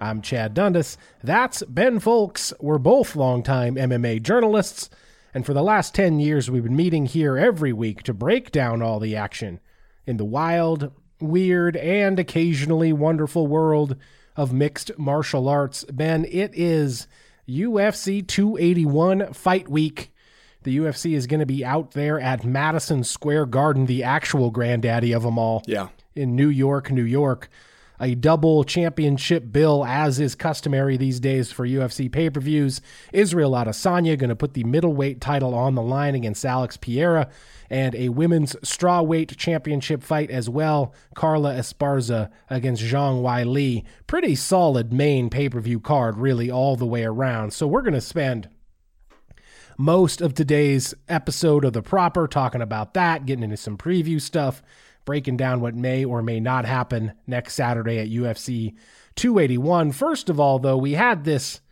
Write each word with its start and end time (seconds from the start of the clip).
I'm 0.00 0.22
Chad 0.22 0.54
Dundas. 0.54 0.96
That's 1.22 1.62
Ben 1.64 1.98
Fowlkes. 1.98 2.52
We're 2.60 2.78
both 2.78 3.16
longtime 3.16 3.74
MMA 3.74 4.22
journalists. 4.22 4.90
And 5.34 5.44
for 5.44 5.52
the 5.52 5.62
last 5.62 5.94
10 5.94 6.20
years, 6.20 6.50
we've 6.50 6.62
been 6.62 6.76
meeting 6.76 7.06
here 7.06 7.36
every 7.36 7.72
week 7.72 8.02
to 8.04 8.14
break 8.14 8.50
down 8.52 8.80
all 8.80 9.00
the 9.00 9.16
action 9.16 9.60
in 10.06 10.16
the 10.16 10.24
wild, 10.24 10.92
weird, 11.20 11.76
and 11.76 12.18
occasionally 12.18 12.92
wonderful 12.92 13.46
world 13.46 13.96
of 14.36 14.52
mixed 14.52 14.96
martial 14.98 15.48
arts. 15.48 15.84
Ben, 15.84 16.24
it 16.26 16.52
is 16.54 17.08
UFC 17.48 18.26
281 18.26 19.32
Fight 19.32 19.68
Week. 19.68 20.12
The 20.62 20.78
UFC 20.78 21.14
is 21.14 21.26
going 21.26 21.40
to 21.40 21.46
be 21.46 21.64
out 21.64 21.92
there 21.92 22.20
at 22.20 22.44
Madison 22.44 23.02
Square 23.02 23.46
Garden, 23.46 23.86
the 23.86 24.04
actual 24.04 24.50
granddaddy 24.50 25.12
of 25.12 25.22
them 25.22 25.38
all. 25.38 25.62
Yeah. 25.66 25.88
In 26.14 26.36
New 26.36 26.48
York, 26.48 26.90
New 26.90 27.04
York. 27.04 27.48
A 28.00 28.14
double 28.14 28.64
championship 28.64 29.52
bill, 29.52 29.84
as 29.84 30.20
is 30.20 30.34
customary 30.34 30.96
these 30.96 31.18
days 31.18 31.50
for 31.50 31.66
UFC 31.66 32.10
pay 32.10 32.30
per 32.30 32.40
views. 32.40 32.80
Israel 33.12 33.52
Adesanya 33.52 34.16
going 34.16 34.28
to 34.28 34.36
put 34.36 34.54
the 34.54 34.64
middleweight 34.64 35.20
title 35.20 35.54
on 35.54 35.74
the 35.74 35.82
line 35.82 36.14
against 36.14 36.44
Alex 36.44 36.76
Pereira, 36.76 37.28
and 37.68 37.94
a 37.94 38.08
women's 38.10 38.54
strawweight 38.56 39.36
championship 39.36 40.02
fight 40.02 40.30
as 40.30 40.48
well. 40.48 40.94
Carla 41.14 41.54
Esparza 41.54 42.30
against 42.48 42.82
Zhang 42.82 43.22
Wei 43.22 43.44
Li. 43.44 43.84
Pretty 44.06 44.34
solid 44.34 44.92
main 44.92 45.28
pay 45.28 45.48
per 45.48 45.60
view 45.60 45.80
card, 45.80 46.16
really, 46.16 46.50
all 46.50 46.76
the 46.76 46.86
way 46.86 47.04
around. 47.04 47.52
So 47.52 47.66
we're 47.66 47.82
going 47.82 47.94
to 47.94 48.00
spend 48.00 48.48
most 49.78 50.20
of 50.20 50.34
today's 50.34 50.92
episode 51.08 51.64
of 51.64 51.72
the 51.72 51.82
proper 51.82 52.26
talking 52.26 52.60
about 52.60 52.94
that, 52.94 53.26
getting 53.26 53.44
into 53.44 53.56
some 53.56 53.78
preview 53.78 54.20
stuff, 54.20 54.60
breaking 55.08 55.38
down 55.38 55.62
what 55.62 55.74
may 55.74 56.04
or 56.04 56.20
may 56.20 56.38
not 56.38 56.66
happen 56.66 57.14
next 57.26 57.54
Saturday 57.54 57.98
at 57.98 58.10
UFC 58.10 58.74
281. 59.16 59.92
First 59.92 60.28
of 60.28 60.38
all, 60.38 60.58
though, 60.58 60.76
we 60.76 60.92
had 60.92 61.24
this 61.24 61.62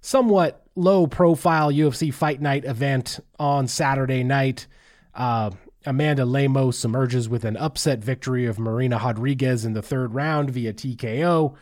somewhat 0.00 0.64
low 0.76 1.08
profile 1.08 1.72
UFC 1.72 2.14
Fight 2.14 2.40
Night 2.40 2.64
event 2.64 3.18
on 3.36 3.66
Saturday 3.66 4.22
night. 4.22 4.68
Uh, 5.12 5.50
Amanda 5.86 6.24
Lemos 6.24 6.84
emerges 6.84 7.28
with 7.28 7.44
an 7.44 7.56
upset 7.56 7.98
victory 7.98 8.46
of 8.46 8.60
Marina 8.60 9.00
Rodriguez 9.02 9.64
in 9.64 9.72
the 9.72 9.82
third 9.82 10.14
round 10.14 10.50
via 10.50 10.72
TKO. 10.72 11.56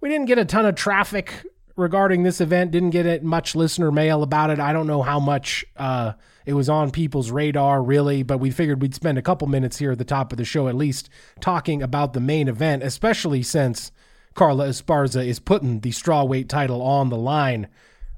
We 0.00 0.08
didn't 0.08 0.26
get 0.26 0.38
a 0.38 0.44
ton 0.44 0.66
of 0.66 0.76
traffic 0.76 1.44
regarding 1.76 2.22
this 2.22 2.40
event. 2.40 2.70
Didn't 2.70 2.90
get 2.90 3.06
it 3.06 3.22
much 3.22 3.54
listener 3.54 3.90
mail 3.90 4.22
about 4.22 4.50
it. 4.50 4.60
I 4.60 4.72
don't 4.72 4.86
know 4.86 5.02
how 5.02 5.20
much 5.20 5.64
uh, 5.76 6.12
it 6.46 6.54
was 6.54 6.68
on 6.68 6.90
people's 6.90 7.30
radar 7.30 7.82
really, 7.82 8.22
but 8.22 8.38
we 8.38 8.50
figured 8.50 8.82
we'd 8.82 8.94
spend 8.94 9.18
a 9.18 9.22
couple 9.22 9.48
minutes 9.48 9.78
here 9.78 9.92
at 9.92 9.98
the 9.98 10.04
top 10.04 10.32
of 10.32 10.38
the 10.38 10.44
show 10.44 10.68
at 10.68 10.74
least 10.74 11.08
talking 11.40 11.82
about 11.82 12.12
the 12.12 12.20
main 12.20 12.48
event, 12.48 12.82
especially 12.82 13.42
since 13.42 13.92
Carla 14.34 14.68
Esparza 14.68 15.24
is 15.24 15.38
putting 15.38 15.80
the 15.80 15.90
strawweight 15.90 16.48
title 16.48 16.82
on 16.82 17.08
the 17.08 17.16
line 17.16 17.68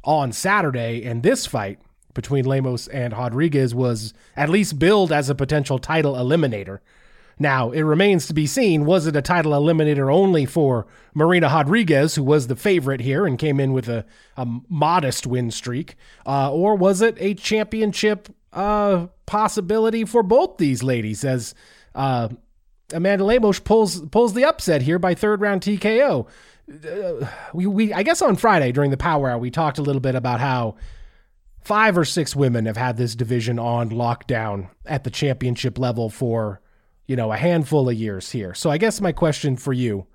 on 0.03 0.33
Saturday, 0.33 1.05
and 1.05 1.23
this 1.23 1.47
fight 1.47 1.79
between 2.15 2.47
Lemos 2.47 2.89
and 2.89 3.13
Rodriguez 3.13 3.75
was 3.75 4.15
at 4.35 4.49
least 4.49 4.79
billed 4.79 5.13
as 5.13 5.29
a 5.29 5.35
potential 5.35 5.79
title 5.79 6.15
eliminator. 6.15 6.79
Now, 7.39 7.71
it 7.71 7.83
remains 7.83 8.27
to 8.27 8.35
be 8.35 8.47
seen 8.47 8.87
was 8.87 9.07
it 9.07 9.15
a 9.15 9.23
title 9.23 9.53
eliminator 9.53 10.13
only 10.13 10.47
for 10.47 10.87
Marina 11.13 11.49
Rodriguez, 11.49 12.15
who 12.15 12.23
was 12.23 12.47
the 12.47 12.57
favorite 12.57 13.01
here 13.01 13.27
and 13.27 13.39
came 13.39 13.61
in 13.61 13.73
with 13.73 13.89
a, 13.89 14.07
a 14.37 14.47
modest 14.69 15.27
win 15.27 15.51
streak, 15.51 15.97
uh, 16.25 16.51
or 16.51 16.77
was 16.77 17.03
it 17.03 17.15
a 17.19 17.35
championship 17.35 18.35
uh, 18.55 19.09
possibility 19.27 20.05
for 20.05 20.23
both 20.23 20.57
these 20.57 20.83
ladies 20.83 21.25
as 21.25 21.55
uh, 21.95 22.29
Amanda 22.93 23.25
Lemos 23.25 23.61
pulls 23.61 24.01
pulls 24.07 24.33
the 24.33 24.45
upset 24.45 24.81
here 24.81 24.99
by 24.99 25.15
third 25.15 25.43
round 25.43 25.61
TKO? 25.61 26.27
Uh, 26.69 27.27
we, 27.53 27.67
we 27.67 27.93
I 27.93 28.03
guess 28.03 28.23
on 28.23 28.37
Friday 28.37 28.73
during 28.73 28.91
the 28.91 28.97
Power 28.97 29.29
Hour 29.29 29.39
we 29.39 29.51
talked 29.51 29.77
a 29.77 29.83
little 29.83 30.01
bit 30.01 30.15
about 30.15 30.41
how 30.41 30.77
five 31.61 31.99
or 31.99 32.05
six 32.05 32.35
women 32.35 32.65
have 32.65 32.79
had 32.79 32.97
this 32.97 33.15
division 33.15 33.59
on 33.59 33.91
lockdown 33.91 34.71
at 34.87 35.05
the 35.05 35.11
championship 35.11 35.79
level 35.79 36.09
for 36.09 36.63
you 37.07 37.17
know, 37.17 37.33
a 37.33 37.37
handful 37.37 37.89
of 37.89 37.95
years 37.95 38.33
here. 38.33 38.55
So 38.55 38.71
I 38.71 38.79
guess 38.79 39.01
my 39.01 39.13
question 39.13 39.57
for 39.57 39.73
you 39.73 40.07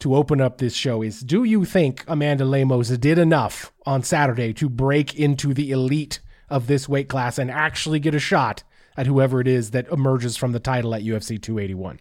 to 0.00 0.14
open 0.14 0.40
up 0.40 0.58
this 0.58 0.74
show 0.74 1.02
is 1.02 1.20
do 1.20 1.44
you 1.44 1.64
think 1.64 2.04
Amanda 2.08 2.44
Lemos 2.44 2.88
did 2.98 3.18
enough 3.18 3.72
on 3.86 4.02
Saturday 4.02 4.52
to 4.54 4.68
break 4.68 5.14
into 5.14 5.54
the 5.54 5.70
elite 5.70 6.20
of 6.48 6.66
this 6.66 6.88
weight 6.88 7.08
class 7.08 7.38
and 7.38 7.50
actually 7.50 8.00
get 8.00 8.14
a 8.14 8.18
shot 8.18 8.62
at 8.96 9.06
whoever 9.06 9.40
it 9.40 9.48
is 9.48 9.70
that 9.70 9.88
emerges 9.88 10.36
from 10.36 10.52
the 10.52 10.60
title 10.60 10.94
at 10.94 11.02
UFC 11.02 11.40
281? 11.40 12.00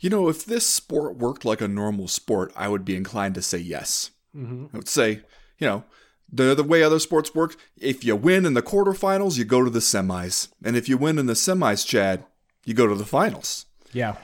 You 0.00 0.10
know, 0.10 0.28
if 0.28 0.44
this 0.44 0.66
sport 0.66 1.16
worked 1.16 1.44
like 1.44 1.60
a 1.60 1.68
normal 1.68 2.08
sport, 2.08 2.52
I 2.54 2.68
would 2.68 2.84
be 2.84 2.96
inclined 2.96 3.34
to 3.36 3.42
say 3.42 3.58
yes. 3.58 4.10
Mm-hmm. 4.36 4.66
I 4.74 4.76
would 4.76 4.88
say, 4.88 5.22
you 5.58 5.66
know, 5.66 5.84
the, 6.30 6.54
the 6.54 6.64
way 6.64 6.82
other 6.82 6.98
sports 6.98 7.34
work, 7.34 7.56
if 7.78 8.04
you 8.04 8.16
win 8.16 8.44
in 8.44 8.54
the 8.54 8.62
quarterfinals, 8.62 9.38
you 9.38 9.44
go 9.44 9.62
to 9.64 9.70
the 9.70 9.78
semis. 9.78 10.48
And 10.62 10.76
if 10.76 10.88
you 10.88 10.98
win 10.98 11.18
in 11.18 11.26
the 11.26 11.34
semis, 11.34 11.86
Chad, 11.86 12.24
you 12.64 12.74
go 12.74 12.86
to 12.86 12.94
the 12.94 13.04
finals. 13.04 13.66
Yeah. 13.92 14.16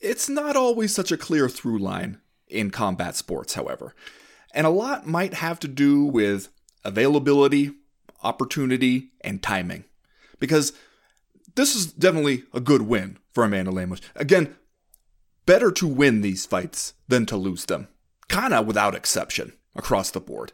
It's 0.00 0.28
not 0.28 0.56
always 0.56 0.94
such 0.94 1.12
a 1.12 1.16
clear 1.16 1.48
through 1.48 1.78
line 1.78 2.20
in 2.48 2.70
combat 2.70 3.16
sports, 3.16 3.54
however. 3.54 3.94
And 4.52 4.66
a 4.66 4.70
lot 4.70 5.06
might 5.06 5.34
have 5.34 5.60
to 5.60 5.68
do 5.68 6.04
with 6.04 6.48
availability, 6.84 7.72
opportunity, 8.22 9.10
and 9.20 9.42
timing. 9.42 9.84
Because 10.38 10.72
this 11.54 11.76
is 11.76 11.92
definitely 11.92 12.44
a 12.52 12.60
good 12.60 12.82
win 12.82 13.18
for 13.32 13.44
Amanda 13.44 13.70
Lemos. 13.70 14.00
Again, 14.16 14.56
better 15.46 15.70
to 15.72 15.86
win 15.86 16.22
these 16.22 16.46
fights 16.46 16.94
than 17.08 17.26
to 17.26 17.36
lose 17.36 17.66
them. 17.66 17.88
Kind 18.28 18.54
of 18.54 18.66
without 18.66 18.94
exception 18.94 19.52
across 19.74 20.10
the 20.10 20.20
board. 20.20 20.52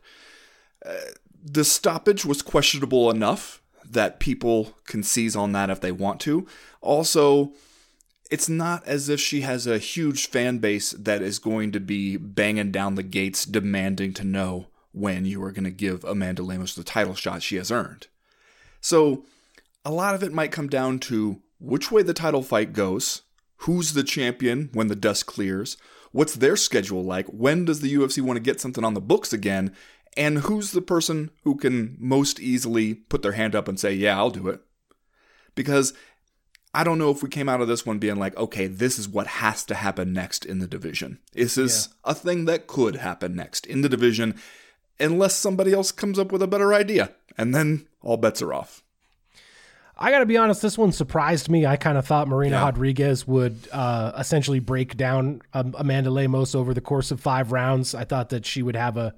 Uh, 0.85 0.95
the 1.43 1.65
stoppage 1.65 2.25
was 2.25 2.43
questionable 2.43 3.11
enough 3.11 3.63
that 3.93 4.21
people 4.21 4.75
can 4.87 5.03
seize 5.03 5.37
on 5.37 5.53
that 5.53 5.71
if 5.71 5.81
they 5.81 5.93
want 5.93 6.21
to. 6.21 6.47
Also, 6.81 7.53
it's 8.31 8.49
not 8.49 8.87
as 8.87 9.09
if 9.09 9.21
she 9.21 9.43
has 9.43 9.67
a 9.67 9.79
huge 9.79 10.29
fan 10.29 10.59
base 10.59 10.93
that 10.93 11.23
is 11.23 11.39
going 11.39 11.73
to 11.73 11.81
be 11.81 12.17
banging 12.17 12.73
down 12.73 12.95
the 12.95 13.03
gates 13.03 13.45
demanding 13.45 14.13
to 14.15 14.25
know 14.25 14.67
when 14.93 15.25
you 15.25 15.43
are 15.43 15.53
going 15.53 15.65
to 15.65 15.71
give 15.71 16.05
Amanda 16.05 16.43
Lemos 16.43 16.75
the 16.75 16.83
title 16.83 17.15
shot 17.15 17.43
she 17.43 17.57
has 17.57 17.71
earned. 17.71 18.07
So, 18.81 19.25
a 19.85 19.91
lot 19.91 20.15
of 20.15 20.23
it 20.23 20.33
might 20.33 20.53
come 20.53 20.69
down 20.69 20.99
to 21.01 21.43
which 21.61 21.93
way 21.93 22.03
the 22.03 22.15
title 22.15 22.43
fight 22.43 22.73
goes, 22.73 23.23
who's 23.59 23.93
the 23.93 24.03
champion 24.03 24.71
when 24.73 24.89
the 24.89 24.97
dust 24.97 25.27
clears, 25.27 25.77
what's 26.13 26.35
their 26.35 26.57
schedule 26.57 27.05
like, 27.05 27.27
when 27.29 27.65
does 27.65 27.81
the 27.81 27.95
UFC 27.95 28.21
want 28.23 28.37
to 28.37 28.43
get 28.43 28.61
something 28.61 28.85
on 28.85 28.95
the 28.95 29.01
books 29.01 29.33
again, 29.33 29.75
and 30.17 30.39
who's 30.39 30.73
the 30.73 30.83
person 30.83 31.31
who 31.45 31.57
can 31.57 31.97
most 31.99 32.41
easily 32.41 32.95
put 32.95 33.23
their 33.23 33.33
hand 33.33 33.55
up 33.55 33.69
and 33.69 33.79
say, 33.79 33.93
Yeah, 33.93 34.17
I'll 34.17 34.31
do 34.31 34.49
it? 34.49 34.61
Because 35.55 35.93
I 36.77 36.85
don't 36.85 36.99
know 36.99 37.11
if 37.11 37.23
we 37.23 37.31
came 37.31 37.49
out 37.49 37.63
of 37.63 37.69
this 37.69 37.87
one 37.87 37.99
being 37.99 38.17
like, 38.17 38.37
okay, 38.37 38.67
this 38.67 38.99
is 38.99 39.09
what 39.09 39.27
has 39.27 39.65
to 39.65 39.75
happen 39.75 40.13
next 40.13 40.45
in 40.45 40.59
the 40.59 40.67
division. 40.67 41.19
This 41.33 41.57
is 41.57 41.89
yeah. 41.89 42.11
a 42.11 42.15
thing 42.15 42.45
that 42.45 42.67
could 42.67 42.97
happen 42.97 43.35
next 43.35 43.65
in 43.65 43.81
the 43.81 43.89
division, 43.89 44.39
unless 45.01 45.35
somebody 45.35 45.73
else 45.73 45.91
comes 45.91 46.19
up 46.19 46.31
with 46.31 46.43
a 46.43 46.47
better 46.47 46.75
idea. 46.75 47.13
And 47.39 47.55
then 47.55 47.87
all 48.03 48.19
bets 48.19 48.43
are 48.43 48.53
off. 48.53 48.83
I 49.97 50.11
got 50.11 50.19
to 50.19 50.27
be 50.27 50.37
honest, 50.37 50.61
this 50.61 50.77
one 50.77 50.93
surprised 50.93 51.49
me. 51.49 51.65
I 51.65 51.77
kind 51.77 51.97
of 51.97 52.07
thought 52.07 52.29
Marina 52.29 52.57
yeah. 52.57 52.65
Rodriguez 52.65 53.27
would 53.27 53.57
uh, 53.73 54.13
essentially 54.19 54.61
break 54.61 54.99
down 54.99 55.41
um, 55.55 55.75
Amanda 55.79 56.11
Lemos 56.11 56.55
over 56.55 56.75
the 56.75 56.83
course 56.83 57.11
of 57.11 57.21
five 57.21 57.53
rounds. 57.53 57.95
I 57.95 58.05
thought 58.05 58.29
that 58.29 58.45
she 58.45 58.63
would 58.63 58.77
have 58.77 58.99
a 58.99 59.15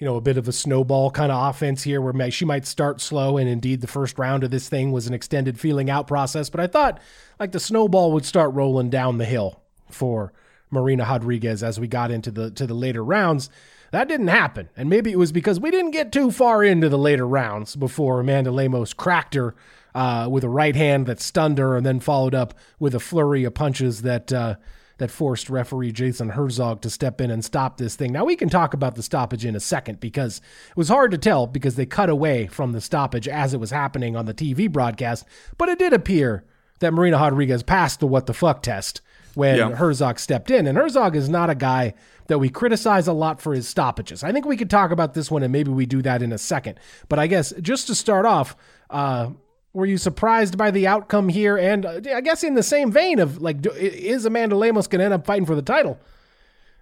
you 0.00 0.06
know, 0.06 0.16
a 0.16 0.20
bit 0.20 0.38
of 0.38 0.48
a 0.48 0.52
snowball 0.52 1.10
kind 1.10 1.30
of 1.30 1.50
offense 1.50 1.82
here 1.82 2.00
where 2.00 2.30
she 2.30 2.46
might 2.46 2.66
start 2.66 3.02
slow. 3.02 3.36
And 3.36 3.48
indeed, 3.48 3.82
the 3.82 3.86
first 3.86 4.18
round 4.18 4.42
of 4.42 4.50
this 4.50 4.66
thing 4.68 4.92
was 4.92 5.06
an 5.06 5.12
extended 5.12 5.60
feeling 5.60 5.90
out 5.90 6.06
process. 6.06 6.48
But 6.48 6.60
I 6.60 6.66
thought 6.66 6.98
like 7.38 7.52
the 7.52 7.60
snowball 7.60 8.10
would 8.12 8.24
start 8.24 8.54
rolling 8.54 8.88
down 8.88 9.18
the 9.18 9.26
hill 9.26 9.60
for 9.90 10.32
Marina 10.70 11.04
Rodriguez 11.04 11.62
as 11.62 11.78
we 11.78 11.86
got 11.86 12.10
into 12.10 12.30
the 12.30 12.50
to 12.52 12.66
the 12.66 12.74
later 12.74 13.04
rounds. 13.04 13.50
That 13.92 14.08
didn't 14.08 14.28
happen. 14.28 14.70
And 14.76 14.88
maybe 14.88 15.12
it 15.12 15.18
was 15.18 15.32
because 15.32 15.60
we 15.60 15.70
didn't 15.70 15.90
get 15.90 16.12
too 16.12 16.30
far 16.30 16.64
into 16.64 16.88
the 16.88 16.98
later 16.98 17.26
rounds 17.26 17.76
before 17.76 18.20
Amanda 18.20 18.50
Lemos 18.50 18.94
cracked 18.94 19.34
her 19.34 19.54
uh, 19.94 20.28
with 20.30 20.44
a 20.44 20.48
right 20.48 20.76
hand 20.76 21.06
that 21.06 21.20
stunned 21.20 21.58
her 21.58 21.76
and 21.76 21.84
then 21.84 22.00
followed 22.00 22.34
up 22.34 22.54
with 22.78 22.94
a 22.94 23.00
flurry 23.00 23.44
of 23.44 23.52
punches 23.52 24.02
that 24.02 24.32
uh, 24.32 24.54
that 25.00 25.10
forced 25.10 25.50
referee 25.50 25.90
Jason 25.92 26.28
Herzog 26.30 26.82
to 26.82 26.90
step 26.90 27.20
in 27.20 27.30
and 27.30 27.44
stop 27.44 27.78
this 27.78 27.96
thing. 27.96 28.12
Now 28.12 28.24
we 28.26 28.36
can 28.36 28.48
talk 28.50 28.74
about 28.74 28.94
the 28.94 29.02
stoppage 29.02 29.44
in 29.44 29.56
a 29.56 29.60
second 29.60 29.98
because 29.98 30.40
it 30.70 30.76
was 30.76 30.88
hard 30.88 31.10
to 31.10 31.18
tell 31.18 31.46
because 31.46 31.74
they 31.74 31.86
cut 31.86 32.08
away 32.10 32.46
from 32.46 32.72
the 32.72 32.80
stoppage 32.80 33.26
as 33.26 33.52
it 33.54 33.58
was 33.60 33.70
happening 33.70 34.14
on 34.14 34.26
the 34.26 34.34
TV 34.34 34.70
broadcast, 34.70 35.24
but 35.58 35.68
it 35.70 35.78
did 35.78 35.92
appear 35.92 36.44
that 36.78 36.92
Marina 36.92 37.16
Rodriguez 37.16 37.62
passed 37.62 38.00
the 38.00 38.06
what 38.06 38.26
the 38.26 38.34
fuck 38.34 38.62
test 38.62 39.00
when 39.34 39.56
Yeah. 39.56 39.70
Herzog 39.70 40.18
stepped 40.18 40.50
in. 40.50 40.66
And 40.66 40.76
Herzog 40.76 41.16
is 41.16 41.28
not 41.28 41.48
a 41.50 41.54
guy 41.54 41.94
that 42.26 42.38
we 42.38 42.48
criticize 42.50 43.08
a 43.08 43.12
lot 43.12 43.40
for 43.40 43.54
his 43.54 43.66
stoppages. 43.66 44.22
I 44.22 44.32
think 44.32 44.44
we 44.44 44.56
could 44.56 44.70
talk 44.70 44.90
about 44.90 45.14
this 45.14 45.30
one 45.30 45.42
and 45.42 45.50
maybe 45.52 45.70
we 45.70 45.86
do 45.86 46.02
that 46.02 46.22
in 46.22 46.30
a 46.32 46.38
second. 46.38 46.78
But 47.08 47.18
I 47.18 47.26
guess 47.26 47.52
just 47.60 47.86
to 47.88 47.94
start 47.94 48.26
off, 48.26 48.54
uh, 48.90 49.30
were 49.72 49.86
you 49.86 49.98
surprised 49.98 50.58
by 50.58 50.70
the 50.70 50.86
outcome 50.86 51.28
here? 51.28 51.56
And 51.56 51.86
uh, 51.86 52.00
I 52.14 52.20
guess 52.20 52.42
in 52.42 52.54
the 52.54 52.62
same 52.62 52.90
vein 52.90 53.18
of 53.18 53.40
like, 53.40 53.62
do, 53.62 53.70
is 53.70 54.24
Amanda 54.24 54.56
Lemos 54.56 54.86
going 54.86 55.00
to 55.00 55.04
end 55.04 55.14
up 55.14 55.26
fighting 55.26 55.46
for 55.46 55.54
the 55.54 55.62
title? 55.62 55.98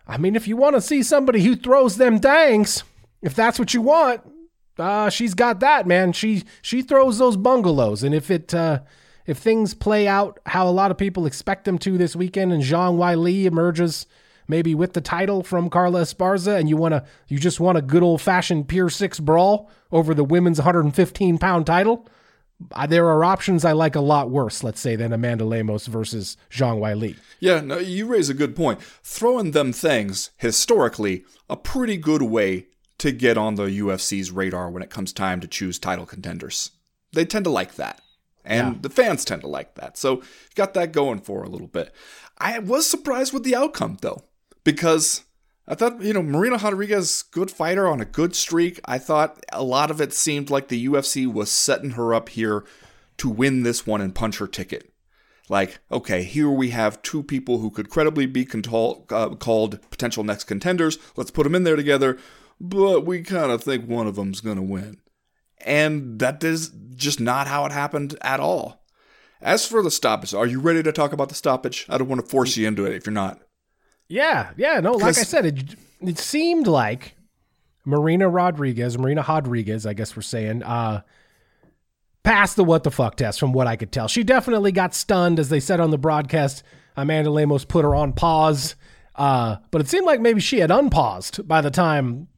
I 0.06 0.16
mean, 0.16 0.36
if 0.36 0.48
you 0.48 0.56
want 0.56 0.74
to 0.74 0.80
see 0.80 1.02
somebody 1.02 1.42
who 1.42 1.54
throws 1.54 1.96
them 1.96 2.18
dangs, 2.18 2.82
if 3.20 3.34
that's 3.34 3.58
what 3.58 3.74
you 3.74 3.82
want, 3.82 4.22
uh, 4.78 5.10
she's 5.10 5.34
got 5.34 5.60
that, 5.60 5.86
man. 5.86 6.12
She 6.12 6.44
she 6.62 6.82
throws 6.82 7.18
those 7.18 7.36
bungalows, 7.36 8.02
and 8.02 8.14
if 8.14 8.30
it 8.30 8.54
uh, 8.54 8.80
if 9.26 9.36
things 9.36 9.74
play 9.74 10.06
out 10.06 10.38
how 10.46 10.68
a 10.68 10.70
lot 10.70 10.90
of 10.90 10.96
people 10.96 11.26
expect 11.26 11.64
them 11.64 11.78
to 11.78 11.98
this 11.98 12.16
weekend, 12.16 12.52
and 12.52 12.62
Zhang 12.62 12.96
Weili 12.96 13.44
emerges 13.44 14.06
maybe 14.46 14.74
with 14.74 14.94
the 14.94 15.00
title 15.00 15.42
from 15.42 15.68
Carla 15.68 16.02
Esparza, 16.02 16.58
and 16.58 16.68
you 16.68 16.76
want 16.76 16.92
to 16.92 17.04
you 17.26 17.38
just 17.38 17.60
want 17.60 17.76
a 17.76 17.82
good 17.82 18.02
old 18.02 18.22
fashioned 18.22 18.68
Pier 18.68 18.88
Six 18.88 19.20
brawl 19.20 19.68
over 19.90 20.14
the 20.14 20.24
women's 20.24 20.58
115 20.58 21.38
pound 21.38 21.66
title. 21.66 22.06
Uh, 22.72 22.86
there 22.86 23.06
are 23.06 23.24
options 23.24 23.64
I 23.64 23.72
like 23.72 23.94
a 23.94 24.00
lot 24.00 24.30
worse, 24.30 24.64
let's 24.64 24.80
say, 24.80 24.96
than 24.96 25.12
Amanda 25.12 25.44
Lemos 25.44 25.86
versus 25.86 26.36
Zhang 26.50 26.78
Weili. 26.80 27.16
Yeah, 27.38 27.60
no, 27.60 27.78
you 27.78 28.06
raise 28.06 28.28
a 28.28 28.34
good 28.34 28.56
point. 28.56 28.80
Throwing 29.02 29.52
them 29.52 29.72
things, 29.72 30.30
historically, 30.38 31.24
a 31.48 31.56
pretty 31.56 31.96
good 31.96 32.22
way 32.22 32.66
to 32.98 33.12
get 33.12 33.38
on 33.38 33.54
the 33.54 33.66
UFC's 33.66 34.32
radar 34.32 34.70
when 34.70 34.82
it 34.82 34.90
comes 34.90 35.12
time 35.12 35.40
to 35.40 35.46
choose 35.46 35.78
title 35.78 36.04
contenders. 36.04 36.72
They 37.12 37.24
tend 37.24 37.44
to 37.44 37.50
like 37.50 37.76
that. 37.76 38.00
And 38.44 38.74
Yeah. 38.74 38.78
the 38.82 38.90
fans 38.90 39.24
tend 39.24 39.42
to 39.42 39.48
like 39.48 39.76
that. 39.76 39.96
So 39.96 40.22
got 40.56 40.74
that 40.74 40.90
going 40.92 41.20
for 41.20 41.44
a 41.44 41.48
little 41.48 41.68
bit. 41.68 41.94
I 42.38 42.58
was 42.58 42.88
surprised 42.90 43.32
with 43.32 43.44
the 43.44 43.54
outcome, 43.54 43.98
though, 44.00 44.22
because 44.64 45.22
I 45.70 45.74
thought, 45.74 46.00
you 46.00 46.14
know, 46.14 46.22
Marina 46.22 46.56
Rodriguez, 46.56 47.22
good 47.22 47.50
fighter 47.50 47.86
on 47.86 48.00
a 48.00 48.06
good 48.06 48.34
streak. 48.34 48.80
I 48.86 48.96
thought 48.96 49.44
a 49.52 49.62
lot 49.62 49.90
of 49.90 50.00
it 50.00 50.14
seemed 50.14 50.48
like 50.48 50.68
the 50.68 50.86
UFC 50.86 51.30
was 51.30 51.50
setting 51.50 51.90
her 51.90 52.14
up 52.14 52.30
here 52.30 52.64
to 53.18 53.28
win 53.28 53.64
this 53.64 53.86
one 53.86 54.00
and 54.00 54.14
punch 54.14 54.38
her 54.38 54.46
ticket. 54.46 54.90
Like, 55.50 55.78
okay, 55.92 56.22
here 56.22 56.48
we 56.48 56.70
have 56.70 57.02
two 57.02 57.22
people 57.22 57.58
who 57.58 57.70
could 57.70 57.90
credibly 57.90 58.24
be 58.24 58.48
uh, 58.50 59.34
called 59.34 59.78
potential 59.90 60.24
next 60.24 60.44
contenders. 60.44 60.98
Let's 61.16 61.30
put 61.30 61.44
them 61.44 61.54
in 61.54 61.64
there 61.64 61.76
together, 61.76 62.18
but 62.58 63.04
we 63.04 63.22
kind 63.22 63.52
of 63.52 63.62
think 63.62 63.86
one 63.86 64.06
of 64.06 64.16
them's 64.16 64.40
going 64.40 64.56
to 64.56 64.62
win. 64.62 64.98
And 65.60 66.18
that 66.18 66.42
is 66.42 66.70
just 66.94 67.20
not 67.20 67.46
how 67.46 67.66
it 67.66 67.72
happened 67.72 68.16
at 68.22 68.40
all. 68.40 68.84
As 69.40 69.66
for 69.66 69.82
the 69.82 69.90
stoppage, 69.90 70.32
are 70.32 70.46
you 70.46 70.60
ready 70.60 70.82
to 70.82 70.92
talk 70.92 71.12
about 71.12 71.28
the 71.28 71.34
stoppage? 71.34 71.84
I 71.90 71.98
don't 71.98 72.08
want 72.08 72.22
to 72.22 72.30
force 72.30 72.56
you 72.56 72.66
into 72.66 72.86
it 72.86 72.94
if 72.94 73.04
you're 73.04 73.12
not. 73.12 73.40
Yeah, 74.08 74.50
yeah, 74.56 74.80
no, 74.80 74.92
like 74.92 75.18
I 75.18 75.22
said, 75.22 75.46
it 75.46 75.76
it 76.00 76.18
seemed 76.18 76.66
like 76.66 77.14
Marina 77.84 78.28
Rodriguez, 78.28 78.96
Marina 78.98 79.24
Rodriguez, 79.26 79.84
I 79.86 79.92
guess 79.92 80.16
we're 80.16 80.22
saying, 80.22 80.62
uh, 80.62 81.02
passed 82.22 82.56
the 82.56 82.64
what 82.64 82.84
the 82.84 82.90
fuck 82.90 83.16
test 83.16 83.38
from 83.38 83.52
what 83.52 83.66
I 83.66 83.76
could 83.76 83.92
tell. 83.92 84.08
She 84.08 84.22
definitely 84.22 84.72
got 84.72 84.94
stunned, 84.94 85.38
as 85.38 85.50
they 85.50 85.60
said 85.60 85.80
on 85.80 85.90
the 85.90 85.98
broadcast. 85.98 86.62
Amanda 86.96 87.30
Lemos 87.30 87.64
put 87.64 87.84
her 87.84 87.94
on 87.94 88.12
pause, 88.12 88.74
uh, 89.14 89.56
but 89.70 89.80
it 89.80 89.88
seemed 89.88 90.06
like 90.06 90.20
maybe 90.20 90.40
she 90.40 90.58
had 90.58 90.70
unpaused 90.70 91.46
by 91.46 91.60
the 91.60 91.70
time 91.70 92.28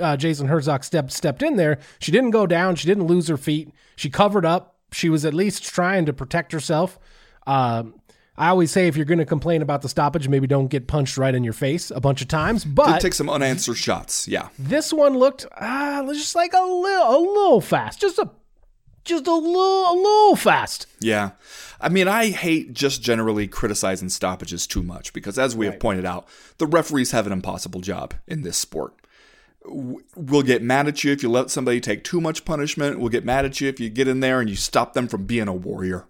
uh, 0.00 0.16
Jason 0.16 0.48
Herzog 0.48 0.84
stepped 0.84 1.12
stepped 1.12 1.42
in 1.42 1.56
there. 1.56 1.78
She 1.98 2.12
didn't 2.12 2.30
go 2.30 2.46
down. 2.46 2.74
She 2.76 2.86
didn't 2.86 3.06
lose 3.06 3.28
her 3.28 3.36
feet. 3.36 3.72
She 3.96 4.10
covered 4.10 4.44
up. 4.44 4.76
She 4.92 5.08
was 5.08 5.24
at 5.24 5.34
least 5.34 5.64
trying 5.64 6.06
to 6.06 6.12
protect 6.12 6.52
herself. 6.52 6.98
Uh, 7.46 7.84
I 8.38 8.50
always 8.50 8.70
say 8.70 8.86
if 8.86 8.96
you're 8.96 9.04
going 9.04 9.18
to 9.18 9.26
complain 9.26 9.62
about 9.62 9.82
the 9.82 9.88
stoppage, 9.88 10.28
maybe 10.28 10.46
don't 10.46 10.68
get 10.68 10.86
punched 10.86 11.18
right 11.18 11.34
in 11.34 11.42
your 11.42 11.52
face 11.52 11.90
a 11.90 12.00
bunch 12.00 12.22
of 12.22 12.28
times. 12.28 12.64
But 12.64 12.92
Did 12.92 13.00
take 13.00 13.14
some 13.14 13.28
unanswered 13.28 13.76
shots, 13.76 14.28
yeah. 14.28 14.48
this 14.56 14.92
one 14.92 15.18
looked 15.18 15.44
uh, 15.56 16.04
just 16.14 16.36
like 16.36 16.52
a 16.52 16.62
little, 16.62 17.16
a 17.16 17.18
little 17.18 17.60
fast, 17.60 18.00
just 18.00 18.16
a, 18.20 18.30
just 19.04 19.26
a 19.26 19.34
little, 19.34 19.92
a 19.92 19.94
little 19.94 20.36
fast. 20.36 20.86
Yeah. 21.00 21.32
I 21.80 21.88
mean, 21.88 22.06
I 22.06 22.30
hate 22.30 22.74
just 22.74 23.02
generally 23.02 23.48
criticizing 23.48 24.08
stoppages 24.08 24.68
too 24.68 24.84
much 24.84 25.12
because, 25.12 25.36
as 25.36 25.56
we 25.56 25.66
have 25.66 25.80
pointed 25.80 26.06
out, 26.06 26.28
the 26.58 26.66
referees 26.66 27.10
have 27.10 27.26
an 27.26 27.32
impossible 27.32 27.80
job 27.80 28.14
in 28.28 28.42
this 28.42 28.56
sport. 28.56 28.94
We'll 29.64 30.42
get 30.42 30.62
mad 30.62 30.86
at 30.86 31.02
you 31.02 31.12
if 31.12 31.24
you 31.24 31.28
let 31.28 31.50
somebody 31.50 31.80
take 31.80 32.04
too 32.04 32.20
much 32.20 32.44
punishment. 32.44 33.00
We'll 33.00 33.10
get 33.10 33.24
mad 33.24 33.44
at 33.44 33.60
you 33.60 33.68
if 33.68 33.80
you 33.80 33.90
get 33.90 34.06
in 34.06 34.20
there 34.20 34.40
and 34.40 34.48
you 34.48 34.56
stop 34.56 34.94
them 34.94 35.08
from 35.08 35.24
being 35.24 35.48
a 35.48 35.52
warrior 35.52 36.06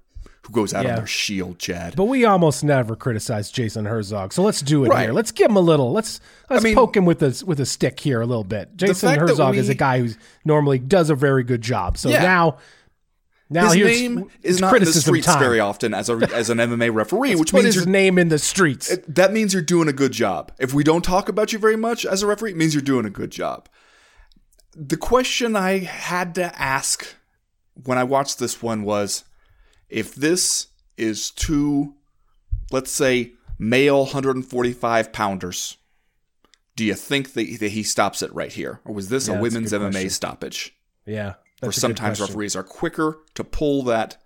who 0.48 0.52
goes 0.52 0.74
out 0.74 0.84
Yeah. 0.84 0.90
on 0.92 0.96
their 0.96 1.06
shield, 1.06 1.58
Chad. 1.58 1.94
But 1.94 2.04
we 2.04 2.24
almost 2.24 2.64
never 2.64 2.96
criticize 2.96 3.50
Jason 3.50 3.84
Herzog, 3.84 4.32
so 4.32 4.42
let's 4.42 4.60
do 4.62 4.84
it 4.84 4.88
Right. 4.88 5.02
here. 5.04 5.12
Let's 5.12 5.30
give 5.30 5.50
him 5.50 5.56
a 5.56 5.60
little. 5.60 5.92
Let's 5.92 6.20
let's 6.50 6.64
mean- 6.64 6.74
poke 6.74 6.96
him 6.96 7.04
with 7.04 7.22
a 7.22 7.42
with 7.46 7.60
a 7.60 7.66
stick 7.66 8.00
here 8.00 8.20
a 8.20 8.26
little 8.26 8.44
bit. 8.44 8.76
Jason 8.76 9.18
Herzog 9.18 9.56
is 9.56 9.68
a 9.68 9.74
guy 9.74 10.00
who 10.00 10.08
normally 10.44 10.78
does 10.78 11.10
a 11.10 11.14
very 11.14 11.44
good 11.44 11.60
job. 11.62 11.98
So 11.98 12.08
Yeah. 12.08 12.22
now, 12.22 12.56
now 13.50 13.70
his 13.70 13.76
name 13.76 14.30
is 14.42 14.60
not 14.60 14.74
in 14.76 14.84
the 14.84 14.92
streets 14.92 15.26
time. 15.26 15.38
very 15.38 15.60
often 15.60 15.92
as 15.94 16.08
a 16.08 16.14
as 16.34 16.48
an 16.50 16.58
MMA 16.58 16.88
referee, 16.94 17.34
which 17.36 17.52
means 17.52 17.74
his 17.74 17.86
name 17.86 18.18
in 18.18 18.28
the 18.28 18.38
streets. 18.38 18.96
that 19.06 19.32
means 19.32 19.52
you're 19.52 19.62
doing 19.62 19.88
a 19.88 19.92
good 19.92 20.12
job. 20.12 20.52
If 20.58 20.72
we 20.74 20.82
don't 20.82 21.02
talk 21.04 21.28
about 21.28 21.52
you 21.52 21.58
very 21.58 21.76
much 21.76 22.04
as 22.06 22.22
a 22.22 22.26
referee, 22.26 22.52
it 22.52 22.56
means 22.56 22.74
you're 22.74 22.82
doing 22.82 23.04
a 23.04 23.10
good 23.10 23.30
job. 23.30 23.68
The 24.74 24.96
question 24.96 25.56
I 25.56 25.78
had 25.80 26.34
to 26.36 26.56
ask 26.60 27.06
when 27.84 27.98
I 27.98 28.04
watched 28.04 28.38
this 28.38 28.62
one 28.62 28.82
was 28.82 29.24
if 29.88 30.14
this 30.14 30.68
is 30.96 31.30
two, 31.30 31.94
let's 32.70 32.90
say, 32.90 33.32
male 33.58 34.04
145 34.04 35.12
pounders, 35.12 35.76
do 36.76 36.84
you 36.84 36.94
think 36.94 37.32
that, 37.32 37.58
that 37.60 37.70
he 37.72 37.82
stops 37.82 38.22
it 38.22 38.32
right 38.32 38.52
here? 38.52 38.80
Or 38.84 38.94
was 38.94 39.08
this 39.08 39.26
Yeah, 39.28 39.34
a 39.34 39.36
that's 39.36 39.40
a 39.40 39.42
women's 39.56 39.72
MMA 39.72 39.90
question. 39.92 40.10
stoppage? 40.10 40.74
yeah, 41.06 41.28
Or 41.28 41.34
that's 41.62 41.78
a 41.78 41.80
good 41.80 41.80
sometimes 41.80 42.20
referees 42.20 42.54
are 42.56 42.62
quicker 42.62 43.18
to 43.34 43.44
pull 43.44 43.82
that 43.84 44.16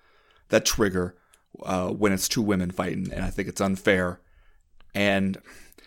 that 0.48 0.66
trigger 0.66 1.16
uh, 1.62 1.88
when 1.88 2.12
it's 2.12 2.28
two 2.28 2.42
women 2.42 2.70
fighting, 2.70 3.10
and 3.12 3.24
I 3.24 3.30
think 3.30 3.48
it's 3.48 3.60
unfair. 3.60 4.20
And 4.94 5.38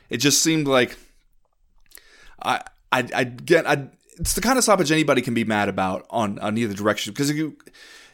it 0.10 0.18
just 0.18 0.42
seemed 0.42 0.68
like 0.68 0.98
I 2.42 2.62
I 2.92 3.08
I 3.14 3.24
get 3.26 3.68
I 3.68 3.90
it's 4.18 4.34
the 4.34 4.42
kind 4.42 4.58
of 4.58 4.64
stoppage 4.64 4.92
anybody 4.92 5.22
can 5.22 5.34
be 5.34 5.44
mad 5.44 5.70
about 5.70 6.06
on 6.10 6.40
on 6.40 6.58
either 6.58 6.74
direction 6.74 7.14
because 7.14 7.30
you 7.32 7.58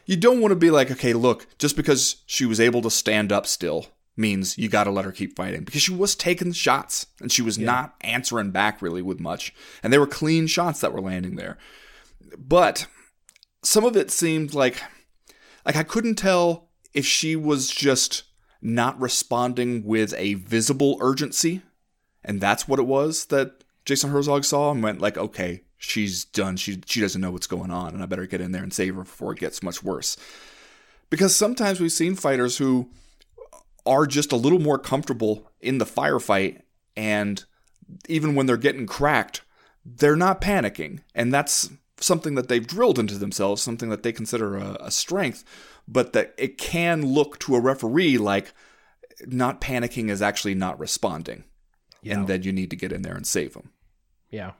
you 0.06 0.16
don't 0.16 0.40
want 0.40 0.52
to 0.52 0.56
be 0.56 0.70
like 0.70 0.90
okay 0.90 1.12
look 1.12 1.46
just 1.58 1.76
because 1.76 2.16
she 2.26 2.44
was 2.44 2.60
able 2.60 2.82
to 2.82 2.90
stand 2.90 3.32
up 3.32 3.46
still 3.46 3.86
means 4.16 4.58
you 4.58 4.68
got 4.68 4.84
to 4.84 4.90
let 4.90 5.04
her 5.04 5.12
keep 5.12 5.36
fighting. 5.36 5.64
Because 5.64 5.82
she 5.82 5.92
was 5.92 6.14
taking 6.14 6.52
shots 6.52 7.06
and 7.20 7.32
she 7.32 7.42
was 7.42 7.58
not 7.58 7.94
answering 8.02 8.50
back 8.50 8.82
really 8.82 9.02
with 9.02 9.20
much 9.20 9.54
and 9.82 9.92
they 9.92 9.98
were 9.98 10.06
clean 10.06 10.46
shots 10.46 10.80
that 10.80 10.92
were 10.92 11.00
landing 11.00 11.36
there. 11.36 11.58
But 12.38 12.86
some 13.62 13.84
of 13.84 13.96
it 13.96 14.10
seemed 14.10 14.54
like 14.54 14.82
like 15.64 15.76
I 15.76 15.82
couldn't 15.82 16.16
tell 16.16 16.68
if 16.92 17.06
she 17.06 17.36
was 17.36 17.70
just 17.70 18.24
not 18.60 19.00
responding 19.00 19.84
with 19.84 20.14
a 20.16 20.34
visible 20.34 20.98
urgency 21.00 21.62
and 22.24 22.40
that's 22.40 22.68
what 22.68 22.78
it 22.78 22.86
was 22.86 23.26
that 23.26 23.64
Jason 23.84 24.10
Herzog 24.10 24.44
saw 24.44 24.70
and 24.70 24.82
went 24.82 25.00
like 25.00 25.16
okay 25.16 25.62
she's 25.82 26.24
done 26.24 26.56
she 26.56 26.80
she 26.86 27.00
doesn't 27.00 27.20
know 27.20 27.32
what's 27.32 27.48
going 27.48 27.70
on 27.70 27.92
and 27.92 28.02
I 28.02 28.06
better 28.06 28.26
get 28.26 28.40
in 28.40 28.52
there 28.52 28.62
and 28.62 28.72
save 28.72 28.94
her 28.94 29.02
before 29.02 29.32
it 29.32 29.40
gets 29.40 29.62
much 29.62 29.82
worse. 29.82 30.16
Because 31.10 31.34
sometimes 31.34 31.80
we've 31.80 31.92
seen 31.92 32.14
fighters 32.14 32.56
who 32.56 32.88
are 33.84 34.06
just 34.06 34.32
a 34.32 34.36
little 34.36 34.60
more 34.60 34.78
comfortable 34.78 35.50
in 35.60 35.78
the 35.78 35.84
firefight 35.84 36.62
and 36.96 37.44
even 38.08 38.34
when 38.34 38.46
they're 38.46 38.56
getting 38.56 38.86
cracked 38.86 39.42
they're 39.84 40.14
not 40.14 40.40
panicking. 40.40 41.00
And 41.12 41.34
that's 41.34 41.68
something 41.98 42.36
that 42.36 42.48
they've 42.48 42.66
drilled 42.66 42.98
into 42.98 43.18
themselves 43.18 43.60
something 43.60 43.88
that 43.90 44.04
they 44.04 44.12
consider 44.12 44.56
a, 44.56 44.76
a 44.80 44.90
strength 44.90 45.44
but 45.88 46.12
that 46.12 46.32
it 46.38 46.58
can 46.58 47.04
look 47.04 47.38
to 47.40 47.56
a 47.56 47.60
referee 47.60 48.18
like 48.18 48.52
not 49.26 49.60
panicking 49.60 50.10
is 50.10 50.22
actually 50.22 50.54
not 50.54 50.78
responding. 50.78 51.44
And 52.04 52.26
then 52.26 52.42
you 52.42 52.52
need 52.52 52.70
to 52.70 52.76
get 52.76 52.92
in 52.92 53.02
there 53.02 53.14
and 53.14 53.26
save 53.26 53.54
them. 53.54 53.70
Yeah. 54.30 54.52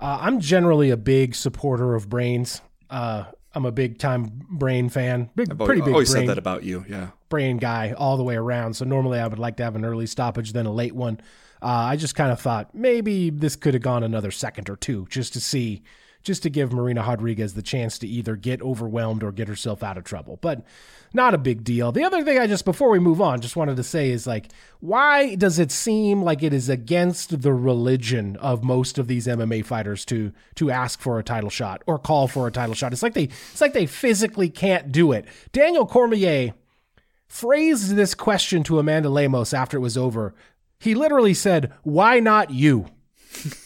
Uh, 0.00 0.18
I'm 0.20 0.40
generally 0.40 0.90
a 0.90 0.96
big 0.96 1.34
supporter 1.34 1.94
of 1.94 2.08
brains. 2.08 2.62
Uh, 2.88 3.24
I'm 3.54 3.66
a 3.66 3.72
big 3.72 3.98
time 3.98 4.46
brain 4.48 4.88
fan. 4.88 5.30
Big, 5.34 5.50
I've 5.50 5.58
pretty 5.58 5.82
big 5.82 5.92
always 5.92 6.10
brain, 6.10 6.22
said 6.22 6.30
that 6.30 6.38
about 6.38 6.62
you 6.62 6.84
yeah 6.88 7.08
brain 7.28 7.56
guy 7.56 7.92
all 7.96 8.16
the 8.16 8.24
way 8.24 8.36
around. 8.36 8.74
So 8.74 8.84
normally 8.84 9.18
I 9.18 9.26
would 9.26 9.38
like 9.38 9.56
to 9.56 9.64
have 9.64 9.76
an 9.76 9.84
early 9.84 10.06
stoppage 10.06 10.52
than 10.52 10.66
a 10.66 10.72
late 10.72 10.94
one. 10.94 11.20
Uh, 11.62 11.66
I 11.66 11.96
just 11.96 12.14
kind 12.14 12.32
of 12.32 12.40
thought 12.40 12.74
maybe 12.74 13.30
this 13.30 13.56
could 13.56 13.74
have 13.74 13.82
gone 13.82 14.02
another 14.02 14.30
second 14.30 14.68
or 14.68 14.76
two 14.76 15.06
just 15.08 15.32
to 15.34 15.40
see, 15.40 15.82
just 16.22 16.42
to 16.42 16.50
give 16.50 16.72
Marina 16.72 17.02
Rodriguez 17.02 17.54
the 17.54 17.62
chance 17.62 17.98
to 17.98 18.08
either 18.08 18.36
get 18.36 18.60
overwhelmed 18.60 19.22
or 19.22 19.30
get 19.32 19.48
herself 19.48 19.82
out 19.82 19.96
of 19.96 20.04
trouble. 20.04 20.38
But 20.40 20.64
not 21.12 21.34
a 21.34 21.38
big 21.38 21.64
deal. 21.64 21.92
The 21.92 22.04
other 22.04 22.22
thing 22.22 22.38
I 22.38 22.46
just, 22.46 22.64
before 22.64 22.90
we 22.90 22.98
move 22.98 23.20
on, 23.20 23.40
just 23.40 23.56
wanted 23.56 23.76
to 23.76 23.82
say 23.82 24.10
is 24.10 24.26
like, 24.26 24.48
why 24.80 25.34
does 25.34 25.58
it 25.58 25.72
seem 25.72 26.22
like 26.22 26.42
it 26.42 26.52
is 26.52 26.68
against 26.68 27.42
the 27.42 27.52
religion 27.52 28.36
of 28.36 28.62
most 28.62 28.98
of 28.98 29.08
these 29.08 29.26
MMA 29.26 29.64
fighters 29.64 30.04
to 30.06 30.32
to 30.56 30.70
ask 30.70 31.00
for 31.00 31.18
a 31.18 31.24
title 31.24 31.50
shot 31.50 31.82
or 31.86 31.98
call 31.98 32.28
for 32.28 32.46
a 32.46 32.52
title 32.52 32.74
shot? 32.74 32.92
It's 32.92 33.02
like 33.02 33.14
they 33.14 33.24
it's 33.24 33.60
like 33.60 33.72
they 33.72 33.86
physically 33.86 34.48
can't 34.48 34.92
do 34.92 35.12
it. 35.12 35.26
Daniel 35.52 35.86
Cormier 35.86 36.54
phrased 37.26 37.94
this 37.94 38.14
question 38.14 38.62
to 38.64 38.78
Amanda 38.78 39.08
Lemos 39.08 39.52
after 39.52 39.76
it 39.76 39.80
was 39.80 39.98
over. 39.98 40.34
He 40.78 40.94
literally 40.94 41.34
said, 41.34 41.72
"Why 41.82 42.20
not 42.20 42.50
you?" 42.50 42.86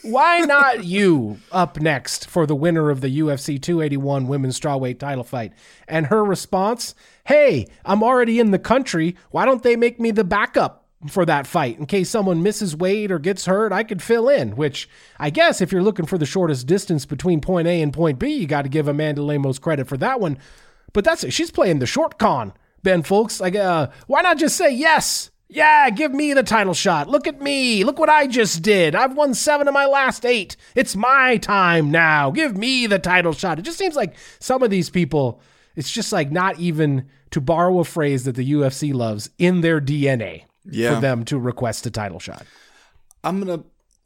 Why 0.03 0.41
not 0.41 0.85
you 0.85 1.39
up 1.51 1.81
next 1.81 2.29
for 2.29 2.47
the 2.47 2.55
winner 2.55 2.91
of 2.91 3.01
the 3.01 3.19
UFC 3.21 3.61
281 3.61 4.27
women's 4.27 4.59
strawweight 4.59 4.99
title 4.99 5.25
fight? 5.25 5.53
And 5.89 6.07
her 6.07 6.25
response, 6.25 6.95
Hey, 7.25 7.67
I'm 7.85 8.03
already 8.03 8.39
in 8.39 8.51
the 8.51 8.59
country. 8.59 9.17
Why 9.31 9.47
don't 9.47 9.63
they 9.63 9.77
make 9.77 9.99
me 9.99 10.11
the 10.11 10.25
backup 10.25 10.87
for 11.09 11.25
that 11.25 11.47
fight 11.47 11.79
in 11.79 11.87
case 11.87 12.11
someone 12.11 12.43
misses 12.43 12.77
weight 12.77 13.11
or 13.11 13.19
gets 13.19 13.47
hurt? 13.47 13.73
I 13.73 13.83
could 13.83 14.03
fill 14.03 14.29
in, 14.29 14.57
which 14.57 14.89
I 15.19 15.31
guess 15.31 15.61
if 15.61 15.73
you're 15.73 15.83
looking 15.83 16.07
for 16.07 16.19
the 16.19 16.27
shortest 16.27 16.67
distance 16.67 17.07
between 17.07 17.41
point 17.41 17.67
A 17.67 17.81
and 17.81 17.95
point 17.95 18.19
B, 18.19 18.29
you 18.29 18.47
got 18.47 18.63
to 18.63 18.69
give 18.69 18.89
Amanda 18.89 19.23
Lemos 19.23 19.59
credit 19.59 19.87
for 19.87 19.97
that 19.97 20.21
one. 20.21 20.39
But 20.93 21.05
that's 21.05 21.25
it. 21.25 21.33
She's 21.33 21.51
playing 21.51 21.79
the 21.79 21.87
short 21.87 22.19
con, 22.19 22.53
Ben 22.83 23.03
Fowlkes. 23.03 23.41
Like, 23.41 23.57
uh, 23.57 23.89
why 24.07 24.21
not 24.21 24.39
just 24.39 24.57
say 24.57 24.71
yes? 24.75 25.31
Yeah, 25.49 25.89
give 25.91 26.13
me 26.13 26.35
the 26.35 26.43
title 26.43 26.75
shot. 26.75 27.09
Look 27.09 27.27
at 27.27 27.41
me. 27.41 27.85
Look 27.85 27.99
what 27.99 28.09
I 28.09 28.27
just 28.27 28.63
did. 28.63 28.95
I've 28.95 29.17
won 29.17 29.35
seven 29.35 29.69
of 29.69 29.75
my 29.75 29.87
last 29.87 30.27
eight. 30.27 30.57
It's 30.75 30.97
my 30.97 31.37
time 31.39 31.91
now. 31.91 32.31
Give 32.31 32.57
me 32.57 32.87
the 32.87 32.99
title 32.99 33.33
shot. 33.33 33.59
It 33.59 33.63
just 33.63 33.79
seems 33.79 33.97
like 33.97 34.15
some 34.41 34.63
of 34.63 34.71
these 34.71 34.91
people, 34.91 35.41
it's 35.77 35.91
just 35.91 36.13
like 36.13 36.31
not 36.31 36.59
even, 36.59 37.09
to 37.31 37.41
borrow 37.41 37.81
a 37.81 37.85
phrase 37.85 38.25
that 38.25 38.37
the 38.37 38.53
UFC 38.53 38.93
loves, 38.95 39.31
in 39.39 39.61
their 39.61 39.81
DNA 39.81 40.45
Yeah. 40.65 40.95
for 40.95 41.01
them 41.01 41.25
to 41.27 41.39
request 41.39 41.87
a 41.87 41.91
title 41.91 42.19
shot. 42.21 42.47
I'm 43.23 43.39
gonna 43.41 43.65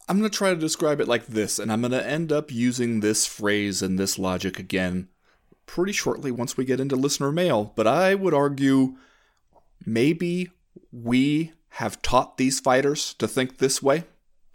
I'm 0.08 0.16
gonna 0.16 0.30
try 0.30 0.50
to 0.50 0.56
describe 0.56 1.00
it 1.00 1.08
like 1.08 1.26
this, 1.26 1.58
and 1.58 1.70
I'm 1.70 1.82
gonna 1.82 1.98
end 1.98 2.32
up 2.32 2.50
using 2.52 3.00
this 3.00 3.26
phrase 3.26 3.82
and 3.82 3.98
this 3.98 4.18
logic 4.18 4.58
again 4.58 5.08
pretty 5.66 5.92
shortly 5.92 6.30
once 6.30 6.56
we 6.56 6.64
get 6.64 6.80
into 6.80 6.96
listener 6.96 7.30
mail. 7.30 7.72
But 7.76 7.87
I 7.87 8.14
would 8.14 8.32
argue 8.32 8.96
maybe 9.84 10.50
we 10.92 11.52
have 11.72 12.00
taught 12.02 12.38
these 12.38 12.60
fighters 12.60 13.14
to 13.14 13.28
think 13.28 13.58
this 13.58 13.82
way. 13.82 14.04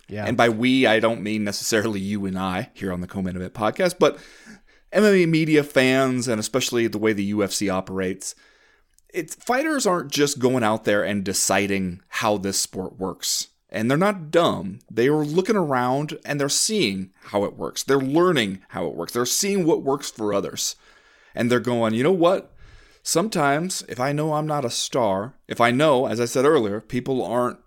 Yeah. 0.09 0.25
And 0.25 0.35
by 0.35 0.49
we, 0.49 0.85
I 0.87 0.99
don't 0.99 1.21
mean 1.21 1.43
necessarily 1.43 1.99
you 1.99 2.25
and 2.25 2.37
I 2.37 2.69
here 2.73 2.91
on 2.91 3.01
the 3.01 3.07
Co-Main 3.07 3.35
Event 3.35 3.53
podcast, 3.53 3.95
but 3.99 4.17
MMA 4.93 5.27
media 5.27 5.63
fans 5.63 6.27
and 6.27 6.39
especially 6.39 6.87
the 6.87 6.97
way 6.97 7.13
the 7.13 7.33
UFC 7.33 7.71
operates. 7.71 8.35
It's 9.09 9.35
fighters 9.35 9.85
aren't 9.85 10.11
just 10.11 10.39
going 10.39 10.63
out 10.63 10.85
there 10.85 11.03
and 11.03 11.23
deciding 11.23 12.01
how 12.07 12.37
this 12.37 12.59
sport 12.59 12.99
works. 12.99 13.49
And 13.69 13.89
they're 13.89 13.97
not 13.97 14.29
dumb. 14.29 14.79
They 14.89 15.07
are 15.07 15.25
looking 15.25 15.55
around 15.55 16.17
and 16.25 16.39
they're 16.39 16.49
seeing 16.49 17.11
how 17.25 17.43
it 17.43 17.57
works. 17.57 17.83
They're 17.83 17.97
learning 17.97 18.59
how 18.69 18.85
it 18.87 18.95
works. 18.95 19.13
They're 19.13 19.25
seeing 19.25 19.65
what 19.65 19.83
works 19.83 20.11
for 20.11 20.33
others. 20.33 20.75
And 21.33 21.51
they're 21.51 21.59
going, 21.59 21.95
you 21.95 22.03
know 22.03 22.11
what? 22.11 22.53
Sometimes, 23.01 23.83
if 23.89 23.99
I 23.99 24.13
know 24.13 24.33
I'm 24.33 24.47
not 24.47 24.63
a 24.63 24.69
star, 24.69 25.33
if 25.47 25.59
I 25.59 25.71
know, 25.71 26.05
as 26.05 26.21
I 26.21 26.25
said 26.25 26.45
earlier, 26.45 26.79
people 26.79 27.23
aren't 27.23 27.59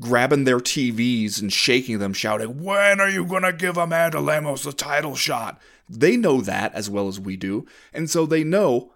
grabbing 0.00 0.44
their 0.44 0.58
TVs 0.58 1.40
and 1.40 1.52
shaking 1.52 1.98
them, 1.98 2.12
shouting, 2.12 2.62
When 2.62 3.00
are 3.00 3.08
you 3.08 3.24
going 3.24 3.42
to 3.42 3.52
give 3.52 3.76
Amanda 3.76 4.20
Lemos 4.20 4.62
the 4.62 4.72
title 4.72 5.14
shot? 5.14 5.60
They 5.88 6.16
know 6.16 6.40
that 6.40 6.74
as 6.74 6.88
well 6.88 7.08
as 7.08 7.20
we 7.20 7.36
do. 7.36 7.66
And 7.92 8.08
so 8.08 8.24
they 8.24 8.44
know 8.44 8.92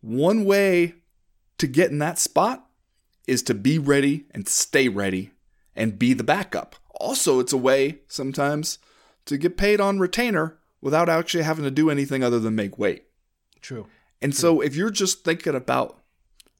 one 0.00 0.44
way 0.44 0.94
to 1.58 1.66
get 1.66 1.90
in 1.90 1.98
that 1.98 2.18
spot 2.18 2.66
is 3.26 3.42
to 3.44 3.54
be 3.54 3.78
ready 3.78 4.26
and 4.32 4.48
stay 4.48 4.88
ready 4.88 5.30
and 5.76 5.98
be 5.98 6.12
the 6.12 6.24
backup. 6.24 6.76
Also, 7.00 7.40
it's 7.40 7.52
a 7.52 7.58
way 7.58 8.00
sometimes 8.08 8.78
to 9.26 9.38
get 9.38 9.56
paid 9.56 9.80
on 9.80 10.00
retainer 10.00 10.58
without 10.80 11.08
actually 11.08 11.44
having 11.44 11.64
to 11.64 11.70
do 11.70 11.88
anything 11.88 12.24
other 12.24 12.40
than 12.40 12.56
make 12.56 12.78
weight. 12.78 13.04
True. 13.60 13.86
And 14.20 14.34
so 14.34 14.60
if 14.60 14.74
you're 14.74 14.90
just 14.90 15.24
thinking 15.24 15.54
about 15.54 15.98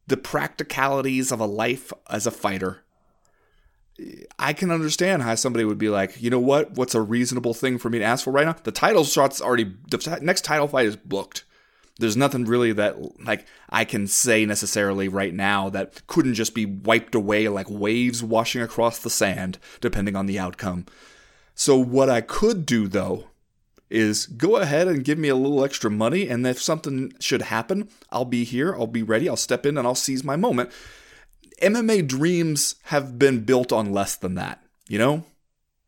the 0.06 0.16
practicalities 0.16 1.32
of 1.32 1.40
a 1.40 1.46
life 1.46 1.92
as 2.08 2.26
a 2.26 2.30
fighter, 2.30 2.84
I 4.38 4.52
can 4.52 4.70
understand 4.70 5.22
how 5.22 5.34
somebody 5.34 5.64
would 5.64 5.78
be 5.78 5.88
like, 5.88 6.20
you 6.20 6.30
know 6.30 6.40
what? 6.40 6.72
What's 6.72 6.94
a 6.94 7.00
reasonable 7.00 7.54
thing 7.54 7.78
for 7.78 7.90
me 7.90 7.98
to 7.98 8.04
ask 8.04 8.24
for 8.24 8.32
right 8.32 8.46
now? 8.46 8.56
The 8.62 8.72
title 8.72 9.04
shot's 9.04 9.40
already, 9.40 9.72
the 9.90 10.18
next 10.22 10.44
title 10.44 10.68
fight 10.68 10.86
is 10.86 10.96
booked. 10.96 11.44
There's 11.98 12.16
nothing 12.16 12.46
really 12.46 12.72
that 12.72 12.96
like 13.24 13.46
I 13.68 13.84
can 13.84 14.06
say 14.06 14.46
necessarily 14.46 15.08
right 15.08 15.34
now 15.34 15.68
that 15.70 16.06
couldn't 16.06 16.34
just 16.34 16.54
be 16.54 16.64
wiped 16.64 17.14
away 17.14 17.48
like 17.48 17.68
waves 17.68 18.24
washing 18.24 18.62
across 18.62 18.98
the 18.98 19.10
sand, 19.10 19.58
depending 19.80 20.16
on 20.16 20.26
the 20.26 20.38
outcome. 20.38 20.86
So 21.54 21.76
what 21.76 22.08
I 22.08 22.22
could 22.22 22.64
do 22.64 22.88
though 22.88 23.26
is 23.90 24.26
go 24.26 24.56
ahead 24.56 24.88
and 24.88 25.04
give 25.04 25.18
me 25.18 25.28
a 25.28 25.36
little 25.36 25.62
extra 25.62 25.90
money, 25.90 26.28
and 26.28 26.46
if 26.46 26.60
something 26.60 27.12
should 27.20 27.42
happen, 27.42 27.90
I'll 28.10 28.24
be 28.24 28.44
here, 28.44 28.74
I'll 28.74 28.86
be 28.86 29.02
ready, 29.02 29.28
I'll 29.28 29.36
step 29.36 29.66
in 29.66 29.76
and 29.76 29.86
I'll 29.86 29.94
seize 29.94 30.24
my 30.24 30.34
moment. 30.34 30.72
MMA 31.62 32.08
dreams 32.08 32.74
have 32.86 33.20
been 33.20 33.44
built 33.44 33.72
on 33.72 33.92
less 33.92 34.16
than 34.16 34.34
that, 34.34 34.60
you 34.88 34.98
know? 34.98 35.24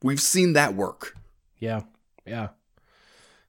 We've 0.02 0.21
seen 0.21 0.52
that 0.52 0.75
work. 0.75 1.16
Yeah, 1.59 1.83
yeah. 2.25 2.50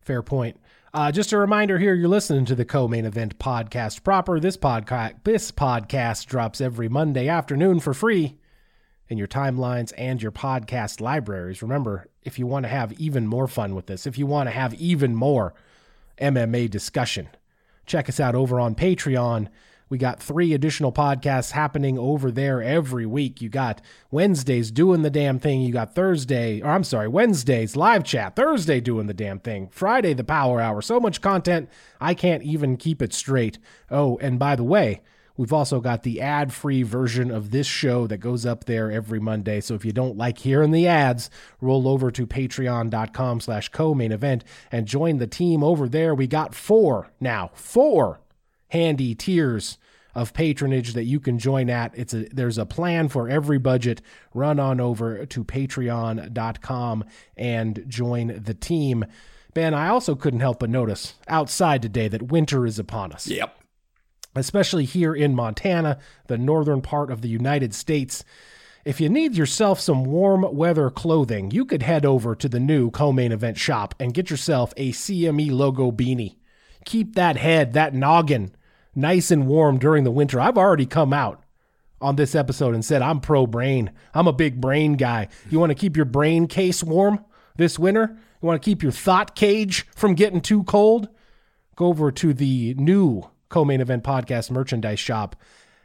Fair 0.01 0.23
point. 0.23 0.59
Uh, 0.91 1.11
just 1.11 1.33
a 1.33 1.37
reminder 1.37 1.77
here, 1.77 1.93
you're 1.93 2.07
listening 2.07 2.45
to 2.45 2.55
the 2.55 2.65
co-main 2.65 3.05
event 3.05 3.37
podcast 3.37 4.03
proper. 4.03 4.39
This 4.39 4.57
podcast, 4.57 5.23
this 5.23 5.51
podcast 5.51 6.25
drops 6.25 6.61
every 6.61 6.89
Monday 6.89 7.27
afternoon 7.27 7.79
for 7.79 7.93
free 7.93 8.39
in 9.07 9.19
your 9.19 9.27
timelines 9.27 9.93
and 9.95 10.19
your 10.19 10.31
podcast 10.31 11.01
libraries. 11.01 11.61
Remember, 11.61 12.07
if 12.23 12.39
you 12.39 12.47
want 12.47 12.63
to 12.63 12.69
have 12.69 12.93
even 12.93 13.27
more 13.27 13.47
fun 13.47 13.75
with 13.75 13.85
this, 13.85 14.07
if 14.07 14.17
you 14.17 14.25
want 14.25 14.47
to 14.47 14.51
have 14.51 14.73
even 14.75 15.13
more 15.13 15.53
MMA 16.19 16.71
discussion, 16.71 17.27
check 17.85 18.09
us 18.09 18.19
out 18.19 18.33
over 18.33 18.59
on 18.59 18.73
Patreon. 18.73 19.49
We 19.87 19.97
got 19.97 20.21
three 20.21 20.53
additional 20.53 20.91
podcasts 20.91 21.51
happening 21.51 21.97
over 21.97 22.31
there 22.31 22.61
every 22.61 23.05
week. 23.05 23.41
You 23.41 23.49
got 23.49 23.81
Wednesdays 24.09 24.71
doing 24.71 25.03
the 25.03 25.09
damn 25.09 25.37
thing. 25.37 25.61
You 25.61 25.71
got 25.73 25.93
Thursday, 25.93 26.61
or 26.61 26.71
I'm 26.71 26.83
sorry, 26.83 27.07
Wednesdays 27.07 27.75
live 27.75 28.03
chat. 28.03 28.35
Thursday 28.35 28.81
doing 28.81 29.07
the 29.07 29.13
damn 29.13 29.39
thing. 29.39 29.69
Friday 29.71 30.13
the 30.13 30.23
power 30.23 30.59
hour. 30.59 30.81
So 30.81 30.99
much 30.99 31.21
content, 31.21 31.69
I 32.01 32.13
can't 32.13 32.43
even 32.43 32.77
keep 32.77 33.01
it 33.01 33.13
straight. 33.13 33.59
Oh, 33.91 34.17
and 34.17 34.39
by 34.39 34.55
the 34.55 34.63
way, 34.63 35.01
We've 35.37 35.53
also 35.53 35.81
got 35.81 36.03
the 36.03 36.21
ad 36.21 36.53
free 36.53 36.83
version 36.83 37.29
of 37.29 37.51
this 37.51 37.67
show 37.67 38.07
that 38.07 38.17
goes 38.19 38.45
up 38.45 38.63
there 38.65 38.89
every 38.89 39.19
Monday. 39.19 39.59
So 39.59 39.75
if 39.75 39.83
you 39.83 39.91
don't 39.91 40.17
like 40.17 40.37
hearing 40.37 40.71
the 40.71 40.87
ads, 40.87 41.29
roll 41.59 41.87
over 41.87 42.09
to 42.11 42.25
patreon.com 42.25 43.41
slash 43.41 43.69
co 43.69 43.93
main 43.93 44.13
event 44.13 44.45
and 44.71 44.87
join 44.87 45.17
the 45.17 45.27
team 45.27 45.63
over 45.63 45.89
there. 45.89 46.15
We 46.15 46.27
got 46.27 46.55
four 46.55 47.11
now, 47.19 47.51
four 47.53 48.21
handy 48.69 49.15
tiers 49.15 49.77
of 50.13 50.33
patronage 50.33 50.93
that 50.93 51.03
you 51.03 51.19
can 51.19 51.37
join 51.37 51.69
at. 51.69 51.91
It's 51.97 52.13
a 52.13 52.25
there's 52.31 52.57
a 52.57 52.65
plan 52.65 53.09
for 53.09 53.27
every 53.29 53.57
budget. 53.59 54.01
Run 54.33 54.59
on 54.59 54.79
over 54.79 55.25
to 55.25 55.43
patreon.com 55.43 57.03
and 57.37 57.83
join 57.87 58.41
the 58.43 58.53
team. 58.53 59.05
Ben, 59.53 59.73
I 59.73 59.87
also 59.89 60.15
couldn't 60.15 60.39
help 60.41 60.59
but 60.59 60.69
notice 60.69 61.15
outside 61.27 61.81
today 61.81 62.07
that 62.09 62.23
winter 62.23 62.65
is 62.65 62.77
upon 62.79 63.11
us 63.13 63.27
Yep. 63.27 63.57
especially 64.35 64.83
here 64.85 65.13
in 65.15 65.33
Montana, 65.35 65.97
the 66.27 66.37
northern 66.37 66.81
part 66.81 67.09
of 67.09 67.21
the 67.21 67.29
United 67.29 67.73
States. 67.73 68.23
If 68.83 69.01
you 69.01 69.09
need 69.09 69.35
yourself 69.35 69.79
some 69.79 70.03
warm 70.03 70.45
weather 70.55 70.89
clothing, 70.89 71.51
you 71.51 71.65
could 71.65 71.81
head 71.83 72.05
over 72.05 72.35
to 72.35 72.47
the 72.47 72.59
new 72.59 72.91
co-main 72.91 73.31
event 73.31 73.57
shop 73.57 73.95
and 73.99 74.13
get 74.13 74.29
yourself 74.29 74.73
a 74.77 74.91
CME 74.91 75.51
logo 75.51 75.91
beanie. 75.91 76.35
Keep 76.85 77.15
that 77.15 77.37
head, 77.37 77.73
that 77.73 77.93
noggin, 77.93 78.55
nice 78.95 79.31
and 79.31 79.47
warm 79.47 79.77
during 79.77 80.03
the 80.03 80.11
winter. 80.11 80.39
I've 80.39 80.57
already 80.57 80.85
come 80.85 81.13
out 81.13 81.43
on 82.01 82.15
this 82.15 82.35
episode 82.35 82.73
and 82.73 82.85
said 82.85 83.01
I'm 83.01 83.19
pro 83.19 83.47
brain. 83.47 83.91
I'm 84.13 84.27
a 84.27 84.33
big 84.33 84.61
brain 84.61 84.93
guy. 84.93 85.27
You 85.49 85.59
want 85.59 85.71
to 85.71 85.75
keep 85.75 85.95
your 85.95 86.05
brain 86.05 86.47
case 86.47 86.83
warm 86.83 87.23
this 87.55 87.79
winter? 87.79 88.17
You 88.41 88.47
want 88.47 88.61
to 88.61 88.65
keep 88.65 88.83
your 88.83 88.91
thought 88.91 89.35
cage 89.35 89.87
from 89.95 90.13
getting 90.13 90.41
too 90.41 90.63
cold? 90.63 91.09
Go 91.75 91.87
over 91.87 92.11
to 92.11 92.33
the 92.33 92.73
new 92.77 93.23
co-main 93.49 93.81
event 93.81 94.03
podcast 94.03 94.51
merchandise 94.51 94.99
shop 94.99 95.35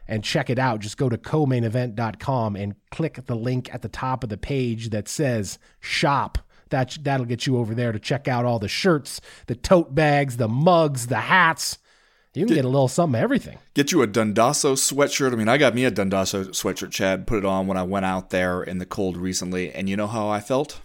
and 0.07 0.23
check 0.23 0.49
it 0.49 0.59
out. 0.59 0.79
Just 0.79 0.97
go 0.97 1.09
to 1.09 1.17
co-mainevent.com 1.17 2.55
and 2.55 2.75
click 2.91 3.25
the 3.25 3.35
link 3.35 3.73
at 3.73 3.81
the 3.81 3.89
top 3.89 4.23
of 4.23 4.29
the 4.29 4.37
page 4.37 4.89
that 4.89 5.07
says 5.07 5.57
shop. 5.79 6.37
That 6.71 6.97
that'll 7.01 7.25
get 7.25 7.45
you 7.45 7.57
over 7.57 7.75
there 7.75 7.91
to 7.91 7.99
check 7.99 8.27
out 8.27 8.43
all 8.45 8.59
the 8.59 8.67
shirts, 8.67 9.21
the 9.47 9.55
tote 9.55 9.93
bags, 9.93 10.37
the 10.37 10.47
mugs, 10.47 11.07
the 11.07 11.17
hats. 11.21 11.77
You 12.33 12.45
can 12.45 12.55
get 12.55 12.63
a 12.65 12.69
little 12.69 12.87
something 12.87 13.19
of 13.19 13.23
everything. 13.23 13.57
Get 13.73 13.91
you 13.91 14.01
a 14.01 14.07
Dundasso 14.07 14.73
sweatshirt. 14.75 15.33
I 15.33 15.35
mean, 15.35 15.49
I 15.49 15.57
got 15.57 15.75
me 15.75 15.83
a 15.83 15.91
Dundasso 15.91 16.45
sweatshirt, 16.47 16.89
Chad. 16.91 17.27
Put 17.27 17.39
it 17.39 17.45
on 17.45 17.67
when 17.67 17.77
I 17.77 17.83
went 17.83 18.05
out 18.05 18.29
there 18.29 18.63
in 18.63 18.77
the 18.77 18.85
cold 18.85 19.17
recently, 19.17 19.71
and 19.73 19.89
you 19.89 19.97
know 19.97 20.07
how 20.07 20.29
I 20.29 20.39
felt? 20.39 20.79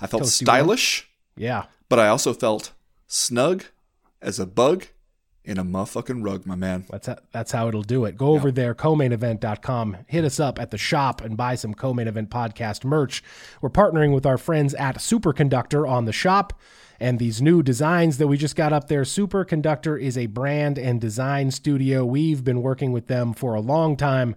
I 0.00 0.06
felt 0.06 0.22
Toasty 0.22 0.44
stylish, 0.44 1.08
Yeah. 1.36 1.64
but 1.88 1.98
I 1.98 2.06
also 2.06 2.32
felt 2.32 2.70
snug 3.08 3.64
as 4.22 4.38
a 4.38 4.46
bug 4.46 4.86
in 5.44 5.58
a 5.58 5.64
motherfucking 5.64 6.24
rug, 6.24 6.44
my 6.44 6.54
man. 6.54 6.84
That's 6.90 7.06
how, 7.06 7.16
that's 7.32 7.52
how 7.52 7.68
it'll 7.68 7.82
do 7.82 8.04
it. 8.04 8.16
Go 8.16 8.28
over 8.28 8.50
there, 8.50 8.74
co-mainevent.com. 8.74 9.96
Hit 10.06 10.24
us 10.24 10.38
up 10.38 10.60
at 10.60 10.70
the 10.70 10.78
shop 10.78 11.22
and 11.22 11.36
buy 11.36 11.54
some 11.54 11.72
co-main 11.72 12.06
event 12.06 12.30
podcast 12.30 12.84
merch. 12.84 13.22
We're 13.62 13.70
partnering 13.70 14.14
with 14.14 14.26
our 14.26 14.36
friends 14.36 14.74
at 14.74 14.98
Superconductor 14.98 15.88
on 15.88 16.04
the 16.04 16.12
shop 16.12 16.52
and 17.00 17.18
these 17.18 17.40
new 17.40 17.62
designs 17.62 18.18
that 18.18 18.26
we 18.26 18.36
just 18.36 18.56
got 18.56 18.72
up 18.72 18.88
there. 18.88 19.02
Superconductor 19.02 20.00
is 20.00 20.18
a 20.18 20.26
brand 20.26 20.78
and 20.78 21.00
design 21.00 21.50
studio. 21.50 22.04
We've 22.04 22.44
been 22.44 22.60
working 22.60 22.92
with 22.92 23.06
them 23.06 23.32
for 23.32 23.54
a 23.54 23.60
long 23.60 23.96
time. 23.96 24.36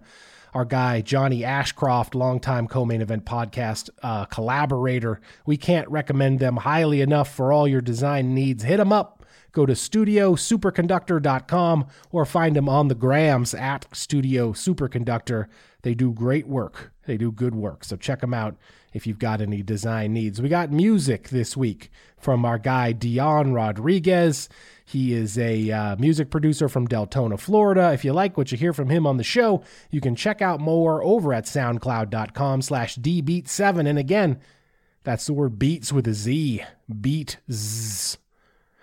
Our 0.54 0.64
guy 0.64 1.00
Johnny 1.00 1.44
Ashcroft, 1.44 2.14
longtime 2.14 2.68
co-main 2.68 3.00
event 3.00 3.24
podcast 3.24 3.88
uh, 4.02 4.26
collaborator. 4.26 5.20
We 5.46 5.56
can't 5.56 5.88
recommend 5.88 6.40
them 6.40 6.58
highly 6.58 7.00
enough 7.00 7.34
for 7.34 7.52
all 7.52 7.66
your 7.66 7.80
design 7.80 8.34
needs. 8.34 8.62
Hit 8.62 8.76
them 8.76 8.92
up 8.92 9.21
Go 9.52 9.66
to 9.66 9.74
studiosuperconductor.com 9.74 11.86
or 12.10 12.24
find 12.24 12.56
them 12.56 12.68
on 12.68 12.88
the 12.88 12.94
grams 12.94 13.54
at 13.54 13.86
Studio 13.92 14.52
Superconductor. 14.52 15.46
They 15.82 15.94
do 15.94 16.12
great 16.12 16.46
work. 16.46 16.92
They 17.06 17.16
do 17.16 17.30
good 17.30 17.54
work. 17.54 17.84
So 17.84 17.96
check 17.96 18.20
them 18.20 18.32
out 18.32 18.56
if 18.92 19.06
you've 19.06 19.18
got 19.18 19.40
any 19.40 19.62
design 19.62 20.12
needs. 20.12 20.40
We 20.40 20.48
got 20.48 20.70
music 20.70 21.28
this 21.28 21.56
week 21.56 21.90
from 22.16 22.44
our 22.44 22.58
guy 22.58 22.92
Dion 22.92 23.52
Rodriguez. 23.52 24.48
He 24.84 25.12
is 25.12 25.38
a 25.38 25.70
uh, 25.70 25.96
music 25.96 26.30
producer 26.30 26.68
from 26.68 26.86
Deltona, 26.86 27.38
Florida. 27.38 27.92
If 27.92 28.04
you 28.04 28.12
like 28.12 28.36
what 28.36 28.52
you 28.52 28.58
hear 28.58 28.72
from 28.72 28.90
him 28.90 29.06
on 29.06 29.16
the 29.16 29.24
show, 29.24 29.62
you 29.90 30.00
can 30.00 30.14
check 30.14 30.40
out 30.40 30.60
more 30.60 31.02
over 31.02 31.34
at 31.34 31.44
soundcloud.com 31.44 32.62
slash 32.62 32.96
dbeat7. 32.96 33.88
And 33.88 33.98
again, 33.98 34.38
that's 35.04 35.26
the 35.26 35.32
word 35.32 35.58
beats 35.58 35.92
with 35.92 36.06
a 36.06 36.14
Z. 36.14 36.62
Beat 37.00 37.38
Z. 37.50 38.18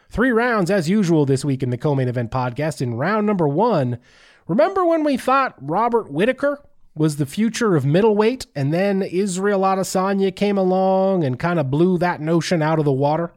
Three 0.10 0.32
rounds 0.32 0.72
as 0.72 0.90
usual 0.90 1.26
this 1.26 1.46
week 1.46 1.62
in 1.62 1.70
the 1.70 1.78
co 1.78 1.94
main 1.94 2.08
event 2.08 2.32
podcast. 2.32 2.82
In 2.82 2.96
round 2.96 3.28
number 3.28 3.48
one, 3.48 4.00
remember 4.48 4.84
when 4.84 5.04
we 5.04 5.18
thought 5.18 5.56
Robert 5.62 6.12
Whitaker 6.12 6.64
was 6.96 7.18
the 7.18 7.28
future 7.28 7.76
of 7.76 7.86
middleweight 7.86 8.48
and 8.56 8.74
then 8.74 9.04
Israel 9.04 9.62
Adesanya 9.62 10.36
came 10.36 10.58
along 10.58 11.24
and 11.24 11.40
kind 11.40 11.60
of 11.60 11.70
blew 11.70 12.00
that 12.00 12.22
notion 12.22 12.62
out 12.64 12.80
of 12.80 12.86
the 12.86 12.92
water? 12.92 13.32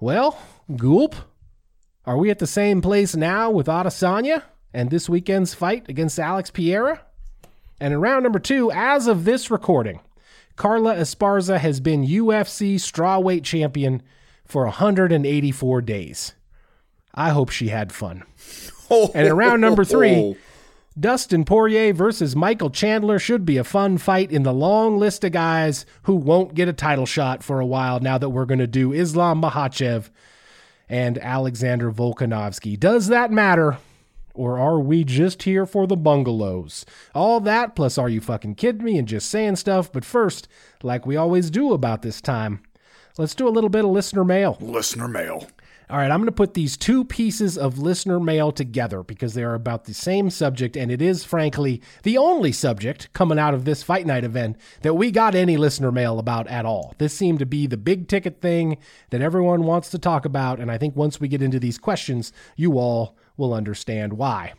Well, 0.00 0.38
Gulp, 0.74 1.14
are 2.04 2.18
we 2.18 2.30
at 2.30 2.40
the 2.40 2.46
same 2.46 2.82
place 2.82 3.14
now 3.14 3.50
with 3.50 3.68
Adesanya 3.68 4.42
and 4.74 4.90
this 4.90 5.08
weekend's 5.08 5.54
fight 5.54 5.88
against 5.88 6.18
Alex 6.18 6.50
Pereira? 6.50 7.02
And 7.80 7.94
in 7.94 8.00
round 8.00 8.24
number 8.24 8.40
two, 8.40 8.72
as 8.72 9.06
of 9.06 9.24
this 9.24 9.48
recording, 9.48 10.00
Carla 10.56 10.96
Esparza 10.96 11.58
has 11.58 11.78
been 11.78 12.04
UFC 12.04 12.74
strawweight 12.74 13.44
champion 13.44 14.02
for 14.48 14.64
184 14.64 15.82
days. 15.82 16.34
I 17.14 17.30
hope 17.30 17.50
she 17.50 17.68
had 17.68 17.92
fun. 17.92 18.24
Oh, 18.90 19.10
and 19.14 19.26
in 19.26 19.34
round 19.34 19.60
number 19.60 19.84
three, 19.84 20.14
oh. 20.16 20.36
Dustin 20.98 21.44
Poirier 21.44 21.92
versus 21.92 22.34
Michael 22.34 22.70
Chandler 22.70 23.18
should 23.18 23.44
be 23.44 23.56
a 23.56 23.64
fun 23.64 23.98
fight 23.98 24.32
in 24.32 24.42
the 24.42 24.52
long 24.52 24.98
list 24.98 25.22
of 25.22 25.32
guys 25.32 25.86
who 26.04 26.14
won't 26.14 26.54
get 26.54 26.68
a 26.68 26.72
title 26.72 27.06
shot 27.06 27.42
for 27.42 27.60
a 27.60 27.66
while 27.66 28.00
now 28.00 28.18
that 28.18 28.30
we're 28.30 28.46
going 28.46 28.58
to 28.58 28.66
do 28.66 28.92
Islam 28.92 29.42
Makhachev 29.42 30.10
and 30.88 31.18
Alexander 31.18 31.92
Volkanovski. 31.92 32.78
Does 32.80 33.08
that 33.08 33.30
matter? 33.30 33.78
Or 34.34 34.58
are 34.58 34.78
we 34.78 35.02
just 35.02 35.42
here 35.42 35.66
for 35.66 35.86
the 35.88 35.96
bungalows? 35.96 36.86
All 37.12 37.40
that, 37.40 37.74
plus 37.74 37.98
are 37.98 38.08
you 38.08 38.20
fucking 38.20 38.54
kidding 38.54 38.84
me 38.84 38.96
and 38.96 39.08
just 39.08 39.28
saying 39.28 39.56
stuff? 39.56 39.90
But 39.92 40.04
first, 40.04 40.46
like 40.82 41.04
we 41.04 41.16
always 41.16 41.50
do 41.50 41.72
about 41.72 42.02
this 42.02 42.20
time, 42.20 42.60
let's 43.18 43.34
do 43.34 43.46
a 43.46 43.50
little 43.50 43.68
bit 43.68 43.84
of 43.84 43.90
listener 43.90 44.24
mail. 44.24 44.56
Listener 44.60 45.08
mail. 45.08 45.46
All 45.90 45.96
right, 45.96 46.10
I'm 46.10 46.20
going 46.20 46.26
to 46.26 46.32
put 46.32 46.52
these 46.52 46.76
two 46.76 47.02
pieces 47.02 47.56
of 47.56 47.78
listener 47.78 48.20
mail 48.20 48.52
together 48.52 49.02
because 49.02 49.32
they 49.32 49.42
are 49.42 49.54
about 49.54 49.84
the 49.84 49.94
same 49.94 50.28
subject, 50.28 50.76
and 50.76 50.92
it 50.92 51.00
is, 51.00 51.24
frankly, 51.24 51.80
the 52.02 52.18
only 52.18 52.52
subject 52.52 53.10
coming 53.14 53.38
out 53.38 53.54
of 53.54 53.64
this 53.64 53.82
Fight 53.82 54.04
Night 54.04 54.22
event 54.22 54.58
that 54.82 54.94
we 54.94 55.10
got 55.10 55.34
any 55.34 55.56
listener 55.56 55.90
mail 55.90 56.18
about 56.18 56.46
at 56.48 56.66
all. 56.66 56.94
This 56.98 57.14
seemed 57.14 57.38
to 57.38 57.46
be 57.46 57.66
the 57.66 57.78
big 57.78 58.06
ticket 58.06 58.42
thing 58.42 58.76
that 59.08 59.22
everyone 59.22 59.62
wants 59.62 59.88
to 59.90 59.98
talk 59.98 60.26
about, 60.26 60.60
and 60.60 60.70
I 60.70 60.76
think 60.76 60.94
once 60.94 61.20
we 61.20 61.28
get 61.28 61.42
into 61.42 61.58
these 61.58 61.78
questions, 61.78 62.34
you 62.54 62.78
all 62.78 63.16
will 63.38 63.54
understand 63.54 64.12
why. 64.12 64.52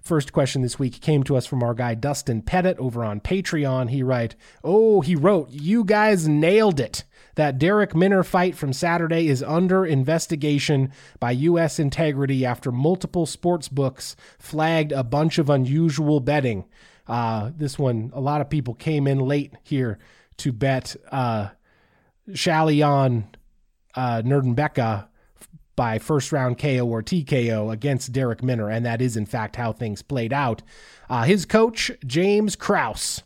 First 0.00 0.32
question 0.32 0.62
this 0.62 0.78
week 0.78 1.00
came 1.00 1.24
to 1.24 1.36
us 1.36 1.44
from 1.44 1.62
our 1.64 1.74
guy 1.74 1.94
Dustin 1.94 2.42
Pettit 2.42 2.78
over 2.78 3.04
on 3.04 3.20
Patreon. 3.20 3.90
He 3.90 4.02
write, 4.02 4.36
"Oh, 4.62 5.00
he 5.00 5.16
wrote, 5.16 5.50
you 5.50 5.84
guys 5.84 6.28
nailed 6.28 6.78
it. 6.80 7.04
That 7.38 7.56
Darrick 7.56 7.94
Minner 7.94 8.24
fight 8.24 8.56
from 8.56 8.72
Saturday 8.72 9.28
is 9.28 9.44
under 9.44 9.86
investigation 9.86 10.90
by 11.20 11.30
U.S. 11.30 11.78
Integrity 11.78 12.44
after 12.44 12.72
multiple 12.72 13.26
sports 13.26 13.68
books 13.68 14.16
flagged 14.40 14.90
a 14.90 15.04
bunch 15.04 15.38
of 15.38 15.48
unusual 15.48 16.18
betting. 16.18 16.64
Uh, 17.06 17.52
this 17.56 17.78
one, 17.78 18.10
a 18.12 18.20
lot 18.20 18.40
of 18.40 18.50
people 18.50 18.74
came 18.74 19.06
in 19.06 19.20
late 19.20 19.54
here 19.62 20.00
to 20.38 20.50
bet 20.50 20.96
uh, 21.12 21.50
Shayilan 22.30 23.26
uh, 23.94 25.02
by 25.76 25.98
first 26.00 26.32
round 26.32 26.58
KO 26.58 26.88
or 26.88 27.04
TKO 27.04 27.72
against 27.72 28.12
Darrick 28.12 28.42
Minner, 28.42 28.68
and 28.68 28.84
that 28.84 29.00
is 29.00 29.16
in 29.16 29.26
fact 29.26 29.54
how 29.54 29.72
things 29.72 30.02
played 30.02 30.32
out. 30.32 30.62
Uh, 31.08 31.22
his 31.22 31.46
coach, 31.46 31.92
James 32.04 32.56
Krause. 32.56 33.22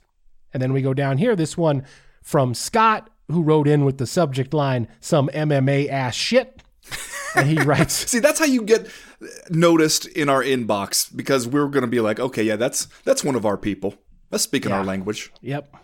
And 0.53 0.62
then 0.62 0.75
we 0.75 0.83
go 0.83 0.92
down 0.92 1.16
here, 1.16 1.35
this 1.35 1.57
one 1.57 1.87
from 2.22 2.53
Scott 2.53 3.09
who 3.31 3.43
wrote 3.43 3.69
in 3.69 3.85
with 3.85 3.99
the 3.99 4.07
subject 4.07 4.53
line, 4.55 4.89
some 5.01 5.29
MMA 5.29 5.89
ass 5.89 6.15
shit. 6.15 6.63
And 7.35 7.49
he 7.49 7.57
writes, 7.65 7.95
See, 8.11 8.19
that's 8.19 8.39
how 8.39 8.45
you 8.45 8.63
get 8.63 8.89
noticed 9.51 10.07
in 10.07 10.29
our 10.29 10.43
inbox 10.43 11.15
because 11.15 11.47
we're 11.49 11.69
going 11.69 11.83
to 11.83 11.89
be 11.89 12.01
like, 12.01 12.21
okay, 12.21 12.43
yeah, 12.43 12.57
that's 12.57 12.87
that's 13.05 13.25
one 13.25 13.35
of 13.37 13.47
our 13.47 13.57
people. 13.57 13.95
That's 14.31 14.43
speaking 14.45 14.71
Yeah. 14.71 14.79
our 14.79 14.85
language. 14.85 15.33
Yep. 15.41 15.75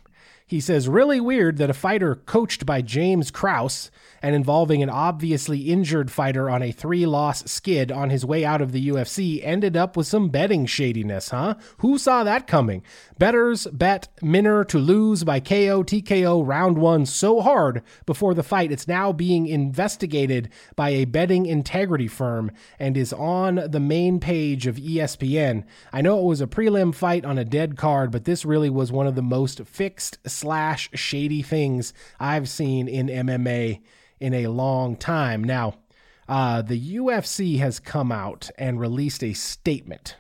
He 0.49 0.61
says, 0.61 0.89
really 0.89 1.21
weird 1.21 1.59
that 1.59 1.69
a 1.69 1.75
fighter 1.75 2.15
coached 2.15 2.65
by 2.65 2.81
James 2.81 3.31
Krause 3.31 3.91
and 4.23 4.35
involving 4.35 4.83
an 4.83 4.89
obviously 4.89 5.61
injured 5.61 6.11
fighter 6.11 6.49
on 6.49 6.63
a 6.63 6.73
three 6.73 7.05
loss 7.05 7.45
skid 7.45 7.93
on 7.93 8.09
his 8.09 8.25
way 8.25 8.47
out 8.47 8.63
of 8.63 8.73
the 8.73 8.89
UFC 8.89 9.41
ended 9.45 9.77
up 9.77 9.95
with 9.95 10.07
some 10.07 10.31
betting 10.31 10.65
shadiness, 10.65 11.29
huh? 11.29 11.55
Who 11.79 11.99
saw 11.99 12.25
that 12.25 12.47
coming? 12.47 12.83
Betters 13.19 13.67
bet 13.67 14.09
Minner 14.23 14.65
to 14.65 14.79
lose 14.79 15.23
by 15.23 15.39
KO 15.39 15.83
TKO 15.83 16.45
round 16.47 16.79
one 16.79 17.05
so 17.05 17.43
hard 17.43 17.83
before 18.07 18.33
the 18.33 18.43
fight, 18.43 18.73
it's 18.73 18.89
now 18.89 19.13
being 19.13 19.47
investigated 19.47 20.49
by 20.77 20.91
a 20.91 21.05
betting 21.05 21.45
integrity 21.45 22.09
firm 22.09 22.51
and 22.79 22.97
is 22.97 23.13
on 23.13 23.57
the 23.69 23.81
main 23.81 24.19
page 24.19 24.67
of 24.67 24.77
ESPN. 24.77 25.65
I 25.93 26.01
know 26.01 26.21
it 26.21 26.25
was 26.25 26.41
a 26.41 26.47
prelim 26.47 26.95
fight 26.95 27.27
on 27.27 27.37
a 27.37 27.45
dead 27.45 27.77
card, 27.77 28.11
but 28.11 28.25
this 28.25 28.47
really 28.47 28.71
was 28.71 28.91
one 28.91 29.07
of 29.07 29.15
the 29.15 29.23
most 29.23 29.67
fixed 29.67 30.19
slash 30.39 30.89
shady 30.95 31.43
things 31.43 31.93
I've 32.21 32.49
seen 32.49 32.89
in 32.89 33.09
MMA 33.09 33.81
in 34.21 34.35
a 34.35 34.47
long 34.47 34.97
time. 34.97 35.43
Now, 35.43 35.79
uh, 36.29 36.63
the 36.63 36.97
UFC 36.97 37.59
has 37.59 37.81
come 37.81 38.13
out 38.13 38.51
and 38.59 38.79
released 38.79 39.25
a 39.25 39.33
statement. 39.33 40.17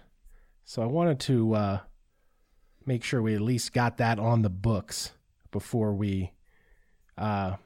So 0.64 0.82
I 0.82 0.86
wanted 0.86 1.20
to 1.20 1.54
uh, 1.54 1.78
make 2.86 3.04
sure 3.04 3.22
we 3.22 3.34
at 3.34 3.40
least 3.40 3.72
got 3.72 3.98
that 3.98 4.18
on 4.18 4.42
the 4.42 4.50
books 4.50 5.12
before 5.50 5.92
we. 5.92 6.32
Uh, 7.16 7.56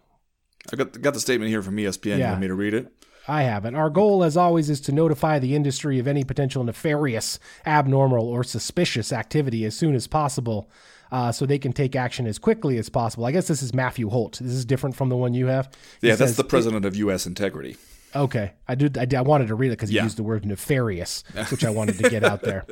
I 0.73 0.77
got 0.77 1.01
got 1.01 1.15
the 1.15 1.21
statement 1.21 1.51
here 1.51 1.63
from 1.63 1.77
ESPN. 1.77 2.19
You 2.19 2.25
want 2.25 2.41
me 2.41 2.49
to 2.49 2.55
read 2.55 2.75
it? 2.75 2.93
I 3.29 3.43
haven't. 3.43 3.77
Our 3.77 3.91
goal, 3.91 4.25
as 4.25 4.37
always, 4.37 4.69
is 4.69 4.81
to 4.83 4.93
notify 4.93 5.39
the 5.39 5.55
industry 5.55 6.01
of 6.01 6.09
any 6.09 6.25
potential 6.25 6.65
nefarious, 6.65 7.39
abnormal, 7.65 8.27
or 8.27 8.43
suspicious 8.43 9.13
activity 9.13 9.65
as 9.65 9.77
soon 9.77 9.95
as 9.95 10.09
possible 10.09 10.69
uh, 11.13 11.31
so 11.31 11.47
they 11.47 11.59
can 11.61 11.73
take 11.73 11.95
action 11.95 12.27
as 12.27 12.39
quickly 12.41 12.77
as 12.79 12.89
possible. 12.89 13.25
I 13.27 13.31
guess 13.31 13.47
this 13.47 13.63
is 13.63 13.73
Matthew 13.73 14.09
Holt. 14.09 14.39
This 14.41 14.53
is 14.53 14.65
different 14.65 14.97
from 14.97 15.09
the 15.11 15.17
one 15.17 15.33
you 15.35 15.47
have. 15.47 15.69
He 16.01 16.09
Yeah, 16.09 16.17
that's 16.17 16.31
says- 16.33 16.37
the 16.39 16.45
president 16.45 16.85
of 16.85 16.97
U.S. 16.97 17.27
Integrity. 17.27 17.77
Okay. 18.17 18.53
I 18.69 18.75
did. 18.75 18.99
I, 18.99 19.05
did, 19.07 19.17
I 19.17 19.23
wanted 19.23 19.47
to 19.49 19.55
read 19.55 19.69
it 19.69 19.77
because 19.79 19.89
he 19.91 19.97
Yeah. 19.97 20.03
used 20.05 20.19
the 20.19 20.23
word 20.23 20.45
nefarious, 20.45 21.23
which 21.51 21.65
I 21.65 21.71
wanted 21.71 21.99
to 21.99 22.11
get 22.11 22.25
out 22.25 22.43
there. 22.43 22.67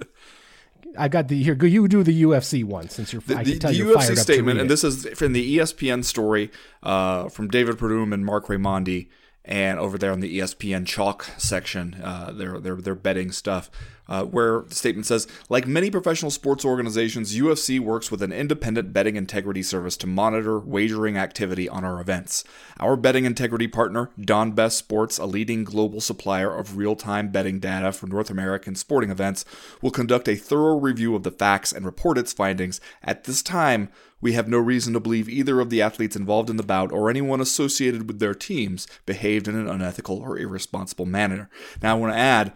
I 0.98 1.08
got 1.08 1.28
the 1.28 1.40
here. 1.42 1.54
You 1.64 1.86
do 1.86 2.02
the 2.02 2.22
UFC 2.24 2.64
one 2.64 2.88
since 2.88 3.12
you're. 3.12 3.22
The, 3.22 3.36
I 3.36 3.44
can 3.44 3.58
tell 3.60 3.70
the 3.70 3.76
you're 3.78 3.86
UFC 3.88 3.94
fired 3.94 4.10
up 4.10 4.16
to 4.16 4.20
statement, 4.22 4.58
and 4.60 4.68
this 4.68 4.82
is 4.82 5.06
from 5.14 5.32
the 5.34 5.58
ESPN 5.58 6.04
story 6.04 6.50
uh, 6.82 7.28
from 7.28 7.48
David 7.48 7.76
Purdum 7.78 8.12
and 8.12 8.26
Marc 8.26 8.46
Raimondi, 8.48 9.08
and 9.44 9.78
over 9.78 9.96
there 9.96 10.10
on 10.12 10.20
the 10.20 10.38
ESPN 10.40 10.84
chalk 10.86 11.26
section, 11.38 11.94
uh, 12.02 12.32
their 12.32 12.58
their 12.58 12.74
their 12.76 12.94
betting 12.96 13.30
stuff, 13.30 13.70
uh, 14.10 14.24
where 14.24 14.62
the 14.68 14.74
statement 14.74 15.06
says, 15.06 15.26
like 15.48 15.66
many 15.66 15.90
professional 15.90 16.30
sports 16.30 16.64
organizations, 16.64 17.34
UFC 17.34 17.80
works 17.80 18.10
with 18.10 18.22
an 18.22 18.32
independent 18.32 18.92
betting 18.92 19.16
integrity 19.16 19.62
service 19.62 19.96
to 19.96 20.06
monitor 20.06 20.58
wagering 20.58 21.16
activity 21.16 21.68
on 21.68 21.84
our 21.84 22.00
events. 22.00 22.44
Our 22.78 22.96
betting 22.96 23.24
integrity 23.24 23.68
partner, 23.68 24.10
Don 24.20 24.50
Best 24.52 24.76
Sports, 24.76 25.16
a 25.18 25.26
leading 25.26 25.64
global 25.64 26.00
supplier 26.00 26.54
of 26.54 26.76
real-time 26.76 27.30
betting 27.30 27.60
data 27.60 27.92
for 27.92 28.06
North 28.08 28.28
American 28.30 28.74
sporting 28.74 29.10
events, 29.10 29.44
will 29.80 29.92
conduct 29.92 30.28
a 30.28 30.34
thorough 30.34 30.78
review 30.78 31.14
of 31.14 31.22
the 31.22 31.30
facts 31.30 31.72
and 31.72 31.86
report 31.86 32.18
its 32.18 32.32
findings. 32.32 32.80
At 33.02 33.24
this 33.24 33.42
time, 33.42 33.90
We 34.20 34.34
have 34.34 34.48
no 34.48 34.58
reason 34.58 34.92
to 34.92 35.00
believe 35.00 35.28
either 35.28 35.60
of 35.60 35.70
the 35.70 35.80
athletes 35.80 36.16
involved 36.16 36.50
in 36.50 36.56
the 36.56 36.62
bout 36.62 36.92
or 36.92 37.08
anyone 37.08 37.40
associated 37.40 38.06
with 38.06 38.18
their 38.18 38.34
teams 38.34 38.86
behaved 39.06 39.48
in 39.48 39.56
an 39.56 39.68
unethical 39.68 40.18
or 40.18 40.38
irresponsible 40.38 41.06
manner. 41.06 41.48
Now, 41.82 41.96
I 41.96 41.98
want 41.98 42.12
to 42.12 42.18
add 42.18 42.52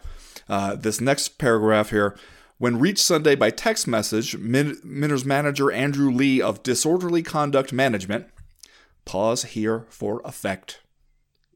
uh, 0.48 0.76
this 0.76 1.00
next 1.00 1.38
paragraph 1.38 1.90
here. 1.90 2.16
When 2.58 2.78
reached 2.78 3.00
Sunday 3.00 3.34
by 3.34 3.50
text 3.50 3.86
message, 3.86 4.36
Min- 4.36 4.78
manager 4.82 5.72
Andrew 5.72 6.10
Lee 6.10 6.40
of 6.40 6.62
Disorderly 6.62 7.22
Conduct 7.22 7.72
Management, 7.72 8.26
pause 9.04 9.44
here 9.44 9.86
for 9.88 10.22
effect. 10.24 10.80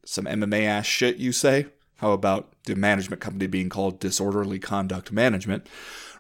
Some 0.05 0.25
MMA 0.25 0.65
ass 0.65 0.87
shit, 0.87 1.17
you 1.17 1.33
say? 1.33 1.67
How 1.99 2.13
about 2.13 2.53
the 2.65 2.75
management 2.75 3.21
company 3.21 3.47
being 3.47 3.69
called 3.69 4.01
Disorderly 4.01 4.59
Conduct 4.59 5.13
Management? 5.13 5.67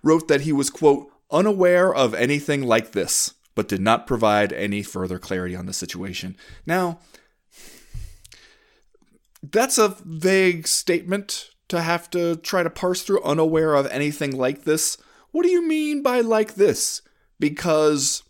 Wrote 0.02 0.28
that 0.28 0.42
he 0.42 0.52
was, 0.52 0.70
quote, 0.70 1.10
unaware 1.30 1.94
of 1.94 2.14
anything 2.14 2.62
like 2.62 2.92
this, 2.92 3.34
but 3.54 3.68
did 3.68 3.80
not 3.80 4.06
provide 4.06 4.52
any 4.52 4.82
further 4.82 5.18
clarity 5.18 5.54
on 5.54 5.66
the 5.66 5.72
situation. 5.72 6.36
Now, 6.66 7.00
that's 9.42 9.78
a 9.78 9.96
vague 10.04 10.66
statement 10.66 11.50
to 11.68 11.82
have 11.82 12.10
to 12.10 12.36
try 12.36 12.62
to 12.62 12.70
parse 12.70 13.02
through, 13.02 13.22
unaware 13.22 13.74
of 13.74 13.86
anything 13.86 14.36
like 14.36 14.64
this. 14.64 14.96
What 15.30 15.42
do 15.42 15.50
you 15.50 15.66
mean 15.66 16.02
by 16.02 16.20
like 16.20 16.54
this? 16.54 17.02
Because 17.38 18.22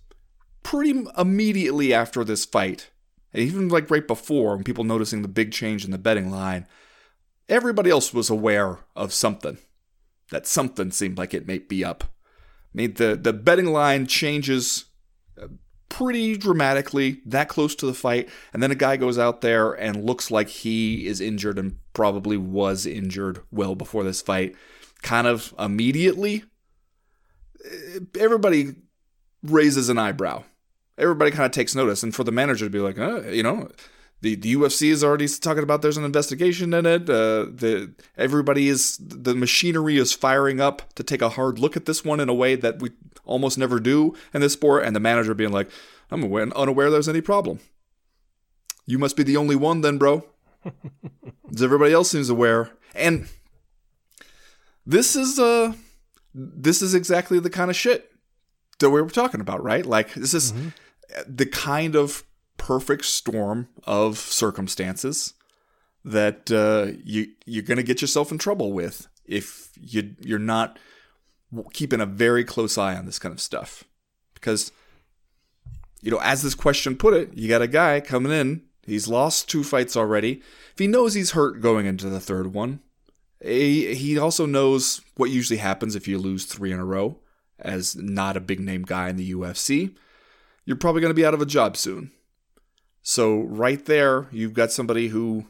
pretty 0.62 1.05
immediately 1.16 1.94
after 1.94 2.24
this 2.24 2.44
fight, 2.44 2.90
and 3.33 3.42
even 3.42 3.68
like 3.68 3.90
right 3.90 4.07
before, 4.07 4.57
when 4.57 4.64
people 4.64 4.85
noticing 4.85 5.22
the 5.22 5.29
big 5.29 5.53
change 5.53 5.85
in 5.85 5.90
the 5.90 5.98
betting 5.98 6.31
line, 6.31 6.66
everybody 7.48 7.90
else 7.90 8.12
was 8.12 8.31
aware 8.31 8.81
of 8.96 9.12
something. 9.12 9.59
That 10.31 10.46
something 10.46 10.90
seemed 10.90 11.16
like 11.16 11.33
it 11.33 11.46
may 11.46 11.59
be 11.59 11.85
up. 11.85 12.05
I 12.05 12.74
mean, 12.74 12.94
the, 12.94 13.16
the 13.16 13.33
betting 13.33 13.72
line 13.72 14.07
changes 14.07 14.87
uh, 15.40 15.48
pretty 15.88 16.37
dramatically 16.37 17.20
that 17.27 17.48
close 17.48 17.74
to 17.77 17.87
the 17.87 17.94
fight, 17.94 18.29
and 18.53 18.62
then 18.62 18.70
a 18.70 18.77
guy 18.77 18.96
goes 18.96 19.18
out 19.18 19.40
there 19.40 19.72
and 19.72 20.05
looks 20.05 20.31
like 20.31 20.48
he 20.48 21.07
is 21.07 21.20
injured 21.20 21.59
and 21.59 21.79
probably 21.92 22.37
was 22.37 22.87
injured 22.87 23.40
well 23.51 23.74
before 23.74 24.05
this 24.05 24.22
fight. 24.22 24.55
Kind 25.03 25.27
of 25.27 25.55
immediately, 25.59 26.44
eh, 27.64 28.01
everybody 28.18 28.74
raises 29.42 29.88
an 29.88 29.98
eyebrow. 29.98 30.44
Everybody 30.96 31.31
kind 31.31 31.46
of 31.46 31.53
takes 31.53 31.74
notice, 31.74 32.03
and 32.03 32.14
for 32.14 32.24
the 32.24 32.33
manager 32.33 32.66
to 32.66 32.70
be 32.70 32.81
like, 32.81 32.98
uh, 32.98 33.22
you 33.22 33.42
know, 33.42 33.70
the, 34.21 34.35
the 34.35 34.57
UFC 34.57 34.91
is 34.91 35.05
already 35.05 35.29
talking 35.29 35.63
about 35.63 35.83
there's 35.83 35.97
an 35.97 36.05
investigation 36.05 36.75
in 36.75 36.87
it. 36.87 37.03
Uh, 37.03 37.47
the 37.51 37.95
everybody 38.17 38.69
is 38.69 38.99
the 38.99 39.35
machinery 39.35 39.97
is 39.97 40.13
firing 40.13 40.61
up 40.61 40.93
to 40.95 41.05
take 41.05 41.23
a 41.23 41.29
hard 41.31 41.59
look 41.59 41.77
at 41.77 41.87
this 41.87 42.05
one 42.05 42.19
in 42.19 42.29
a 42.29 42.35
way 42.35 42.57
that 42.57 42.81
we 42.81 42.91
almost 43.25 43.59
never 43.59 43.79
do 43.79 44.15
in 44.35 44.41
this 44.41 44.55
sport. 44.55 44.85
And 44.85 44.97
the 44.97 45.01
manager 45.01 45.35
being 45.35 45.53
like, 45.53 45.71
"I'm 46.11 46.25
unaware 46.35 46.91
there's 46.91 47.09
any 47.09 47.21
problem. 47.21 47.61
You 48.87 48.99
must 48.99 49.17
be 49.17 49.23
the 49.23 49.37
only 49.37 49.57
one, 49.57 49.83
then, 49.83 49.99
bro." 49.99 50.25
Everybody 51.63 51.93
else 51.93 52.11
seems 52.11 52.29
aware, 52.29 52.71
and 52.95 53.29
this 54.85 55.15
is 55.15 55.39
uh 55.39 55.75
this 56.35 56.83
is 56.83 56.95
exactly 56.95 57.39
the 57.39 57.51
kind 57.51 57.71
of 57.71 57.77
shit 57.77 58.11
that 58.81 58.91
we 58.91 59.01
were 59.01 59.11
talking 59.11 59.41
about, 59.41 59.63
right? 59.63 59.87
Like 59.87 60.15
this 60.15 60.35
is 60.35 60.53
mm-hmm. 60.53 60.69
the 61.29 61.47
kind 61.47 61.95
of 61.95 62.25
perfect 62.59 63.07
storm 63.07 63.68
of 63.85 64.18
circumstances 64.18 65.33
that 66.05 66.51
uh, 66.51 66.92
you 67.05 67.29
you're 67.47 67.62
going 67.62 67.79
to 67.79 67.83
get 67.83 68.01
yourself 68.01 68.31
in 68.31 68.38
trouble 68.38 68.73
with 68.73 69.09
if 69.25 69.71
you 69.81 70.14
you're 70.21 70.38
not 70.38 70.79
keeping 71.73 72.01
a 72.01 72.07
very 72.07 72.44
close 72.44 72.77
eye 72.77 72.94
on 72.94 73.07
this 73.07 73.18
kind 73.18 73.33
of 73.33 73.40
stuff. 73.40 73.85
Because 74.35 74.71
you 76.03 76.11
know 76.11 76.21
as 76.21 76.42
this 76.42 76.55
question 76.55 76.97
put 76.97 77.14
it 77.14 77.35
you 77.35 77.49
got 77.49 77.62
a 77.62 77.66
guy 77.66 78.01
coming 78.01 78.33
in 78.33 78.62
he's 78.87 79.09
lost 79.09 79.49
two 79.49 79.64
fights 79.64 79.97
already. 79.97 80.42
If 80.73 80.79
he 80.79 80.87
knows 80.87 81.14
he's 81.14 81.33
hurt 81.33 81.61
going 81.61 81.87
into 81.87 82.09
the 82.09 82.21
third 82.21 82.53
one 82.53 82.81
he, 83.42 83.94
he 83.94 84.18
also 84.18 84.47
knows 84.47 85.01
what 85.16 85.31
usually 85.31 85.59
happens 85.59 85.94
if 85.94 86.09
you 86.09 86.18
lose 86.18 86.44
three 86.44 86.73
in 86.73 86.79
a 86.79 86.85
row 86.85 87.18
as 87.59 87.97
not 87.97 88.37
a 88.37 88.40
big 88.40 88.61
name 88.61 88.83
guy 88.83 89.09
in 89.09 89.16
the 89.16 89.33
UFC 89.33 89.94
you're 90.64 90.77
probably 90.77 91.01
going 91.01 91.11
to 91.11 91.14
be 91.14 91.27
out 91.27 91.35
of 91.35 91.42
a 91.42 91.47
job 91.47 91.77
soon 91.77 92.12
so 93.09 93.40
right 93.40 93.83
there, 93.87 94.27
you've 94.33 94.53
got 94.53 94.71
somebody 94.71 95.09
who 95.09 95.47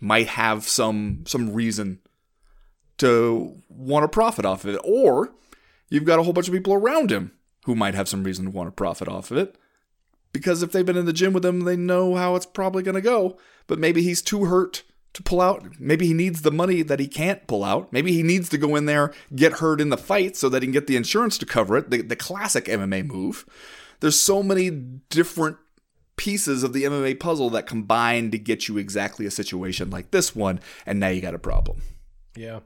might 0.00 0.28
have 0.28 0.66
some 0.66 1.24
some 1.26 1.52
reason 1.52 1.98
to 2.96 3.60
want 3.68 4.04
to 4.04 4.08
profit 4.08 4.46
off 4.46 4.64
of 4.64 4.74
it, 4.74 4.80
or 4.82 5.34
you've 5.90 6.06
got 6.06 6.18
a 6.18 6.22
whole 6.22 6.32
bunch 6.32 6.48
of 6.48 6.54
people 6.54 6.72
around 6.72 7.12
him 7.12 7.32
who 7.66 7.74
might 7.74 7.94
have 7.94 8.08
some 8.08 8.24
reason 8.24 8.46
to 8.46 8.50
want 8.50 8.66
to 8.66 8.72
profit 8.72 9.08
off 9.08 9.30
of 9.30 9.36
it. 9.36 9.58
Because 10.32 10.62
if 10.62 10.72
they've 10.72 10.86
been 10.86 10.96
in 10.96 11.04
the 11.04 11.12
gym 11.12 11.34
with 11.34 11.44
him, 11.44 11.66
they 11.66 11.76
know 11.76 12.14
how 12.14 12.34
it's 12.34 12.46
probably 12.46 12.82
going 12.82 12.94
to 12.94 13.02
go. 13.02 13.36
But 13.66 13.78
maybe 13.78 14.02
he's 14.02 14.22
too 14.22 14.46
hurt 14.46 14.84
to 15.12 15.22
pull 15.22 15.42
out. 15.42 15.78
Maybe 15.78 16.06
he 16.06 16.14
needs 16.14 16.40
the 16.40 16.50
money 16.50 16.80
that 16.80 16.98
he 16.98 17.08
can't 17.08 17.46
pull 17.46 17.62
out. 17.62 17.92
Maybe 17.92 18.14
he 18.14 18.22
needs 18.22 18.48
to 18.48 18.56
go 18.56 18.74
in 18.74 18.86
there, 18.86 19.12
get 19.36 19.58
hurt 19.58 19.82
in 19.82 19.90
the 19.90 19.98
fight 19.98 20.34
so 20.34 20.48
that 20.48 20.62
he 20.62 20.68
can 20.68 20.72
get 20.72 20.86
the 20.86 20.96
insurance 20.96 21.36
to 21.38 21.44
cover 21.44 21.76
it. 21.76 21.90
The, 21.90 22.00
the 22.00 22.16
classic 22.16 22.64
MMA 22.64 23.04
move. 23.04 23.44
There's 24.00 24.18
so 24.18 24.42
many 24.42 24.70
different 24.70 25.58
pieces 26.18 26.62
of 26.62 26.74
the 26.74 26.84
MMA 26.84 27.18
puzzle 27.18 27.48
that 27.50 27.66
combine 27.66 28.30
to 28.32 28.38
get 28.38 28.68
you 28.68 28.76
exactly 28.76 29.24
a 29.24 29.30
situation 29.30 29.88
like 29.88 30.10
this 30.10 30.36
one, 30.36 30.60
and 30.84 31.00
now 31.00 31.08
you 31.08 31.22
got 31.22 31.34
a 31.34 31.38
problem. 31.38 31.80
Yeah. 32.36 32.60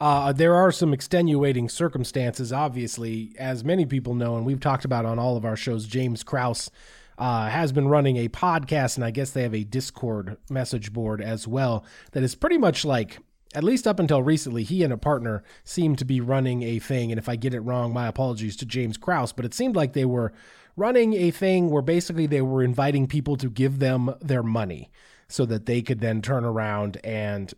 Uh, 0.00 0.32
there 0.32 0.54
are 0.54 0.72
some 0.72 0.92
extenuating 0.92 1.68
circumstances, 1.68 2.52
obviously, 2.52 3.34
as 3.38 3.64
many 3.64 3.86
people 3.86 4.14
know, 4.14 4.36
and 4.36 4.46
we've 4.46 4.60
talked 4.60 4.84
about 4.84 5.04
on 5.04 5.18
all 5.18 5.36
of 5.36 5.44
our 5.44 5.56
shows. 5.56 5.86
James 5.86 6.22
Krause 6.22 6.70
uh, 7.18 7.48
has 7.48 7.72
been 7.72 7.88
running 7.88 8.16
a 8.16 8.28
podcast, 8.28 8.96
and 8.96 9.04
I 9.04 9.10
guess 9.10 9.30
they 9.30 9.42
have 9.42 9.54
a 9.54 9.64
Discord 9.64 10.36
message 10.50 10.92
board 10.92 11.20
as 11.22 11.48
well 11.48 11.84
that 12.12 12.22
is 12.22 12.34
pretty 12.34 12.58
much 12.58 12.84
like, 12.84 13.18
at 13.54 13.64
least 13.64 13.86
up 13.86 13.98
until 13.98 14.22
recently, 14.22 14.64
he 14.64 14.82
and 14.82 14.92
a 14.92 14.98
partner 14.98 15.42
seemed 15.64 15.98
to 15.98 16.04
be 16.04 16.20
running 16.20 16.62
a 16.62 16.78
thing. 16.78 17.10
And 17.10 17.18
if 17.18 17.28
I 17.28 17.36
get 17.36 17.54
it 17.54 17.60
wrong, 17.60 17.92
my 17.92 18.06
apologies 18.06 18.56
to 18.56 18.66
James 18.66 18.98
Krause, 18.98 19.32
but 19.32 19.46
it 19.46 19.54
seemed 19.54 19.76
like 19.76 19.94
they 19.94 20.04
were 20.04 20.32
running 20.76 21.14
a 21.14 21.30
thing 21.30 21.70
where 21.70 21.82
basically 21.82 22.26
they 22.26 22.42
were 22.42 22.62
inviting 22.62 23.06
people 23.06 23.36
to 23.36 23.48
give 23.48 23.78
them 23.78 24.14
their 24.20 24.42
money 24.42 24.90
so 25.28 25.44
that 25.46 25.66
they 25.66 25.82
could 25.82 26.00
then 26.00 26.22
turn 26.22 26.44
around 26.44 26.98
and 27.02 27.54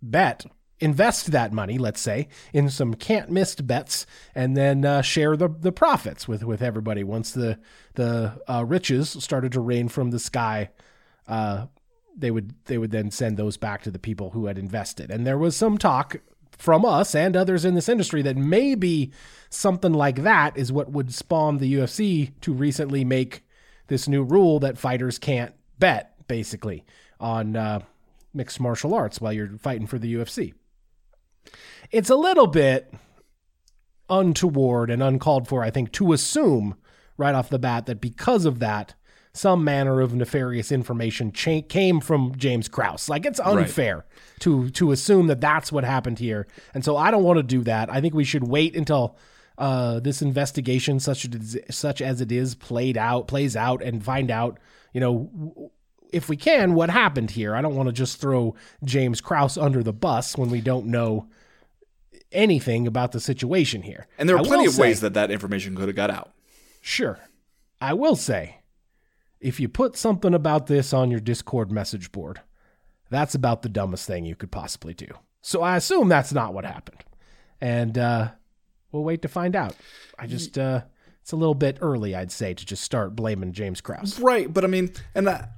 bet 0.00 0.46
invest 0.82 1.30
that 1.30 1.52
money, 1.52 1.78
let's 1.78 2.00
say, 2.00 2.26
in 2.52 2.68
some 2.68 2.94
can't 2.94 3.30
miss 3.30 3.54
bets, 3.54 4.04
and 4.34 4.56
then 4.56 4.84
uh, 4.84 5.00
share 5.00 5.36
the 5.36 5.48
the 5.48 5.72
profits 5.72 6.26
with 6.26 6.42
with 6.42 6.60
everybody 6.60 7.04
once 7.04 7.30
the 7.30 7.58
the 7.94 8.42
uh, 8.48 8.64
riches 8.66 9.10
started 9.10 9.52
to 9.52 9.60
rain 9.60 9.88
from 9.88 10.10
the 10.10 10.18
sky. 10.18 10.70
Uh, 11.28 11.66
they 12.16 12.30
would 12.30 12.54
they 12.64 12.78
would 12.78 12.90
then 12.90 13.10
send 13.10 13.36
those 13.36 13.56
back 13.56 13.82
to 13.82 13.90
the 13.90 13.98
people 13.98 14.30
who 14.30 14.46
had 14.46 14.58
invested, 14.58 15.10
and 15.10 15.26
there 15.26 15.38
was 15.38 15.56
some 15.56 15.78
talk 15.78 16.16
from 16.58 16.84
us 16.84 17.14
and 17.14 17.36
others 17.36 17.64
in 17.64 17.74
this 17.74 17.88
industry 17.88 18.22
that 18.22 18.36
maybe 18.36 19.10
something 19.50 19.92
like 19.92 20.22
that 20.22 20.56
is 20.56 20.72
what 20.72 20.90
would 20.90 21.12
spawn 21.12 21.58
the 21.58 21.74
UFC 21.74 22.32
to 22.40 22.52
recently 22.52 23.04
make 23.04 23.44
this 23.88 24.08
new 24.08 24.22
rule 24.22 24.58
that 24.60 24.78
fighters 24.78 25.18
can't 25.18 25.54
bet, 25.78 26.14
basically, 26.28 26.84
on 27.20 27.56
uh, 27.56 27.80
mixed 28.32 28.60
martial 28.60 28.94
arts 28.94 29.20
while 29.20 29.32
you're 29.32 29.58
fighting 29.58 29.86
for 29.86 29.98
the 29.98 30.14
UFC. 30.14 30.54
It's 31.90 32.10
a 32.10 32.16
little 32.16 32.46
bit 32.46 32.94
untoward 34.08 34.90
and 34.90 35.02
uncalled 35.02 35.48
for, 35.48 35.62
I 35.62 35.70
think, 35.70 35.92
to 35.92 36.12
assume 36.12 36.76
right 37.16 37.34
off 37.34 37.50
the 37.50 37.58
bat 37.58 37.86
that 37.86 38.00
because 38.00 38.44
of 38.44 38.58
that, 38.60 38.94
some 39.34 39.64
manner 39.64 40.00
of 40.00 40.14
nefarious 40.14 40.70
information 40.70 41.32
cha- 41.32 41.62
came 41.62 42.00
from 42.00 42.34
James 42.36 42.68
Krause. 42.68 43.08
Like 43.08 43.24
it's 43.24 43.40
unfair 43.40 43.96
right. 43.96 44.04
to 44.40 44.70
to 44.70 44.92
assume 44.92 45.26
that 45.28 45.40
that's 45.40 45.72
what 45.72 45.84
happened 45.84 46.18
here. 46.18 46.46
And 46.74 46.84
so 46.84 46.96
I 46.96 47.10
don't 47.10 47.24
want 47.24 47.38
to 47.38 47.42
do 47.42 47.62
that. 47.64 47.90
I 47.90 48.00
think 48.00 48.14
we 48.14 48.24
should 48.24 48.44
wait 48.44 48.76
until 48.76 49.16
uh, 49.58 50.00
this 50.00 50.22
investigation, 50.22 51.00
such 51.00 51.26
as, 51.26 51.58
such 51.70 52.02
as 52.02 52.20
it 52.20 52.32
is, 52.32 52.54
played 52.54 52.96
out, 52.96 53.28
plays 53.28 53.56
out, 53.56 53.82
and 53.82 54.04
find 54.04 54.30
out, 54.30 54.58
you 54.92 55.00
know, 55.00 55.70
if 56.12 56.28
we 56.28 56.36
can, 56.36 56.74
what 56.74 56.90
happened 56.90 57.30
here. 57.30 57.54
I 57.54 57.62
don't 57.62 57.74
want 57.74 57.88
to 57.88 57.92
just 57.92 58.20
throw 58.20 58.54
James 58.84 59.20
Krause 59.20 59.56
under 59.56 59.82
the 59.82 59.92
bus 59.92 60.36
when 60.36 60.50
we 60.50 60.60
don't 60.60 60.86
know 60.86 61.28
anything 62.32 62.86
about 62.86 63.12
the 63.12 63.20
situation 63.20 63.82
here. 63.82 64.06
And 64.18 64.28
there 64.28 64.36
are 64.36 64.40
I 64.40 64.44
plenty 64.44 64.66
of 64.66 64.72
say, 64.72 64.82
ways 64.82 65.00
that 65.00 65.14
that 65.14 65.30
information 65.30 65.74
could 65.74 65.88
have 65.88 65.96
got 65.96 66.10
out. 66.10 66.32
Sure. 66.80 67.18
I 67.80 67.94
will 67.94 68.16
say 68.16 68.58
if 69.42 69.58
you 69.58 69.68
put 69.68 69.96
something 69.96 70.32
about 70.32 70.68
this 70.68 70.92
on 70.92 71.10
your 71.10 71.20
Discord 71.20 71.70
message 71.70 72.12
board, 72.12 72.40
that's 73.10 73.34
about 73.34 73.62
the 73.62 73.68
dumbest 73.68 74.06
thing 74.06 74.24
you 74.24 74.36
could 74.36 74.52
possibly 74.52 74.94
do. 74.94 75.08
So 75.42 75.62
I 75.62 75.76
assume 75.76 76.08
that's 76.08 76.32
not 76.32 76.54
what 76.54 76.64
happened. 76.64 77.04
And 77.60 77.98
uh, 77.98 78.30
we'll 78.92 79.02
wait 79.02 79.22
to 79.22 79.28
find 79.28 79.56
out. 79.56 79.76
I 80.18 80.26
just, 80.26 80.56
uh, 80.56 80.82
it's 81.20 81.32
a 81.32 81.36
little 81.36 81.56
bit 81.56 81.78
early, 81.80 82.14
I'd 82.14 82.32
say, 82.32 82.54
to 82.54 82.64
just 82.64 82.84
start 82.84 83.16
blaming 83.16 83.52
James 83.52 83.80
Krause. 83.80 84.18
Right. 84.20 84.52
But 84.52 84.64
I 84.64 84.68
mean, 84.68 84.92
and 85.14 85.28
I, 85.28 85.48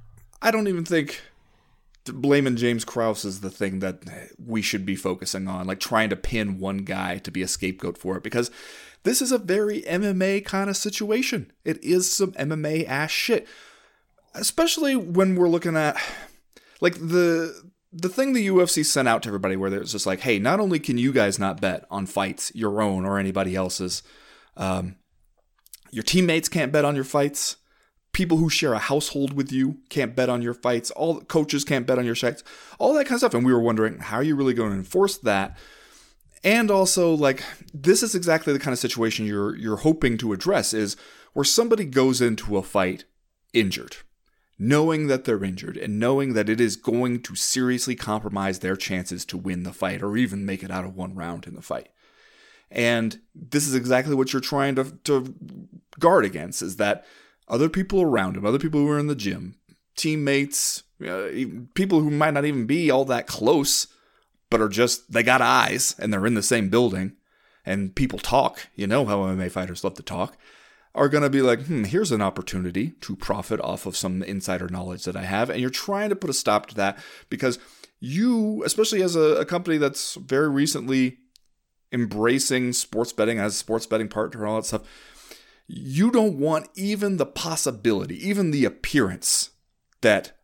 I 0.41 0.49
don't 0.51 0.67
even 0.67 0.83
think 0.83 1.21
blaming 2.05 2.55
James 2.55 2.85
Krause 2.85 3.23
is 3.23 3.41
the 3.41 3.49
thing 3.49 3.79
that 3.79 4.03
we 4.43 4.61
should 4.61 4.85
be 4.85 4.95
focusing 4.95 5.47
on, 5.47 5.67
like 5.67 5.79
trying 5.79 6.09
to 6.09 6.15
pin 6.15 6.59
one 6.59 6.79
guy 6.79 7.19
to 7.19 7.31
be 7.31 7.43
a 7.43 7.47
scapegoat 7.47 7.97
for 7.97 8.17
it, 8.17 8.23
because 8.23 8.49
this 9.03 9.21
is 9.21 9.31
a 9.31 9.37
very 9.37 9.83
MMA 9.83 10.43
kind 10.43 10.69
of 10.69 10.77
situation. 10.77 11.51
It 11.63 11.83
is 11.83 12.11
some 12.11 12.31
MMA 12.33 12.87
ass 12.87 13.11
shit, 13.11 13.47
especially 14.35 14.95
when 14.95 15.35
we're 15.35 15.49
looking 15.49 15.75
at 15.75 15.97
like 16.81 16.95
the 16.95 17.63
the 17.91 18.09
thing 18.09 18.33
the 18.33 18.47
UFC 18.47 18.85
sent 18.85 19.07
out 19.07 19.23
to 19.23 19.29
everybody, 19.29 19.55
where 19.55 19.73
it's 19.73 19.93
just 19.93 20.05
like, 20.05 20.19
hey, 20.19 20.37
not 20.37 20.59
only 20.59 20.79
can 20.79 20.97
you 20.97 21.13
guys 21.13 21.39
not 21.39 21.61
bet 21.61 21.85
on 21.89 22.05
fights, 22.05 22.51
your 22.53 22.81
own 22.81 23.05
or 23.05 23.17
anybody 23.17 23.55
else's, 23.55 24.03
um, 24.57 24.97
your 25.91 26.03
teammates 26.03 26.49
can't 26.49 26.73
bet 26.73 26.83
on 26.83 26.95
your 26.95 27.05
fights 27.05 27.55
people 28.15 28.37
who 28.37 28.49
share 28.49 28.73
a 28.73 28.79
household 28.79 29.33
with 29.33 29.51
you 29.51 29.77
can't 29.89 30.15
bet 30.15 30.29
on 30.29 30.41
your 30.41 30.53
fights. 30.53 30.89
All 30.91 31.19
coaches 31.19 31.65
can't 31.65 31.85
bet 31.85 31.99
on 31.99 32.05
your 32.05 32.15
fights. 32.15 32.45
All 32.79 32.93
that 32.93 33.03
kind 33.03 33.15
of 33.15 33.19
stuff. 33.19 33.33
And 33.33 33.45
we 33.45 33.51
were 33.51 33.59
wondering, 33.59 33.99
how 33.99 34.15
are 34.15 34.23
you 34.23 34.37
really 34.37 34.53
going 34.53 34.71
to 34.71 34.77
enforce 34.77 35.17
that? 35.17 35.57
And 36.41 36.71
also, 36.71 37.13
like, 37.13 37.43
this 37.73 38.01
is 38.01 38.15
exactly 38.15 38.53
the 38.53 38.59
kind 38.59 38.71
of 38.71 38.79
situation 38.79 39.25
you're 39.25 39.57
you're 39.57 39.77
hoping 39.77 40.17
to 40.19 40.31
address 40.31 40.73
is 40.73 40.95
where 41.33 41.43
somebody 41.43 41.83
goes 41.83 42.21
into 42.21 42.55
a 42.55 42.63
fight 42.63 43.03
injured, 43.51 43.97
knowing 44.57 45.07
that 45.07 45.25
they're 45.25 45.43
injured 45.43 45.77
and 45.77 45.99
knowing 45.99 46.33
that 46.33 46.49
it 46.49 46.61
is 46.61 46.75
going 46.75 47.21
to 47.21 47.35
seriously 47.35 47.95
compromise 47.95 48.59
their 48.59 48.75
chances 48.75 49.25
to 49.25 49.37
win 49.37 49.63
the 49.63 49.73
fight 49.73 50.01
or 50.01 50.15
even 50.15 50.45
make 50.45 50.63
it 50.63 50.71
out 50.71 50.85
of 50.85 50.95
one 50.95 51.13
round 51.13 51.45
in 51.45 51.55
the 51.55 51.61
fight. 51.61 51.89
And 52.71 53.19
this 53.33 53.67
is 53.67 53.75
exactly 53.75 54.15
what 54.15 54.33
you're 54.33 54.41
trying 54.41 54.75
to, 54.75 54.97
to 55.03 55.35
guard 55.99 56.25
against 56.25 56.61
is 56.61 56.77
that 56.77 57.05
other 57.47 57.69
people 57.69 58.01
around 58.01 58.37
him, 58.37 58.45
other 58.45 58.59
people 58.59 58.79
who 58.79 58.89
are 58.89 58.99
in 58.99 59.07
the 59.07 59.15
gym, 59.15 59.55
teammates, 59.95 60.83
uh, 61.05 61.27
people 61.73 61.99
who 61.99 62.09
might 62.09 62.33
not 62.33 62.45
even 62.45 62.65
be 62.65 62.89
all 62.89 63.05
that 63.05 63.27
close, 63.27 63.87
but 64.49 64.61
are 64.61 64.69
just, 64.69 65.11
they 65.11 65.21
got 65.23 65.41
eyes 65.41 65.95
and 65.99 66.11
they're 66.11 66.25
in 66.25 66.33
the 66.33 66.41
same 66.41 66.69
building 66.69 67.13
and 67.65 67.95
people 67.95 68.19
talk. 68.19 68.67
You 68.75 68.87
know 68.87 69.05
how 69.05 69.19
MMA 69.19 69.51
fighters 69.51 69.83
love 69.83 69.95
to 69.95 70.03
talk. 70.03 70.37
Are 70.95 71.09
going 71.09 71.23
to 71.23 71.29
be 71.29 71.41
like, 71.41 71.65
hmm, 71.65 71.83
here's 71.83 72.11
an 72.11 72.21
opportunity 72.21 72.91
to 73.01 73.15
profit 73.15 73.59
off 73.59 73.85
of 73.85 73.97
some 73.97 74.23
insider 74.23 74.69
knowledge 74.69 75.03
that 75.03 75.17
I 75.17 75.23
have. 75.23 75.49
And 75.49 75.59
you're 75.59 75.69
trying 75.69 76.09
to 76.09 76.15
put 76.15 76.29
a 76.29 76.33
stop 76.33 76.67
to 76.67 76.75
that 76.75 76.97
because 77.29 77.59
you, 77.99 78.63
especially 78.65 79.03
as 79.03 79.15
a, 79.15 79.35
a 79.35 79.45
company 79.45 79.77
that's 79.77 80.15
very 80.15 80.49
recently 80.49 81.17
embracing 81.91 82.71
sports 82.73 83.11
betting 83.13 83.39
as 83.39 83.53
a 83.53 83.57
sports 83.57 83.85
betting 83.85 84.07
partner 84.07 84.41
and 84.41 84.49
all 84.49 84.55
that 84.55 84.65
stuff, 84.65 84.83
you 85.67 86.11
don't 86.11 86.37
want 86.37 86.69
even 86.75 87.17
the 87.17 87.25
possibility, 87.25 88.15
even 88.27 88.51
the 88.51 88.65
appearance 88.65 89.51
that 90.01 90.37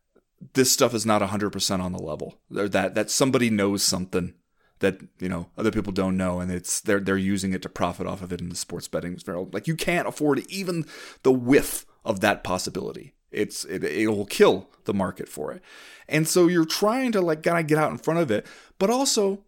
this 0.54 0.72
stuff 0.72 0.94
is 0.94 1.06
not 1.06 1.22
100% 1.22 1.80
on 1.80 1.92
the 1.92 2.02
level 2.02 2.40
or 2.56 2.68
that 2.68 2.96
that 2.96 3.12
somebody 3.12 3.50
knows 3.50 3.84
something 3.84 4.34
that 4.82 5.00
you 5.20 5.30
know 5.30 5.48
other 5.58 5.72
people 5.72 5.92
don't 5.92 6.18
know 6.18 6.40
and 6.40 6.52
it's 6.52 6.82
they're 6.82 7.00
they're 7.00 7.18
using 7.18 7.54
it 7.54 7.62
to 7.62 7.70
profit 7.70 8.06
off 8.06 8.22
of 8.22 8.32
it 8.32 8.42
in 8.42 8.50
the 8.50 8.56
sports 8.56 8.88
betting 8.88 9.18
world 9.26 9.54
like 9.54 9.68
you 9.68 9.76
can't 9.76 10.08
afford 10.08 10.40
even 10.50 10.86
the 11.24 11.32
whiff 11.32 11.86
of 12.04 12.20
that 12.20 12.44
possibility 12.44 13.14
it's 13.32 13.64
it, 13.66 13.84
it'll 13.84 14.26
kill 14.26 14.70
the 14.86 14.94
market 14.94 15.30
for 15.30 15.52
it 15.52 15.62
and 16.10 16.28
so 16.28 16.48
you're 16.48 16.66
trying 16.66 17.12
to 17.12 17.22
like 17.22 17.42
kind 17.42 17.60
of 17.60 17.68
get 17.68 17.78
out 17.78 17.92
in 17.92 17.98
front 17.98 18.20
of 18.20 18.30
it 18.30 18.46
but 18.78 18.90
also 18.90 19.40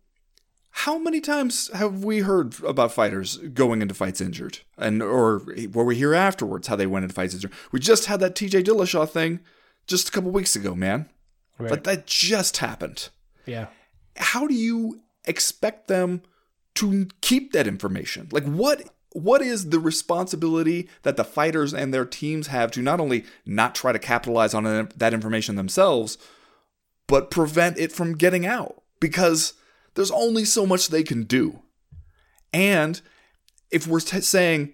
how 0.78 0.98
many 0.98 1.22
times 1.22 1.70
have 1.74 2.04
we 2.04 2.20
heard 2.20 2.60
about 2.64 2.92
fighters 2.92 3.38
going 3.38 3.84
into 3.84 3.94
fights 3.94 4.20
injured, 4.20 4.60
and 4.76 5.04
or 5.04 5.38
what 5.72 5.86
we 5.86 5.96
hear 5.96 6.16
afterwards 6.16 6.68
how 6.68 6.76
they 6.76 6.88
went 6.88 7.04
into 7.04 7.14
fights 7.14 7.36
injured? 7.36 7.52
We 7.72 7.80
just 7.80 8.08
had 8.08 8.20
that 8.22 8.36
T.J. 8.36 8.64
Dillashaw 8.64 9.08
thing 9.08 9.40
just 9.86 10.10
a 10.10 10.12
couple 10.12 10.32
weeks 10.32 10.56
ago, 10.56 10.74
man. 10.74 11.12
Right. 11.60 11.70
Like 11.70 11.84
that 11.84 12.08
just 12.08 12.58
happened. 12.58 13.10
Yeah. 13.46 13.68
How 14.18 14.48
do 14.48 14.56
you 14.56 15.03
expect 15.26 15.88
them 15.88 16.22
to 16.76 17.08
keep 17.22 17.54
that 17.54 17.68
information? 17.68 18.30
Like 18.32 18.46
what 18.46 18.90
what 19.14 19.42
is 19.42 19.70
the 19.70 19.80
responsibility 19.80 20.90
that 21.04 21.18
the 21.18 21.24
fighters 21.24 21.74
and 21.74 21.94
their 21.94 22.06
teams 22.06 22.48
have 22.48 22.72
to 22.72 22.82
not 22.82 23.00
only 23.00 23.26
not 23.46 23.76
try 23.76 23.92
to 23.92 24.00
capitalize 24.00 24.54
on 24.54 24.90
that 24.96 25.14
information 25.14 25.56
themselves, 25.56 26.18
but 27.08 27.30
prevent 27.30 27.78
it 27.78 27.92
from 27.92 28.18
getting 28.18 28.46
out? 28.46 28.82
Because 29.00 29.54
there's 29.94 30.12
only 30.12 30.46
so 30.46 30.66
much 30.66 30.88
they 30.88 31.04
can 31.04 31.24
do. 31.24 31.60
And 32.52 33.02
if 33.70 33.88
we're 33.88 34.00
t- 34.00 34.22
saying 34.22 34.74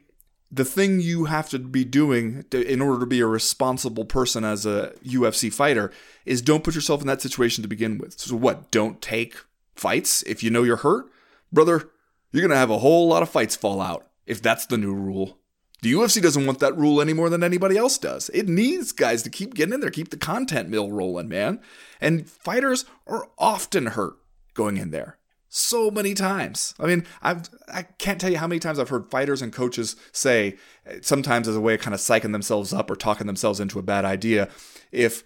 the 0.51 0.65
thing 0.65 0.99
you 0.99 1.25
have 1.25 1.49
to 1.49 1.59
be 1.59 1.85
doing 1.85 2.43
to, 2.49 2.65
in 2.65 2.81
order 2.81 2.99
to 2.99 3.05
be 3.05 3.19
a 3.19 3.27
responsible 3.27 4.05
person 4.05 4.43
as 4.43 4.65
a 4.65 4.93
UFC 5.05 5.51
fighter 5.53 5.91
is 6.25 6.41
don't 6.41 6.63
put 6.63 6.75
yourself 6.75 7.01
in 7.01 7.07
that 7.07 7.21
situation 7.21 7.62
to 7.62 7.67
begin 7.67 7.97
with. 7.97 8.19
So, 8.19 8.35
what? 8.35 8.71
Don't 8.71 9.01
take 9.01 9.35
fights 9.79 10.23
if 10.23 10.43
you 10.43 10.49
know 10.49 10.63
you're 10.63 10.77
hurt? 10.77 11.05
Brother, 11.51 11.89
you're 12.31 12.41
going 12.41 12.51
to 12.51 12.57
have 12.57 12.69
a 12.69 12.79
whole 12.79 13.07
lot 13.07 13.23
of 13.23 13.29
fights 13.29 13.55
fall 13.55 13.81
out 13.81 14.07
if 14.25 14.41
that's 14.41 14.65
the 14.65 14.77
new 14.77 14.93
rule. 14.93 15.39
The 15.81 15.93
UFC 15.93 16.21
doesn't 16.21 16.45
want 16.45 16.59
that 16.59 16.77
rule 16.77 17.01
any 17.01 17.13
more 17.13 17.29
than 17.29 17.43
anybody 17.43 17.77
else 17.77 17.97
does. 17.97 18.29
It 18.33 18.49
needs 18.49 18.91
guys 18.91 19.23
to 19.23 19.29
keep 19.29 19.53
getting 19.53 19.73
in 19.73 19.79
there, 19.79 19.89
keep 19.89 20.09
the 20.09 20.17
content 20.17 20.69
mill 20.69 20.91
rolling, 20.91 21.29
man. 21.29 21.61
And 22.01 22.29
fighters 22.29 22.85
are 23.07 23.29
often 23.37 23.87
hurt 23.87 24.15
going 24.53 24.77
in 24.77 24.91
there 24.91 25.17
so 25.47 25.89
many 25.89 26.13
times. 26.13 26.75
I 26.79 26.85
mean, 26.85 27.05
I've 27.21 27.49
I 27.71 27.83
can't 27.83 28.19
tell 28.19 28.29
you 28.29 28.37
how 28.37 28.47
many 28.47 28.59
times 28.59 28.77
I've 28.77 28.89
heard 28.89 29.09
fighters 29.09 29.41
and 29.41 29.53
coaches 29.53 29.95
say, 30.11 30.57
sometimes 31.01 31.47
as 31.47 31.55
a 31.55 31.61
way 31.61 31.75
of 31.75 31.79
kind 31.79 31.93
of 31.93 32.01
psyching 32.01 32.33
themselves 32.33 32.73
up 32.73 32.91
or 32.91 32.95
talking 32.95 33.27
themselves 33.27 33.59
into 33.59 33.79
a 33.79 33.83
bad 33.83 34.05
idea, 34.05 34.49
if 34.91 35.23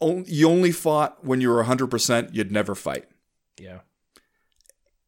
you 0.00 0.48
only 0.48 0.72
fought 0.72 1.24
when 1.24 1.40
you 1.40 1.50
were 1.50 1.62
100%, 1.62 2.34
you'd 2.34 2.50
never 2.50 2.74
fight. 2.74 3.04
Yeah. 3.58 3.80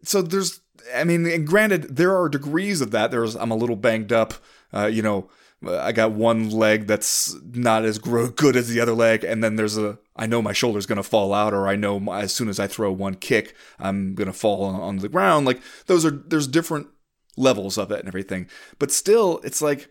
So 0.03 0.23
there's, 0.23 0.61
I 0.95 1.05
mean, 1.05 1.27
and 1.27 1.47
granted, 1.47 1.97
there 1.97 2.17
are 2.17 2.29
degrees 2.29 2.81
of 2.81 2.91
that. 2.91 3.11
There's, 3.11 3.35
I'm 3.37 3.51
a 3.51 3.57
little 3.57 3.77
banged 3.77 4.13
up, 4.13 4.35
uh, 4.73 4.87
you 4.87 5.03
know, 5.03 5.31
I 5.67 5.93
got 5.93 6.13
one 6.13 6.51
leg 6.51 6.87
that's 6.87 7.37
not 7.43 7.85
as 7.85 7.99
good 7.99 8.57
as 8.57 8.69
the 8.69 8.81
other 8.81 8.95
leg, 8.95 9.23
and 9.25 9.45
then 9.45 9.57
there's 9.57 9.79
a 9.79 9.99
I 10.17 10.27
know 10.27 10.43
my 10.43 10.53
shoulder's 10.53 10.87
gonna 10.87 11.03
fall 11.03 11.33
out, 11.33 11.55
or 11.55 11.69
I 11.69 11.77
know 11.77 12.01
my, 12.01 12.23
as 12.23 12.35
soon 12.35 12.49
as 12.49 12.59
I 12.59 12.67
throw 12.67 12.91
one 12.91 13.15
kick, 13.15 13.55
I'm 13.79 14.15
gonna 14.15 14.33
fall 14.33 14.65
on, 14.65 14.81
on 14.81 14.97
the 14.99 15.09
ground. 15.09 15.47
Like 15.47 15.61
those 15.87 16.05
are 16.05 16.11
there's 16.11 16.49
different 16.49 16.89
levels 17.37 17.79
of 17.79 17.91
it 17.93 18.01
and 18.01 18.09
everything, 18.09 18.49
but 18.79 18.91
still, 18.91 19.41
it's 19.45 19.63
like 19.63 19.89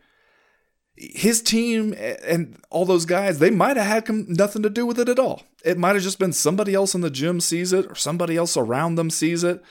his 0.98 1.42
team 1.42 1.96
and 1.98 2.62
all 2.70 2.86
those 2.86 3.06
guys 3.06 3.40
they 3.40 3.50
might 3.50 3.78
have 3.78 3.88
had 3.88 4.10
nothing 4.28 4.62
to 4.62 4.70
do 4.70 4.86
with 4.86 5.00
it 5.00 5.10
at 5.10 5.20
all. 5.20 5.44
It 5.64 5.78
might 5.78 5.96
have 5.96 6.04
just 6.04 6.20
been 6.20 6.34
somebody 6.34 6.74
else 6.74 6.94
in 6.94 7.02
the 7.02 7.10
gym 7.10 7.40
sees 7.40 7.72
it, 7.72 7.90
or 7.90 7.96
somebody 7.96 8.36
else 8.36 8.58
around 8.58 8.96
them 8.96 9.10
sees 9.10 9.44
it 9.44 9.64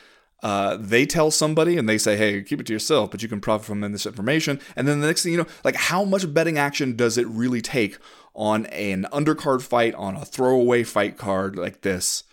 uh, 0.43 0.77
they 0.79 1.05
tell 1.05 1.31
somebody 1.31 1.77
and 1.77 1.89
they 1.89 1.99
say, 1.99 2.17
hey, 2.17 2.43
keep 2.43 2.61
it 2.61 2.67
to 2.67 2.73
yourself, 2.73 3.11
but 3.11 3.23
you 3.23 3.29
can 3.29 3.41
profit 3.41 3.67
from 3.67 3.81
this 3.81 4.07
information. 4.07 4.61
And 4.77 4.89
then 4.89 5.01
the 5.01 5.07
next 5.07 5.23
thing 5.23 5.33
you 5.33 5.39
know, 5.39 5.47
like 5.65 5.77
how 5.77 6.05
much 6.05 6.33
betting 6.33 6.59
action 6.59 6.97
does 6.97 7.19
it 7.19 7.27
really 7.29 7.61
take 7.61 7.99
on 8.35 8.67
an 8.67 9.07
undercard 9.13 9.63
fight, 9.63 9.95
on 9.95 10.17
a 10.17 10.25
throwaway 10.25 10.83
fight 10.83 11.19
card 11.19 11.57
like 11.57 11.83
this 11.83 12.25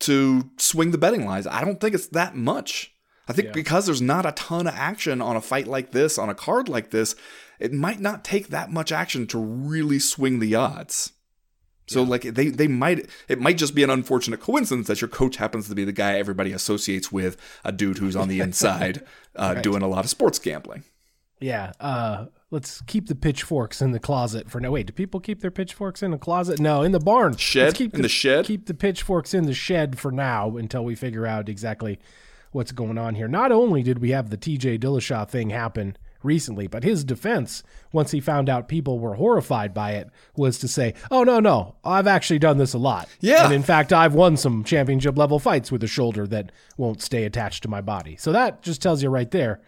to 0.00 0.50
swing 0.56 0.90
the 0.90 0.98
betting 0.98 1.24
lines? 1.24 1.46
I 1.46 1.64
don't 1.64 1.80
think 1.80 1.94
it's 1.94 2.08
that 2.08 2.34
much. 2.34 2.94
I 3.28 3.32
think 3.32 3.46
yeah. 3.46 3.52
because 3.52 3.86
there's 3.86 4.02
not 4.02 4.26
a 4.26 4.32
ton 4.32 4.66
of 4.66 4.74
action 4.74 5.22
on 5.22 5.36
a 5.36 5.40
fight 5.40 5.68
like 5.68 5.92
this, 5.92 6.18
on 6.18 6.28
a 6.28 6.34
card 6.34 6.68
like 6.68 6.90
this, 6.90 7.14
it 7.60 7.72
might 7.72 8.00
not 8.00 8.24
take 8.24 8.48
that 8.48 8.72
much 8.72 8.90
action 8.90 9.28
to 9.28 9.38
really 9.38 10.00
swing 10.00 10.40
the 10.40 10.56
odds. 10.56 11.12
So 11.90 12.02
yeah. 12.02 12.08
like 12.08 12.22
they 12.22 12.48
they 12.50 12.68
might 12.68 13.10
it 13.26 13.40
might 13.40 13.58
just 13.58 13.74
be 13.74 13.82
an 13.82 13.90
unfortunate 13.90 14.38
coincidence 14.38 14.86
that 14.86 15.00
your 15.00 15.08
coach 15.08 15.36
happens 15.36 15.68
to 15.68 15.74
be 15.74 15.84
the 15.84 15.90
guy 15.90 16.18
everybody 16.18 16.52
associates 16.52 17.10
with 17.10 17.36
a 17.64 17.72
dude 17.72 17.98
who's 17.98 18.14
on 18.14 18.28
the 18.28 18.38
inside 18.46 19.04
uh, 19.34 19.54
right. 19.56 19.62
doing 19.62 19.82
a 19.82 19.88
lot 19.88 20.04
of 20.04 20.10
sports 20.10 20.38
gambling. 20.38 20.84
Yeah. 21.40 21.72
Uh, 21.80 22.26
let's 22.52 22.80
keep 22.82 23.08
the 23.08 23.16
pitchforks 23.16 23.82
in 23.82 23.90
the 23.90 23.98
closet 23.98 24.48
for 24.48 24.60
now. 24.60 24.70
Wait, 24.70 24.86
do 24.86 24.92
people 24.92 25.18
keep 25.18 25.40
their 25.40 25.50
pitchforks 25.50 26.00
in 26.00 26.12
the 26.12 26.18
closet? 26.18 26.60
No, 26.60 26.82
in 26.82 26.92
the 26.92 27.00
barn. 27.00 27.36
Shed. 27.36 27.64
Let's 27.64 27.78
keep 27.78 27.94
in 27.94 28.02
the, 28.02 28.04
the 28.04 28.08
shed. 28.08 28.44
Keep 28.44 28.66
the 28.66 28.74
pitchforks 28.74 29.34
in 29.34 29.46
the 29.46 29.54
shed 29.54 29.98
for 29.98 30.12
now 30.12 30.56
until 30.56 30.84
we 30.84 30.94
figure 30.94 31.26
out 31.26 31.48
exactly 31.48 31.98
what's 32.52 32.70
going 32.70 32.98
on 32.98 33.16
here. 33.16 33.26
Not 33.26 33.50
only 33.50 33.82
did 33.82 33.98
we 33.98 34.10
have 34.10 34.30
the 34.30 34.36
T.J. 34.36 34.78
Dillashaw 34.78 35.28
thing 35.28 35.50
happen 35.50 35.96
recently. 36.22 36.66
But 36.66 36.84
his 36.84 37.04
defense, 37.04 37.62
once 37.92 38.10
he 38.10 38.20
found 38.20 38.48
out 38.48 38.68
people 38.68 38.98
were 38.98 39.14
horrified 39.14 39.74
by 39.74 39.92
it, 39.92 40.10
was 40.36 40.58
to 40.58 40.68
say, 40.68 40.94
"Oh 41.10 41.24
no, 41.24 41.40
no, 41.40 41.76
I've 41.84 42.06
actually 42.06 42.38
done 42.38 42.58
this 42.58 42.74
a 42.74 42.78
lot. 42.78 43.08
Yeah, 43.20 43.44
and 43.44 43.54
in 43.54 43.62
fact, 43.62 43.92
I've 43.92 44.14
won 44.14 44.36
some 44.36 44.64
championship 44.64 45.16
level 45.16 45.38
fights 45.38 45.70
with 45.72 45.82
a 45.82 45.88
shoulder 45.88 46.26
that 46.28 46.52
won't 46.76 47.02
stay 47.02 47.24
attached 47.24 47.62
to 47.64 47.68
my 47.68 47.80
body." 47.80 48.16
So 48.16 48.32
that 48.32 48.62
just 48.62 48.82
tells 48.82 49.02
you 49.02 49.08
right 49.08 49.30
there 49.30 49.60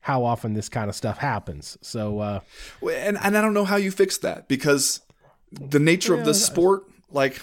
how 0.00 0.22
often 0.22 0.52
this 0.52 0.68
kind 0.68 0.90
of 0.90 0.94
stuff 0.94 1.18
happens. 1.18 1.78
So, 1.80 2.18
uh, 2.18 2.40
and 2.82 3.18
and 3.22 3.38
I 3.38 3.40
don't 3.40 3.54
know 3.54 3.64
how 3.64 3.76
you 3.76 3.90
fix 3.90 4.18
that 4.18 4.48
because 4.48 5.00
the 5.50 5.78
nature 5.78 6.14
yeah, 6.14 6.20
of 6.20 6.26
the 6.26 6.34
sport, 6.34 6.84
like 7.10 7.40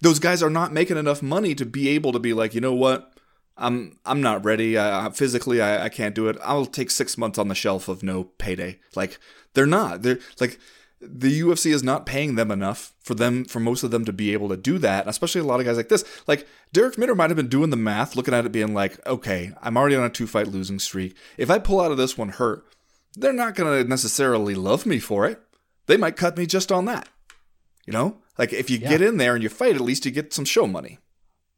those 0.00 0.18
guys 0.18 0.42
are 0.42 0.50
not 0.50 0.72
making 0.72 0.96
enough 0.96 1.22
money 1.22 1.54
to 1.54 1.66
be 1.66 1.88
able 1.90 2.12
to 2.12 2.18
be 2.18 2.32
like, 2.32 2.54
you 2.54 2.60
know 2.60 2.72
what, 2.72 3.17
I'm 3.58 3.98
I'm 4.06 4.20
not 4.20 4.44
ready. 4.44 4.78
I, 4.78 5.10
physically, 5.10 5.60
I, 5.60 5.84
I 5.84 5.88
can't 5.88 6.14
do 6.14 6.28
it. 6.28 6.36
I'll 6.42 6.66
take 6.66 6.90
six 6.90 7.18
months 7.18 7.38
on 7.38 7.48
the 7.48 7.54
shelf 7.54 7.88
of 7.88 8.02
no 8.02 8.24
payday. 8.24 8.78
Like 8.94 9.18
they're 9.54 9.66
not. 9.66 10.02
They're 10.02 10.18
like 10.40 10.58
the 11.00 11.40
UFC 11.42 11.72
is 11.72 11.82
not 11.84 12.06
paying 12.06 12.34
them 12.34 12.50
enough 12.50 12.92
for 13.00 13.14
them 13.14 13.44
for 13.44 13.60
most 13.60 13.84
of 13.84 13.90
them 13.92 14.04
to 14.04 14.12
be 14.12 14.32
able 14.32 14.48
to 14.48 14.56
do 14.56 14.78
that, 14.78 15.06
especially 15.06 15.40
a 15.40 15.44
lot 15.44 15.60
of 15.60 15.66
guys 15.66 15.76
like 15.76 15.88
this. 15.88 16.04
Like 16.26 16.46
Darrick 16.74 16.98
Minner 16.98 17.14
might 17.14 17.30
have 17.30 17.36
been 17.36 17.48
doing 17.48 17.70
the 17.70 17.76
math, 17.76 18.16
looking 18.16 18.34
at 18.34 18.44
it 18.46 18.52
being 18.52 18.74
like, 18.74 19.04
okay, 19.06 19.52
I'm 19.62 19.76
already 19.76 19.94
on 19.96 20.04
a 20.04 20.10
two 20.10 20.26
fight 20.26 20.48
losing 20.48 20.78
streak. 20.78 21.16
If 21.36 21.50
I 21.50 21.58
pull 21.58 21.80
out 21.80 21.92
of 21.92 21.96
this 21.98 22.18
one 22.18 22.30
hurt, 22.30 22.64
they're 23.14 23.32
not 23.32 23.54
going 23.54 23.82
to 23.82 23.88
necessarily 23.88 24.54
love 24.54 24.86
me 24.86 24.98
for 24.98 25.24
it. 25.26 25.40
They 25.86 25.96
might 25.96 26.16
cut 26.16 26.36
me 26.36 26.46
just 26.46 26.70
on 26.72 26.84
that. 26.86 27.08
You 27.86 27.92
know? 27.92 28.18
Like 28.36 28.52
if 28.52 28.68
you 28.68 28.78
Yeah. 28.78 28.88
get 28.88 29.02
in 29.02 29.16
there 29.18 29.34
and 29.34 29.42
you 29.42 29.48
fight, 29.48 29.74
at 29.76 29.80
least 29.80 30.04
you 30.04 30.10
get 30.10 30.32
some 30.32 30.44
show 30.44 30.66
money. 30.66 30.98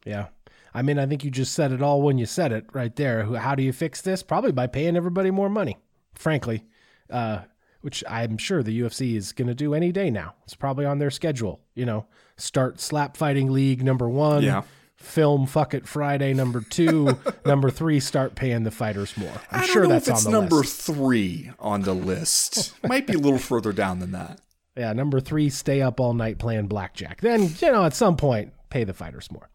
Yeah. 0.04 0.26
I 0.74 0.82
mean, 0.82 0.98
I 0.98 1.06
think 1.06 1.24
you 1.24 1.30
just 1.30 1.52
said 1.54 1.72
it 1.72 1.82
all 1.82 2.02
when 2.02 2.18
you 2.18 2.26
said 2.26 2.52
it 2.52 2.66
right 2.72 2.94
there. 2.94 3.24
How 3.36 3.54
do 3.54 3.62
you 3.62 3.72
fix 3.72 4.00
this? 4.00 4.22
Probably 4.22 4.52
by 4.52 4.66
paying 4.66 4.96
everybody 4.96 5.30
more 5.30 5.48
money, 5.48 5.78
frankly, 6.14 6.64
uh, 7.10 7.40
which 7.80 8.04
I'm 8.08 8.38
sure 8.38 8.62
the 8.62 8.80
UFC 8.80 9.16
is 9.16 9.32
going 9.32 9.48
to 9.48 9.54
do 9.54 9.74
any 9.74 9.90
day 9.92 10.10
now. 10.10 10.34
It's 10.44 10.54
probably 10.54 10.84
on 10.84 10.98
their 10.98 11.10
schedule. 11.10 11.60
You 11.74 11.86
know, 11.86 12.06
start 12.36 12.80
Slap 12.80 13.16
Fighting 13.16 13.50
League 13.52 13.82
number 13.82 14.08
one. 14.08 14.42
Yeah. 14.42 14.62
Film 14.96 15.46
Fuck 15.46 15.72
It 15.72 15.88
Friday 15.88 16.34
number 16.34 16.60
two. 16.60 17.18
number 17.46 17.70
three, 17.70 18.00
start 18.00 18.34
paying 18.34 18.64
the 18.64 18.70
fighters 18.70 19.16
more. 19.16 19.32
I'm 19.50 19.60
I 19.60 19.60
don't 19.60 19.68
sure 19.70 19.82
know 19.84 19.88
that's 19.88 20.08
if 20.08 20.14
it's 20.14 20.26
on 20.26 20.32
the 20.32 20.40
number 20.40 20.56
list. 20.56 20.82
three 20.82 21.50
on 21.58 21.82
the 21.82 21.94
list. 21.94 22.74
Might 22.86 23.06
be 23.06 23.14
a 23.14 23.18
little 23.18 23.38
further 23.38 23.72
down 23.72 24.00
than 24.00 24.12
that. 24.12 24.42
Yeah, 24.76 24.92
number 24.92 25.18
three, 25.18 25.48
stay 25.48 25.80
up 25.80 26.00
all 26.00 26.12
night 26.12 26.38
playing 26.38 26.66
blackjack. 26.66 27.22
Then, 27.22 27.50
you 27.60 27.72
know, 27.72 27.84
at 27.86 27.94
some 27.94 28.16
point, 28.18 28.52
pay 28.68 28.84
the 28.84 28.92
fighters 28.92 29.30
more. 29.32 29.48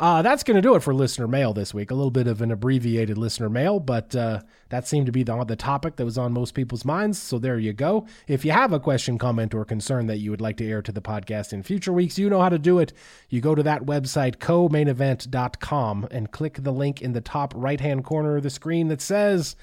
Uh, 0.00 0.22
that's 0.22 0.42
going 0.42 0.54
to 0.54 0.62
do 0.62 0.74
it 0.74 0.82
for 0.82 0.94
listener 0.94 1.28
mail 1.28 1.52
this 1.52 1.74
week. 1.74 1.90
A 1.90 1.94
little 1.94 2.10
bit 2.10 2.26
of 2.26 2.40
an 2.40 2.50
abbreviated 2.50 3.18
listener 3.18 3.50
mail, 3.50 3.78
but 3.78 4.16
uh, 4.16 4.40
that 4.70 4.88
seemed 4.88 5.04
to 5.04 5.12
be 5.12 5.22
the, 5.22 5.44
the 5.44 5.56
topic 5.56 5.96
that 5.96 6.06
was 6.06 6.16
on 6.16 6.32
most 6.32 6.54
people's 6.54 6.86
minds. 6.86 7.18
So 7.18 7.38
there 7.38 7.58
you 7.58 7.74
go. 7.74 8.06
If 8.26 8.42
you 8.42 8.52
have 8.52 8.72
a 8.72 8.80
question, 8.80 9.18
comment, 9.18 9.54
or 9.54 9.66
concern 9.66 10.06
that 10.06 10.16
you 10.16 10.30
would 10.30 10.40
like 10.40 10.56
to 10.56 10.66
air 10.66 10.80
to 10.80 10.90
the 10.90 11.02
podcast 11.02 11.52
in 11.52 11.62
future 11.62 11.92
weeks, 11.92 12.18
you 12.18 12.30
know 12.30 12.40
how 12.40 12.48
to 12.48 12.58
do 12.58 12.78
it. 12.78 12.94
You 13.28 13.42
go 13.42 13.54
to 13.54 13.62
that 13.62 13.82
website, 13.82 14.38
co-mainevent.com, 14.38 16.08
and 16.10 16.30
click 16.30 16.62
the 16.62 16.72
link 16.72 17.02
in 17.02 17.12
the 17.12 17.20
top 17.20 17.52
right 17.54 17.82
hand 17.82 18.02
corner 18.02 18.38
of 18.38 18.42
the 18.42 18.48
screen 18.48 18.88
that 18.88 19.02
says 19.02 19.54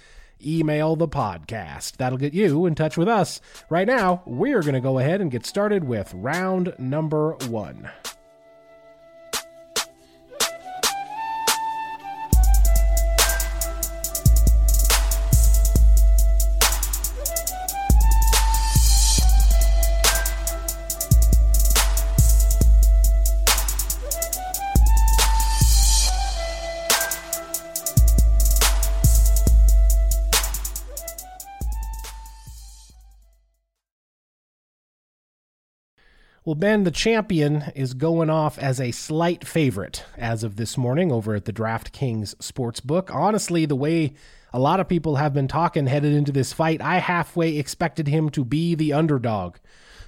email 0.45 0.95
the 0.95 1.07
podcast. 1.07 1.97
That'll 1.97 2.19
get 2.19 2.35
you 2.35 2.67
in 2.67 2.75
touch 2.75 2.95
with 2.95 3.07
us. 3.07 3.41
Right 3.71 3.87
now, 3.87 4.21
we're 4.27 4.61
going 4.61 4.75
to 4.75 4.81
go 4.81 4.99
ahead 4.99 5.19
and 5.19 5.31
get 5.31 5.47
started 5.47 5.83
with 5.83 6.13
round 6.13 6.75
number 6.77 7.31
one. 7.47 7.89
Well, 36.47 36.55
Ben, 36.55 36.85
the 36.85 36.91
champion, 36.91 37.73
is 37.75 37.93
going 37.93 38.29
off 38.29 38.57
as 38.57 38.79
a 38.79 38.91
slight 38.91 39.45
favorite 39.45 40.05
as 40.15 40.45
of 40.45 40.55
this 40.55 40.77
morning 40.77 41.11
over 41.11 41.35
at 41.35 41.43
the 41.43 41.51
DraftKings 41.51 42.35
Sportsbook. 42.37 43.13
Honestly, 43.13 43.65
the 43.65 43.75
way 43.75 44.13
a 44.53 44.59
lot 44.59 44.79
of 44.79 44.87
people 44.87 45.17
have 45.17 45.33
been 45.33 45.49
talking 45.49 45.87
headed 45.87 46.13
into 46.13 46.31
this 46.31 46.53
fight, 46.53 46.81
I 46.81 46.99
halfway 46.99 47.57
expected 47.57 48.07
him 48.07 48.29
to 48.29 48.45
be 48.45 48.75
the 48.75 48.93
underdog. 48.93 49.57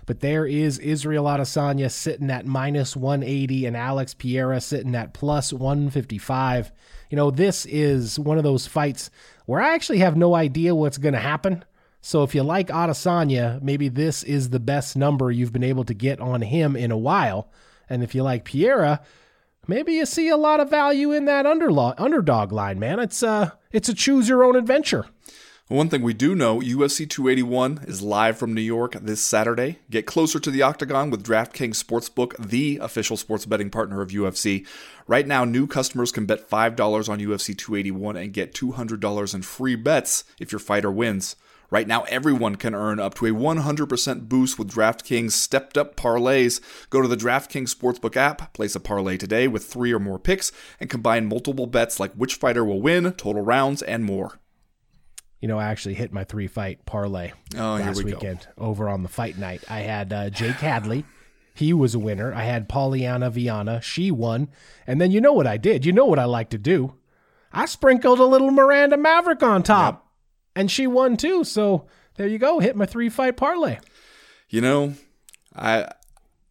But 0.06 0.21
there 0.21 0.45
is 0.45 0.80
Israel 0.80 1.25
Adesanya 1.25 1.91
sitting 1.91 2.32
at 2.32 2.45
minus 2.45 2.95
180 2.95 3.65
and 3.65 3.75
Alex 3.75 4.13
Pereira 4.13 4.62
sitting 4.62 4.95
at 4.95 5.13
plus 5.13 5.52
155. 5.52 6.71
You 7.10 7.17
know, 7.17 7.32
this 7.32 7.65
is 7.65 8.17
one 8.17 8.38
of 8.38 8.45
those 8.45 8.65
fights 8.65 9.12
where 9.45 9.60
I 9.60 9.73
actually 9.75 9.99
have 9.99 10.15
no 10.15 10.36
idea 10.36 10.73
what's 10.73 10.99
going 10.99 11.15
to 11.15 11.19
happen. 11.19 11.65
So 12.01 12.23
if 12.23 12.33
you 12.33 12.43
like 12.43 12.67
Adesanya, 12.67 13.62
maybe 13.62 13.89
this 13.89 14.23
is 14.23 14.49
the 14.49 14.59
best 14.59 14.95
number 14.95 15.31
you've 15.31 15.53
been 15.53 15.63
able 15.63 15.83
to 15.85 15.93
get 15.93 16.19
on 16.19 16.41
him 16.41 16.75
in 16.75 16.91
a 16.91 16.97
while. 16.97 17.49
And 17.89 18.03
if 18.03 18.15
you 18.15 18.23
like 18.23 18.45
Pereira, 18.45 19.01
maybe 19.67 19.93
you 19.93 20.05
see 20.05 20.29
a 20.29 20.38
lot 20.38 20.59
of 20.59 20.69
value 20.69 21.12
in 21.12 21.25
that 21.25 21.45
underdog 21.45 22.51
line, 22.51 22.79
man. 22.79 22.99
It's 22.99 23.21
uh 23.23 23.51
it's 23.71 23.89
a 23.89 23.93
choose 23.93 24.29
your 24.29 24.43
own 24.43 24.55
adventure. 24.55 25.05
One 25.67 25.88
thing 25.88 26.01
we 26.01 26.15
do 26.15 26.33
know 26.33 26.62
UFC 26.62 27.07
281 27.07 27.81
is 27.85 28.01
live 28.01 28.39
from 28.39 28.55
New 28.55 28.62
York 28.62 28.93
this 28.93 29.23
Saturday. 29.23 29.77
Get 29.91 30.07
closer 30.07 30.39
to 30.39 30.49
the 30.49 30.63
octagon 30.63 31.12
with 31.12 31.23
DraftKings 31.23 31.83
Sportsbook, 31.83 32.35
the 32.43 32.79
official 32.81 33.17
sports 33.17 33.45
betting 33.45 33.69
partner 33.69 34.01
of 34.01 34.09
UFC. 34.09 34.65
Right 35.05 35.27
now, 35.27 35.45
new 35.45 35.67
customers 35.67 36.12
can 36.12 36.25
bet 36.25 36.49
$5 36.49 37.07
on 37.07 37.19
UFC 37.19 37.55
281 37.55 38.17
and 38.17 38.33
get 38.33 38.55
$200 38.55 39.35
in 39.35 39.41
free 39.43 39.75
bets 39.75 40.23
if 40.39 40.51
your 40.51 40.57
fighter 40.57 40.89
wins. 40.89 41.35
Right 41.71 41.88
now, 41.88 42.01
everyone 42.03 42.55
can 42.55 42.73
earn 42.73 42.99
up 42.99 43.13
to 43.15 43.27
a 43.27 43.32
100% 43.32 44.27
boost 44.27 44.58
with 44.58 44.71
DraftKings 44.71 45.34
stepped 45.34 45.77
up 45.77 45.95
parlays. 45.95 46.60
Go 46.89 47.01
to 47.01 47.08
the 47.08 47.15
DraftKings 47.15 47.73
Sportsbook 47.75 48.15
app, 48.15 48.53
place 48.53 48.75
a 48.75 48.79
parlay 48.79 49.17
today 49.17 49.47
with 49.47 49.65
three 49.65 49.93
or 49.93 49.99
more 49.99 50.17
picks, 50.17 50.51
and 50.79 50.89
combine 50.89 51.27
multiple 51.27 51.67
bets 51.67 51.99
like 51.99 52.12
which 52.13 52.36
fighter 52.36 52.65
will 52.65 52.82
win, 52.82 53.12
total 53.13 53.43
rounds, 53.43 53.84
and 53.84 54.03
more. 54.03 54.39
You 55.41 55.47
know, 55.47 55.60
I 55.60 55.65
actually 55.67 55.93
hit 55.93 56.12
my 56.12 56.23
three 56.23 56.47
fight 56.47 56.86
parlay 56.88 57.32
Oh, 57.55 57.75
here 57.77 57.86
last 57.86 57.97
we 58.03 58.12
go. 58.12 58.17
weekend 58.17 58.47
over 58.58 58.89
on 58.89 59.03
the 59.03 59.10
fight 59.10 59.38
night. 59.38 59.63
I 59.69 59.82
had 59.82 60.12
uh, 60.12 60.29
Jake 60.32 60.55
Hadley. 60.58 61.05
He 61.53 61.71
was 61.71 61.93
a 61.93 61.99
winner. 61.99 62.34
I 62.34 62.43
had 62.45 62.67
Polyana 62.67 63.32
Viana. 63.32 63.79
She 63.82 64.10
won. 64.12 64.49
And 64.88 64.99
then 64.99 65.12
you 65.12 65.21
know 65.21 65.34
what 65.34 65.45
I 65.47 65.58
did? 65.58 65.86
You 65.86 65.91
know 65.93 66.05
what 66.05 66.19
I 66.19 66.25
like 66.25 66.49
to 66.49 66.58
do? 66.58 66.95
I 67.53 67.65
sprinkled 67.67 68.19
a 68.19 68.25
little 68.25 68.49
Miranda 68.51 68.97
Maverick 68.97 69.43
on 69.43 69.62
top. 69.63 70.08
And 70.55 70.69
she 70.69 70.88
won 70.88 71.17
too. 71.17 71.43
So 71.43 71.88
there 72.15 72.27
you 72.27 72.38
go. 72.38 72.59
Hit 72.59 72.75
my 72.75 72.85
three 72.85 73.09
fight 73.09 73.38
parlay. 73.38 73.79
You 74.49 74.62
know, 74.62 74.93
I 75.55 75.89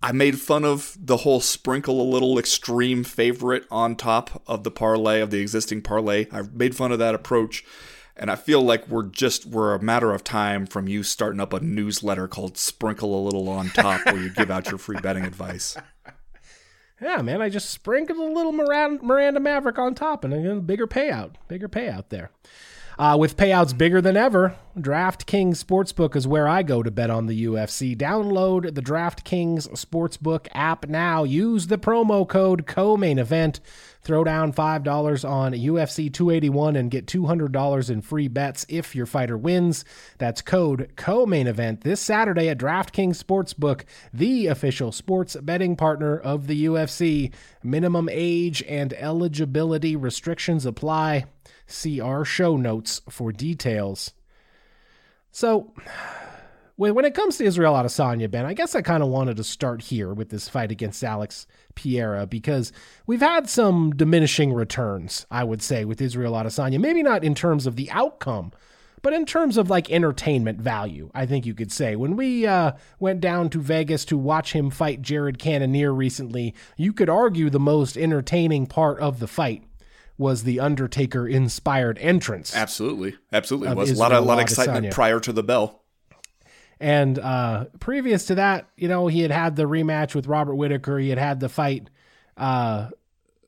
I 0.03 0.13
made 0.13 0.41
fun 0.41 0.65
of 0.65 0.97
the 0.99 1.19
whole 1.19 1.41
sprinkle 1.41 2.01
a 2.01 2.09
little 2.11 2.39
extreme 2.39 3.03
favorite 3.05 3.65
on 3.71 3.97
top 3.97 4.43
of 4.47 4.63
the 4.63 4.71
parlay 4.71 5.21
of 5.21 5.31
the 5.31 5.41
existing 5.41 5.83
parlay. 5.83 6.27
I 6.31 6.43
made 6.53 6.77
fun 6.77 6.93
of 6.93 6.99
that 7.01 7.15
approach. 7.15 7.65
And 8.21 8.33
I 8.33 8.37
feel 8.37 8.61
like 8.63 8.89
we're 8.89 9.05
just 9.05 9.47
we're 9.47 9.75
a 9.75 9.83
matter 9.83 10.13
of 10.13 10.25
time 10.25 10.67
from 10.67 10.89
you 10.89 11.05
starting 11.05 11.41
up 11.41 11.53
a 11.53 11.61
newsletter 11.61 12.27
called 12.27 12.59
Sprinkle 12.59 13.17
a 13.17 13.23
Little 13.23 13.49
on 13.49 13.69
Top 13.69 14.05
where 14.07 14.21
you 14.21 14.31
give 14.31 14.51
out 14.51 14.69
your 14.69 14.79
free 14.79 14.99
betting 15.01 15.25
advice. 15.25 15.77
Yeah, 17.01 17.23
man. 17.23 17.41
I 17.41 17.49
just 17.49 17.71
sprinkled 17.71 18.19
a 18.19 18.33
little 18.33 18.53
Miranda, 18.53 19.05
Miranda 19.05 19.41
Maverick 19.41 19.79
on 19.79 19.95
top 19.95 20.25
and 20.25 20.35
a 20.35 20.61
bigger 20.61 20.87
payout. 20.87 21.35
Bigger 21.47 21.69
payout 21.69 22.09
there. 22.09 22.31
Uh, 22.99 23.17
with 23.17 23.37
payouts 23.37 23.79
bigger 23.79 24.01
than 24.01 24.17
ever, 24.17 24.57
DraftKings 24.77 25.63
Sportsbook 25.63 26.17
is 26.17 26.27
where 26.27 26.49
I 26.49 26.65
go 26.65 26.83
to 26.83 26.91
bet 26.91 27.11
on 27.11 27.27
the 27.27 27.45
UFC. 27.45 27.97
Download 27.97 28.75
the 28.75 28.83
DraftKings 28.83 29.69
Sportsbook 29.71 30.49
app 30.53 30.89
now. 30.89 31.23
Use 31.23 31.69
the 31.69 31.79
promo 31.79 32.29
code 32.29 32.67
COMAIN 32.67 33.21
event. 33.21 33.61
Throw 34.03 34.25
down 34.25 34.53
$5 34.53 35.29
on 35.29 35.53
UFC 35.53 36.13
281 36.13 36.77
and 36.77 36.91
get 36.91 37.07
$200 37.07 37.91
in 37.91 38.01
free 38.01 38.29
bets 38.29 38.65
if 38.69 38.95
your 38.95 39.07
fighter 39.07 39.37
wins. 39.37 39.85
That's 40.19 40.41
code 40.41 40.93
co-main 40.97 41.47
event 41.47 41.83
this 41.83 42.01
Saturday 42.01 42.49
at 42.49 42.59
DraftKings 42.59 43.23
Sportsbook, 43.23 43.83
the 44.13 44.47
official 44.47 44.93
sports 44.93 45.37
betting 45.37 45.77
partner 45.77 46.17
of 46.19 46.47
the 46.47 46.67
UFC. 46.67 47.33
Minimum 47.63 48.09
age 48.11 48.63
and 48.69 48.93
eligibility 48.95 49.97
restrictions 49.97 50.65
apply. 50.65 51.27
See 51.67 52.01
our 52.01 52.25
show 52.25 52.57
notes 52.57 53.03
for 53.11 53.33
details. 53.33 54.13
So, 55.31 55.73
when 56.79 56.95
when 56.95 57.05
it 57.05 57.13
comes 57.15 57.37
to 57.37 57.45
Israel 57.45 57.75
Adesanya, 57.75 58.31
Ben, 58.31 58.47
I 58.47 58.55
guess 58.55 58.75
I 58.77 58.83
kind 58.83 59.03
of 59.03 59.09
wanted 59.09 59.37
to 59.37 59.45
start 59.45 59.83
here 59.83 60.15
with 60.15 60.31
this 60.31 60.49
fight 60.49 60.71
against 60.71 61.03
Alex 61.03 61.47
Pereira 61.75 62.25
because 62.25 62.73
we've 63.05 63.21
had 63.21 63.51
some 63.51 63.91
diminishing 63.91 64.53
returns, 64.53 65.27
I 65.29 65.43
would 65.43 65.61
say, 65.61 65.85
with 65.85 66.01
Israel 66.01 66.35
Adesanya. 66.35 66.81
Maybe 66.81 67.03
not 67.03 67.25
in 67.25 67.35
terms 67.35 67.67
of 67.67 67.75
the 67.75 67.91
outcome, 67.91 68.53
but 69.03 69.13
in 69.13 69.27
terms 69.27 69.57
of 69.57 69.69
like 69.69 69.91
entertainment 69.91 70.61
value, 70.61 71.11
I 71.15 71.27
think 71.27 71.47
you 71.47 71.55
could 71.55 71.73
say. 71.73 71.97
When 71.97 72.15
we 72.15 72.47
uh, 72.47 72.73
went 73.01 73.21
down 73.21 73.51
to 73.51 73.59
Vegas 73.59 74.05
to 74.07 74.17
watch 74.17 74.53
him 74.53 74.71
fight 74.71 75.03
Jared 75.03 75.41
Cannonier 75.41 75.93
recently, 75.93 76.55
you 76.77 76.93
could 76.93 77.11
argue 77.11 77.51
the 77.51 77.59
most 77.59 77.99
entertaining 77.99 78.67
part 78.67 79.01
of 79.01 79.19
the 79.19 79.27
fight 79.27 79.65
was 80.17 80.45
the 80.45 80.61
Undertaker 80.61 81.27
inspired 81.27 81.99
entrance. 81.99 82.55
Absolutely. 82.55 83.17
Absolutely. 83.33 83.75
Was 83.75 83.91
a 83.91 83.95
lot 83.95 84.13
of, 84.13 84.19
Israel 84.19 84.25
lot 84.25 84.39
of 84.39 84.43
excitement 84.43 84.93
prior 84.93 85.19
to 85.21 85.33
the 85.33 85.43
bell. 85.43 85.78
And 86.81 87.19
uh, 87.19 87.67
previous 87.81 88.27
to 88.27 88.37
that, 88.37 88.69
you 88.77 88.89
know, 88.89 89.09
he 89.09 89.21
had 89.21 89.31
had 89.31 89.57
the 89.57 89.65
rematch 89.65 90.15
with 90.15 90.27
Robert 90.27 90.55
Whitaker. 90.55 90.99
He 90.99 91.09
had 91.09 91.19
had 91.19 91.41
the 91.41 91.49
fight 91.49 91.91
uh, 92.37 92.89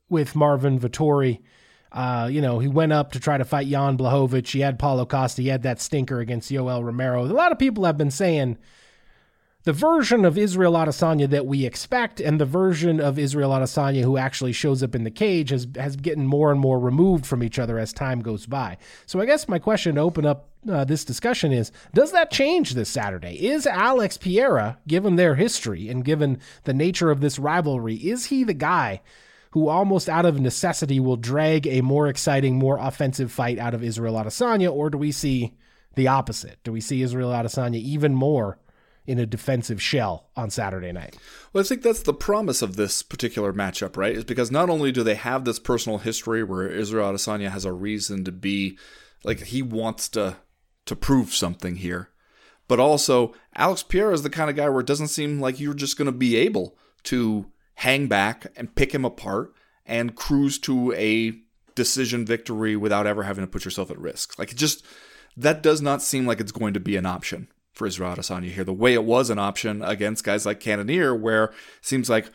with 0.09 0.35
Marvin 0.35 0.79
Vettori. 0.79 1.39
Uh, 1.91 2.29
you 2.31 2.41
know, 2.41 2.59
he 2.59 2.67
went 2.67 2.93
up 2.93 3.11
to 3.13 3.19
try 3.19 3.37
to 3.37 3.45
fight 3.45 3.67
Jan 3.67 3.97
Blachowicz. 3.97 4.51
He 4.51 4.59
had 4.61 4.79
Paulo 4.79 5.05
Costa. 5.05 5.41
He 5.41 5.47
had 5.49 5.63
that 5.63 5.81
stinker 5.81 6.19
against 6.19 6.51
Yoel 6.51 6.83
Romero. 6.83 7.25
A 7.25 7.27
lot 7.27 7.51
of 7.51 7.59
people 7.59 7.85
have 7.85 7.97
been 7.97 8.11
saying 8.11 8.57
the 9.63 9.73
version 9.73 10.25
of 10.25 10.37
Israel 10.37 10.73
Adesanya 10.73 11.29
that 11.29 11.45
we 11.45 11.65
expect 11.65 12.19
and 12.19 12.39
the 12.39 12.45
version 12.45 12.99
of 12.99 13.19
Israel 13.19 13.51
Adesanya 13.51 14.03
who 14.03 14.17
actually 14.17 14.53
shows 14.53 14.81
up 14.81 14.95
in 14.95 15.03
the 15.03 15.11
cage 15.11 15.51
has 15.51 15.67
has 15.75 15.95
getting 15.95 16.25
more 16.25 16.51
and 16.51 16.59
more 16.59 16.79
removed 16.79 17.25
from 17.25 17.43
each 17.43 17.59
other 17.59 17.77
as 17.77 17.93
time 17.93 18.21
goes 18.21 18.45
by. 18.45 18.77
So 19.05 19.19
I 19.19 19.25
guess 19.25 19.47
my 19.47 19.59
question 19.59 19.95
to 19.95 20.01
open 20.01 20.25
up 20.25 20.49
uh, 20.69 20.83
this 20.83 21.05
discussion 21.05 21.51
is 21.51 21.71
does 21.93 22.11
that 22.11 22.31
change 22.31 22.73
this 22.73 22.89
Saturday? 22.89 23.35
Is 23.47 23.67
Alex 23.67 24.17
Pereira, 24.17 24.79
given 24.87 25.15
their 25.15 25.35
history 25.35 25.89
and 25.89 26.03
given 26.03 26.39
the 26.63 26.73
nature 26.73 27.11
of 27.11 27.21
this 27.21 27.37
rivalry, 27.37 27.95
is 27.95 28.25
he 28.25 28.43
the 28.43 28.53
guy 28.53 29.01
who 29.51 29.67
almost 29.67 30.07
out 30.07 30.25
of 30.25 30.39
necessity 30.39 30.99
will 30.99 31.17
drag 31.17 31.67
a 31.67 31.81
more 31.81 32.07
exciting, 32.07 32.55
more 32.55 32.77
offensive 32.77 33.31
fight 33.31 33.59
out 33.59 33.73
of 33.73 33.83
Israel 33.83 34.15
Adesanya 34.15 34.71
or 34.71 34.89
do 34.89 34.97
we 34.97 35.11
see 35.11 35.53
the 35.95 36.07
opposite? 36.07 36.57
Do 36.63 36.71
we 36.71 36.81
see 36.81 37.03
Israel 37.03 37.29
Adesanya 37.29 37.75
even 37.75 38.15
more 38.15 38.57
in 39.05 39.19
a 39.19 39.25
defensive 39.25 39.81
shell 39.81 40.29
on 40.35 40.49
Saturday 40.49 40.91
night. 40.91 41.17
Well, 41.51 41.63
I 41.63 41.67
think 41.67 41.81
that's 41.81 42.03
the 42.03 42.13
promise 42.13 42.61
of 42.61 42.75
this 42.75 43.01
particular 43.01 43.51
matchup, 43.51 43.97
right? 43.97 44.15
Is 44.15 44.23
because 44.23 44.51
not 44.51 44.69
only 44.69 44.91
do 44.91 45.03
they 45.03 45.15
have 45.15 45.43
this 45.43 45.59
personal 45.59 45.97
history 45.97 46.43
where 46.43 46.67
Israel 46.67 47.11
Adesanya 47.11 47.49
has 47.49 47.65
a 47.65 47.73
reason 47.73 48.23
to 48.25 48.31
be 48.31 48.77
like 49.23 49.41
he 49.41 49.61
wants 49.61 50.07
to 50.09 50.37
to 50.85 50.95
prove 50.95 51.33
something 51.33 51.77
here, 51.77 52.09
but 52.67 52.79
also 52.79 53.33
Alex 53.55 53.83
Pereira 53.83 54.13
is 54.13 54.23
the 54.23 54.29
kind 54.29 54.49
of 54.49 54.55
guy 54.55 54.69
where 54.69 54.81
it 54.81 54.87
doesn't 54.87 55.07
seem 55.07 55.39
like 55.39 55.59
you're 55.59 55.73
just 55.73 55.97
going 55.97 56.07
to 56.07 56.11
be 56.11 56.35
able 56.35 56.77
to 57.03 57.47
hang 57.75 58.07
back 58.07 58.47
and 58.55 58.75
pick 58.75 58.93
him 58.93 59.05
apart 59.05 59.53
and 59.85 60.15
cruise 60.15 60.59
to 60.59 60.93
a 60.93 61.33
decision 61.75 62.25
victory 62.25 62.75
without 62.75 63.07
ever 63.07 63.23
having 63.23 63.43
to 63.43 63.49
put 63.49 63.65
yourself 63.65 63.89
at 63.89 63.99
risk. 63.99 64.37
Like 64.37 64.51
it 64.51 64.57
just 64.57 64.85
that 65.37 65.63
does 65.63 65.81
not 65.81 66.01
seem 66.01 66.25
like 66.25 66.39
it's 66.39 66.51
going 66.51 66.73
to 66.73 66.79
be 66.79 66.95
an 66.97 67.05
option 67.05 67.47
for 67.73 67.87
Israel 67.87 68.15
Adesanya 68.15 68.51
here. 68.51 68.63
The 68.63 68.73
way 68.73 68.93
it 68.93 69.03
was 69.03 69.29
an 69.29 69.39
option 69.39 69.81
against 69.81 70.23
guys 70.23 70.45
like 70.45 70.59
Cannonier, 70.59 71.15
where 71.15 71.45
it 71.45 71.53
seems 71.81 72.09
like 72.09 72.29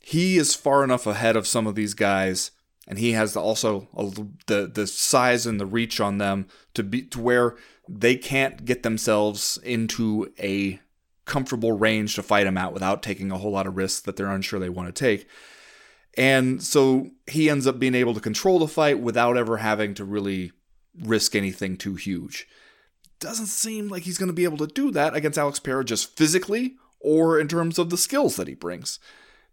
he 0.00 0.38
is 0.38 0.54
far 0.54 0.84
enough 0.84 1.06
ahead 1.06 1.36
of 1.36 1.46
some 1.46 1.66
of 1.66 1.74
these 1.74 1.94
guys, 1.94 2.50
and 2.86 2.98
he 2.98 3.12
has 3.12 3.36
also 3.36 3.88
a, 3.96 4.10
the 4.46 4.70
the 4.72 4.86
size 4.86 5.46
and 5.46 5.60
the 5.60 5.66
reach 5.66 6.00
on 6.00 6.18
them 6.18 6.46
to 6.74 6.82
be 6.82 7.02
to 7.02 7.20
where 7.20 7.56
they 7.88 8.16
can't 8.16 8.64
get 8.64 8.82
themselves 8.82 9.58
into 9.62 10.32
a 10.38 10.80
comfortable 11.24 11.72
range 11.72 12.14
to 12.14 12.22
fight 12.22 12.46
him 12.46 12.56
out 12.56 12.72
without 12.72 13.02
taking 13.02 13.30
a 13.30 13.38
whole 13.38 13.52
lot 13.52 13.66
of 13.66 13.76
risks 13.76 14.00
that 14.00 14.16
they're 14.16 14.30
unsure 14.30 14.58
they 14.58 14.68
want 14.68 14.94
to 14.94 14.98
take. 14.98 15.28
And 16.16 16.62
so 16.62 17.10
he 17.26 17.50
ends 17.50 17.66
up 17.66 17.78
being 17.78 17.94
able 17.94 18.14
to 18.14 18.20
control 18.20 18.58
the 18.58 18.66
fight 18.66 18.98
without 18.98 19.36
ever 19.36 19.58
having 19.58 19.94
to 19.94 20.04
really 20.04 20.52
risk 20.98 21.36
anything 21.36 21.76
too 21.76 21.94
huge 21.94 22.46
doesn't 23.20 23.46
seem 23.46 23.88
like 23.88 24.02
he's 24.02 24.18
going 24.18 24.28
to 24.28 24.34
be 24.34 24.44
able 24.44 24.58
to 24.58 24.66
do 24.66 24.90
that 24.92 25.14
against 25.14 25.38
Alex 25.38 25.58
Pereira 25.58 25.84
just 25.84 26.16
physically 26.16 26.76
or 27.00 27.38
in 27.38 27.48
terms 27.48 27.78
of 27.78 27.90
the 27.90 27.96
skills 27.96 28.36
that 28.36 28.48
he 28.48 28.54
brings. 28.54 28.98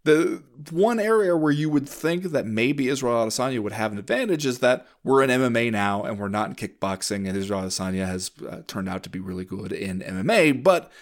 The 0.04 0.44
one 0.70 1.00
area 1.00 1.36
where 1.36 1.52
you 1.52 1.68
would 1.68 1.88
think 1.88 2.24
that 2.24 2.46
maybe 2.46 2.88
Israel 2.88 3.26
Adesanya 3.26 3.60
would 3.60 3.72
have 3.72 3.90
an 3.90 3.98
advantage 3.98 4.46
is 4.46 4.60
that 4.60 4.86
we're 5.02 5.22
in 5.22 5.30
MMA 5.30 5.72
now 5.72 6.04
and 6.04 6.18
we're 6.18 6.28
not 6.28 6.48
in 6.48 6.54
kickboxing, 6.54 7.28
and 7.28 7.36
Israel 7.36 7.62
Adesanya 7.62 8.06
has 8.06 8.30
uh, 8.48 8.62
turned 8.68 8.88
out 8.88 9.02
to 9.02 9.10
be 9.10 9.18
really 9.18 9.44
good 9.44 9.72
in 9.72 10.00
MMA, 10.00 10.62
but 10.62 10.92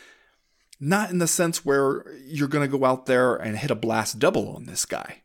not 0.81 1.11
in 1.11 1.19
the 1.19 1.27
sense 1.27 1.67
where 1.67 2.07
you're 2.25 2.49
going 2.49 2.69
to 2.69 2.79
go 2.79 2.87
out 2.87 3.05
there 3.05 3.35
and 3.37 3.59
hit 3.59 3.71
a 3.71 3.75
blast 3.75 4.19
double 4.19 4.49
on 4.57 4.65
this 4.65 4.87
guy. 4.87 5.24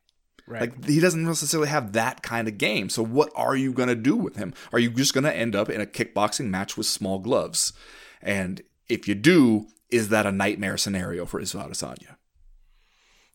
Right. 0.50 0.62
Like 0.62 0.86
he 0.86 1.00
doesn't 1.00 1.24
necessarily 1.24 1.70
have 1.70 1.94
that 1.94 2.24
kind 2.24 2.48
of 2.48 2.58
game. 2.58 2.90
So 2.90 3.06
what 3.06 3.32
are 3.36 3.56
you 3.56 3.72
going 3.72 3.90
to 3.90 3.96
do 3.96 4.16
with 4.16 4.36
him? 4.36 4.56
Are 4.74 4.80
you 4.80 4.90
just 4.90 5.14
going 5.14 5.26
to 5.26 5.36
end 5.36 5.56
up 5.56 5.70
in 5.70 5.80
a 5.80 5.86
kickboxing 5.86 6.50
match 6.50 6.76
with 6.76 6.88
small 6.88 7.20
gloves? 7.20 7.72
And 8.20 8.64
if 8.88 9.08
you 9.08 9.14
do, 9.14 9.68
is 9.92 10.10
that 10.10 10.26
a 10.26 10.32
nightmare 10.32 10.78
scenario 10.78 11.28
for 11.28 11.40
Israel 11.40 11.68
Adesanya? 11.70 12.16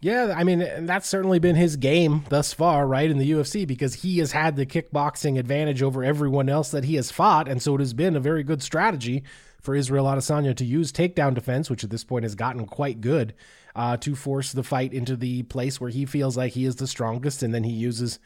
Yeah, 0.00 0.34
I 0.36 0.44
mean 0.44 0.84
that's 0.84 1.08
certainly 1.08 1.38
been 1.38 1.56
his 1.56 1.76
game 1.76 2.24
thus 2.28 2.52
far, 2.52 2.86
right 2.86 3.10
in 3.10 3.16
the 3.16 3.30
UFC, 3.30 3.66
because 3.66 3.94
he 3.94 4.18
has 4.18 4.32
had 4.32 4.56
the 4.56 4.66
kickboxing 4.66 5.38
advantage 5.38 5.82
over 5.82 6.04
everyone 6.04 6.50
else 6.50 6.70
that 6.72 6.84
he 6.84 6.96
has 6.96 7.10
fought, 7.10 7.48
and 7.48 7.62
so 7.62 7.76
it 7.76 7.80
has 7.80 7.94
been 7.94 8.14
a 8.14 8.20
very 8.20 8.42
good 8.42 8.62
strategy 8.62 9.22
for 9.62 9.74
Israel 9.74 10.04
Adesanya 10.04 10.54
to 10.56 10.64
use 10.64 10.92
takedown 10.92 11.32
defense, 11.32 11.70
which 11.70 11.84
at 11.84 11.88
this 11.88 12.04
point 12.04 12.24
has 12.24 12.34
gotten 12.34 12.66
quite 12.66 13.00
good 13.00 13.34
uh, 13.75 13.97
to 13.99 14.14
force 14.14 14.53
the 14.53 14.62
fight 14.62 14.93
into 14.93 15.16
the 15.16 15.43
place 15.45 15.81
where 15.81 15.91
he 15.91 16.05
feels 16.05 16.37
like 16.37 16.53
he 16.53 16.64
is 16.64 16.77
the 16.77 16.87
strongest, 16.87 17.43
and 17.43 17.55
then 17.55 17.64
he 17.64 17.72
uses 17.72 18.18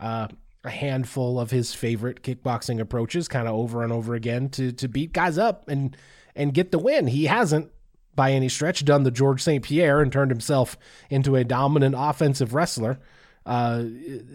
uh, 0.00 0.28
a 0.64 0.70
handful 0.70 1.38
of 1.38 1.50
his 1.50 1.74
favorite 1.74 2.22
kickboxing 2.22 2.80
approaches, 2.80 3.28
kind 3.28 3.46
of 3.46 3.54
over 3.54 3.82
and 3.82 3.92
over 3.92 4.14
again, 4.14 4.48
to 4.50 4.72
to 4.72 4.88
beat 4.88 5.12
guys 5.12 5.38
up 5.38 5.68
and 5.68 5.96
and 6.34 6.54
get 6.54 6.72
the 6.72 6.78
win. 6.78 7.06
He 7.06 7.26
hasn't 7.26 7.70
by 8.14 8.32
any 8.32 8.48
stretch 8.48 8.84
done 8.84 9.02
the 9.02 9.10
George 9.10 9.42
St. 9.42 9.62
Pierre 9.62 10.00
and 10.00 10.12
turned 10.12 10.30
himself 10.30 10.76
into 11.10 11.36
a 11.36 11.44
dominant 11.44 11.94
offensive 11.98 12.54
wrestler 12.54 13.00
uh, 13.46 13.82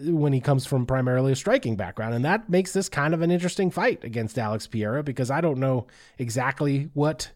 when 0.04 0.32
he 0.32 0.40
comes 0.40 0.66
from 0.66 0.86
primarily 0.86 1.32
a 1.32 1.36
striking 1.36 1.76
background. 1.76 2.14
And 2.14 2.24
that 2.24 2.48
makes 2.48 2.72
this 2.72 2.88
kind 2.88 3.14
of 3.14 3.22
an 3.22 3.30
interesting 3.30 3.70
fight 3.70 4.04
against 4.04 4.38
Alex 4.38 4.66
Pereira 4.66 5.02
because 5.02 5.30
I 5.30 5.40
don't 5.40 5.58
know 5.58 5.86
exactly 6.18 6.90
what 6.94 7.30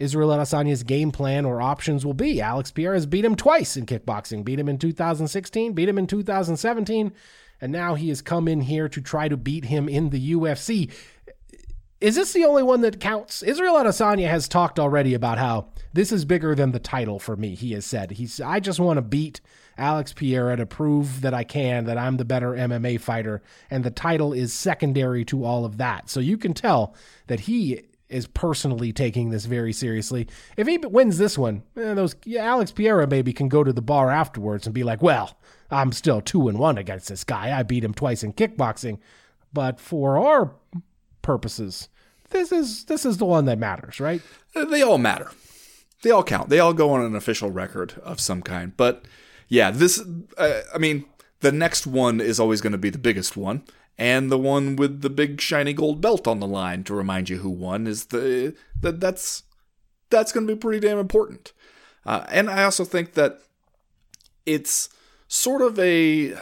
Israel 0.00 0.30
Adesanya's 0.30 0.82
game 0.82 1.12
plan 1.12 1.44
or 1.44 1.60
options 1.60 2.04
will 2.04 2.14
be. 2.14 2.40
Alex 2.40 2.72
Pereira 2.72 2.96
has 2.96 3.06
beat 3.06 3.24
him 3.24 3.36
twice 3.36 3.76
in 3.76 3.86
kickboxing, 3.86 4.44
beat 4.44 4.58
him 4.58 4.68
in 4.68 4.78
2016, 4.78 5.74
beat 5.74 5.88
him 5.88 5.98
in 5.98 6.06
2017, 6.06 7.12
and 7.60 7.70
now 7.70 7.94
he 7.94 8.08
has 8.08 8.22
come 8.22 8.48
in 8.48 8.62
here 8.62 8.88
to 8.88 9.00
try 9.00 9.28
to 9.28 9.36
beat 9.36 9.66
him 9.66 9.88
in 9.88 10.08
the 10.08 10.32
UFC. 10.32 10.90
Is 12.00 12.14
this 12.14 12.32
the 12.32 12.46
only 12.46 12.62
one 12.62 12.80
that 12.80 12.98
counts? 12.98 13.42
Israel 13.42 13.74
Adesanya 13.74 14.28
has 14.30 14.48
talked 14.48 14.78
already 14.78 15.12
about 15.12 15.36
how 15.36 15.68
this 15.92 16.12
is 16.12 16.24
bigger 16.24 16.54
than 16.54 16.72
the 16.72 16.78
title 16.78 17.18
for 17.18 17.36
me. 17.36 17.54
He 17.54 17.72
has 17.72 17.84
said 17.84 18.12
he's 18.12 18.40
I 18.40 18.58
just 18.58 18.80
want 18.80 18.96
to 18.96 19.02
beat 19.02 19.42
Alex 19.76 20.14
Pereira 20.14 20.56
to 20.56 20.64
prove 20.64 21.20
that 21.20 21.34
I 21.34 21.44
can, 21.44 21.84
that 21.84 21.98
I'm 21.98 22.16
the 22.16 22.24
better 22.24 22.52
MMA 22.52 22.98
fighter, 23.00 23.42
and 23.70 23.84
the 23.84 23.90
title 23.90 24.32
is 24.32 24.54
secondary 24.54 25.26
to 25.26 25.44
all 25.44 25.66
of 25.66 25.76
that. 25.76 26.08
So 26.08 26.20
you 26.20 26.38
can 26.38 26.54
tell 26.54 26.94
that 27.26 27.40
he 27.40 27.82
is 28.10 28.26
personally 28.26 28.92
taking 28.92 29.30
this 29.30 29.46
very 29.46 29.72
seriously. 29.72 30.28
If 30.56 30.66
he 30.66 30.78
wins 30.78 31.18
this 31.18 31.38
one, 31.38 31.62
eh, 31.76 31.94
those 31.94 32.16
yeah, 32.24 32.44
Alex 32.44 32.72
Pereira 32.72 33.06
maybe 33.06 33.32
can 33.32 33.48
go 33.48 33.64
to 33.64 33.72
the 33.72 33.82
bar 33.82 34.10
afterwards 34.10 34.66
and 34.66 34.74
be 34.74 34.84
like, 34.84 35.02
"Well, 35.02 35.38
I'm 35.70 35.92
still 35.92 36.20
two 36.20 36.48
and 36.48 36.58
one 36.58 36.76
against 36.78 37.08
this 37.08 37.24
guy. 37.24 37.56
I 37.56 37.62
beat 37.62 37.84
him 37.84 37.94
twice 37.94 38.22
in 38.22 38.32
kickboxing." 38.32 38.98
But 39.52 39.80
for 39.80 40.18
our 40.18 40.54
purposes, 41.22 41.88
this 42.30 42.52
is 42.52 42.84
this 42.84 43.06
is 43.06 43.18
the 43.18 43.24
one 43.24 43.44
that 43.46 43.58
matters, 43.58 44.00
right? 44.00 44.22
Eh, 44.54 44.64
they 44.64 44.82
all 44.82 44.98
matter. 44.98 45.30
They 46.02 46.10
all 46.10 46.24
count. 46.24 46.48
They 46.48 46.58
all 46.60 46.72
go 46.72 46.90
on 46.90 47.02
an 47.02 47.14
official 47.14 47.50
record 47.50 47.94
of 48.02 48.20
some 48.20 48.42
kind. 48.42 48.76
But 48.76 49.04
yeah, 49.48 49.70
this. 49.70 50.02
Uh, 50.36 50.60
I 50.74 50.78
mean, 50.78 51.04
the 51.40 51.52
next 51.52 51.86
one 51.86 52.20
is 52.20 52.40
always 52.40 52.60
going 52.60 52.72
to 52.72 52.78
be 52.78 52.90
the 52.90 52.98
biggest 52.98 53.36
one 53.36 53.64
and 54.00 54.32
the 54.32 54.38
one 54.38 54.76
with 54.76 55.02
the 55.02 55.10
big 55.10 55.42
shiny 55.42 55.74
gold 55.74 56.00
belt 56.00 56.26
on 56.26 56.40
the 56.40 56.46
line 56.46 56.82
to 56.84 56.94
remind 56.94 57.28
you 57.28 57.36
who 57.36 57.50
won 57.50 57.86
is 57.86 58.06
the 58.06 58.54
that 58.80 58.98
that's 58.98 59.42
that's 60.08 60.32
going 60.32 60.46
to 60.46 60.54
be 60.54 60.58
pretty 60.58 60.80
damn 60.80 60.98
important. 60.98 61.52
Uh, 62.06 62.24
and 62.30 62.48
I 62.48 62.64
also 62.64 62.84
think 62.84 63.12
that 63.12 63.40
it's 64.46 64.88
sort 65.28 65.60
of 65.60 65.78
a 65.78 66.34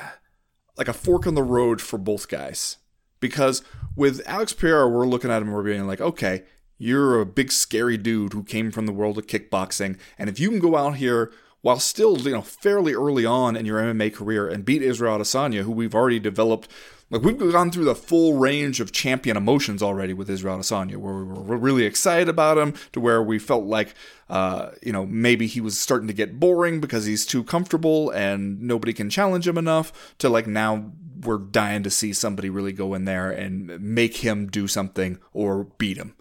like 0.76 0.86
a 0.86 0.92
fork 0.92 1.26
in 1.26 1.34
the 1.34 1.42
road 1.42 1.80
for 1.80 1.98
both 1.98 2.28
guys 2.28 2.76
because 3.18 3.64
with 3.96 4.22
Alex 4.24 4.52
Pereira, 4.52 4.88
we're 4.88 5.04
looking 5.04 5.32
at 5.32 5.42
him 5.42 5.50
we're 5.50 5.64
being 5.64 5.88
like, 5.88 6.00
okay, 6.00 6.44
you're 6.78 7.20
a 7.20 7.26
big 7.26 7.50
scary 7.50 7.96
dude 7.96 8.34
who 8.34 8.44
came 8.44 8.70
from 8.70 8.86
the 8.86 8.92
world 8.92 9.18
of 9.18 9.26
kickboxing, 9.26 9.98
and 10.16 10.30
if 10.30 10.38
you 10.38 10.48
can 10.48 10.60
go 10.60 10.76
out 10.76 10.94
here 10.94 11.32
while 11.62 11.80
still 11.80 12.16
you 12.20 12.30
know 12.30 12.40
fairly 12.40 12.94
early 12.94 13.26
on 13.26 13.56
in 13.56 13.66
your 13.66 13.80
MMA 13.80 14.14
career 14.14 14.46
and 14.46 14.64
beat 14.64 14.80
Israel 14.80 15.18
Adesanya, 15.18 15.62
who 15.62 15.72
we've 15.72 15.94
already 15.94 16.20
developed 16.20 16.68
like 17.10 17.22
we've 17.22 17.38
gone 17.38 17.70
through 17.70 17.86
the 17.86 17.94
full 17.94 18.34
range 18.34 18.80
of 18.80 18.92
champion 18.92 19.36
emotions 19.36 19.82
already 19.82 20.12
with 20.12 20.28
Israel 20.28 20.58
Adesanya, 20.58 20.96
where 20.96 21.14
we 21.14 21.24
were 21.24 21.56
really 21.56 21.84
excited 21.84 22.28
about 22.28 22.58
him, 22.58 22.74
to 22.92 23.00
where 23.00 23.22
we 23.22 23.38
felt 23.38 23.64
like, 23.64 23.94
uh, 24.28 24.70
you 24.82 24.92
know, 24.92 25.06
maybe 25.06 25.46
he 25.46 25.60
was 25.60 25.78
starting 25.78 26.08
to 26.08 26.14
get 26.14 26.38
boring 26.38 26.80
because 26.80 27.06
he's 27.06 27.24
too 27.24 27.42
comfortable 27.42 28.10
and 28.10 28.60
nobody 28.60 28.92
can 28.92 29.08
challenge 29.08 29.48
him 29.48 29.56
enough. 29.56 30.14
To 30.18 30.28
like 30.28 30.46
now 30.46 30.92
we're 31.24 31.38
dying 31.38 31.82
to 31.82 31.90
see 31.90 32.12
somebody 32.12 32.50
really 32.50 32.72
go 32.72 32.94
in 32.94 33.04
there 33.04 33.30
and 33.30 33.80
make 33.80 34.18
him 34.18 34.46
do 34.46 34.68
something 34.68 35.18
or 35.32 35.64
beat 35.78 35.96
him. 35.96 36.14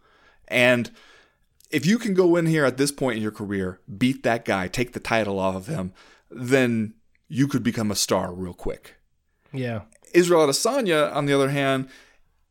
And 0.48 0.90
if 1.70 1.86
you 1.86 1.98
can 1.98 2.14
go 2.14 2.38
in 2.38 2.46
here 2.46 2.64
at 2.64 2.78
this 2.78 2.92
point 2.92 3.18
in 3.18 3.24
your 3.24 3.32
career, 3.32 3.82
beat 3.98 4.24
that 4.24 4.46
guy, 4.46 4.68
take 4.68 4.94
the 4.94 5.00
title 5.00 5.38
off 5.38 5.56
of 5.56 5.68
him, 5.68 5.94
then 6.32 6.94
you 7.28 7.48
could 7.48 7.64
become 7.64 7.92
a 7.92 7.96
star 7.96 8.34
real 8.34 8.54
quick. 8.54 8.96
Yeah. 9.52 9.82
Israel 10.18 10.48
Adesanya, 10.48 11.14
on 11.16 11.28
the 11.28 11.34
other 11.34 11.50
hand, 11.50 11.90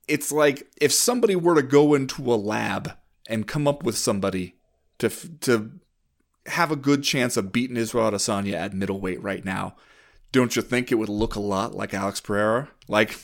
it's 0.07 0.31
like 0.31 0.69
if 0.81 0.93
somebody 0.93 1.35
were 1.35 1.57
to 1.57 1.62
go 1.62 1.95
into 1.95 2.33
a 2.33 2.37
lab 2.37 2.93
and 3.29 3.49
come 3.49 3.67
up 3.67 3.83
with 3.83 3.99
somebody 3.99 4.55
to 4.99 5.09
to 5.41 5.73
have 6.47 6.71
a 6.71 6.77
good 6.77 7.03
chance 7.03 7.37
of 7.37 7.51
beating 7.51 7.77
Israel 7.77 8.09
Adesanya 8.09 8.55
at 8.55 8.73
middleweight 8.73 9.21
right 9.21 9.45
now, 9.45 9.75
don't 10.31 10.55
you 10.55 10.62
think 10.62 10.93
it 10.93 10.95
would 10.95 11.09
look 11.09 11.35
a 11.35 11.41
lot 11.41 11.75
like 11.75 11.93
Alex 11.93 12.21
Pereira? 12.21 12.69
Like 12.87 13.19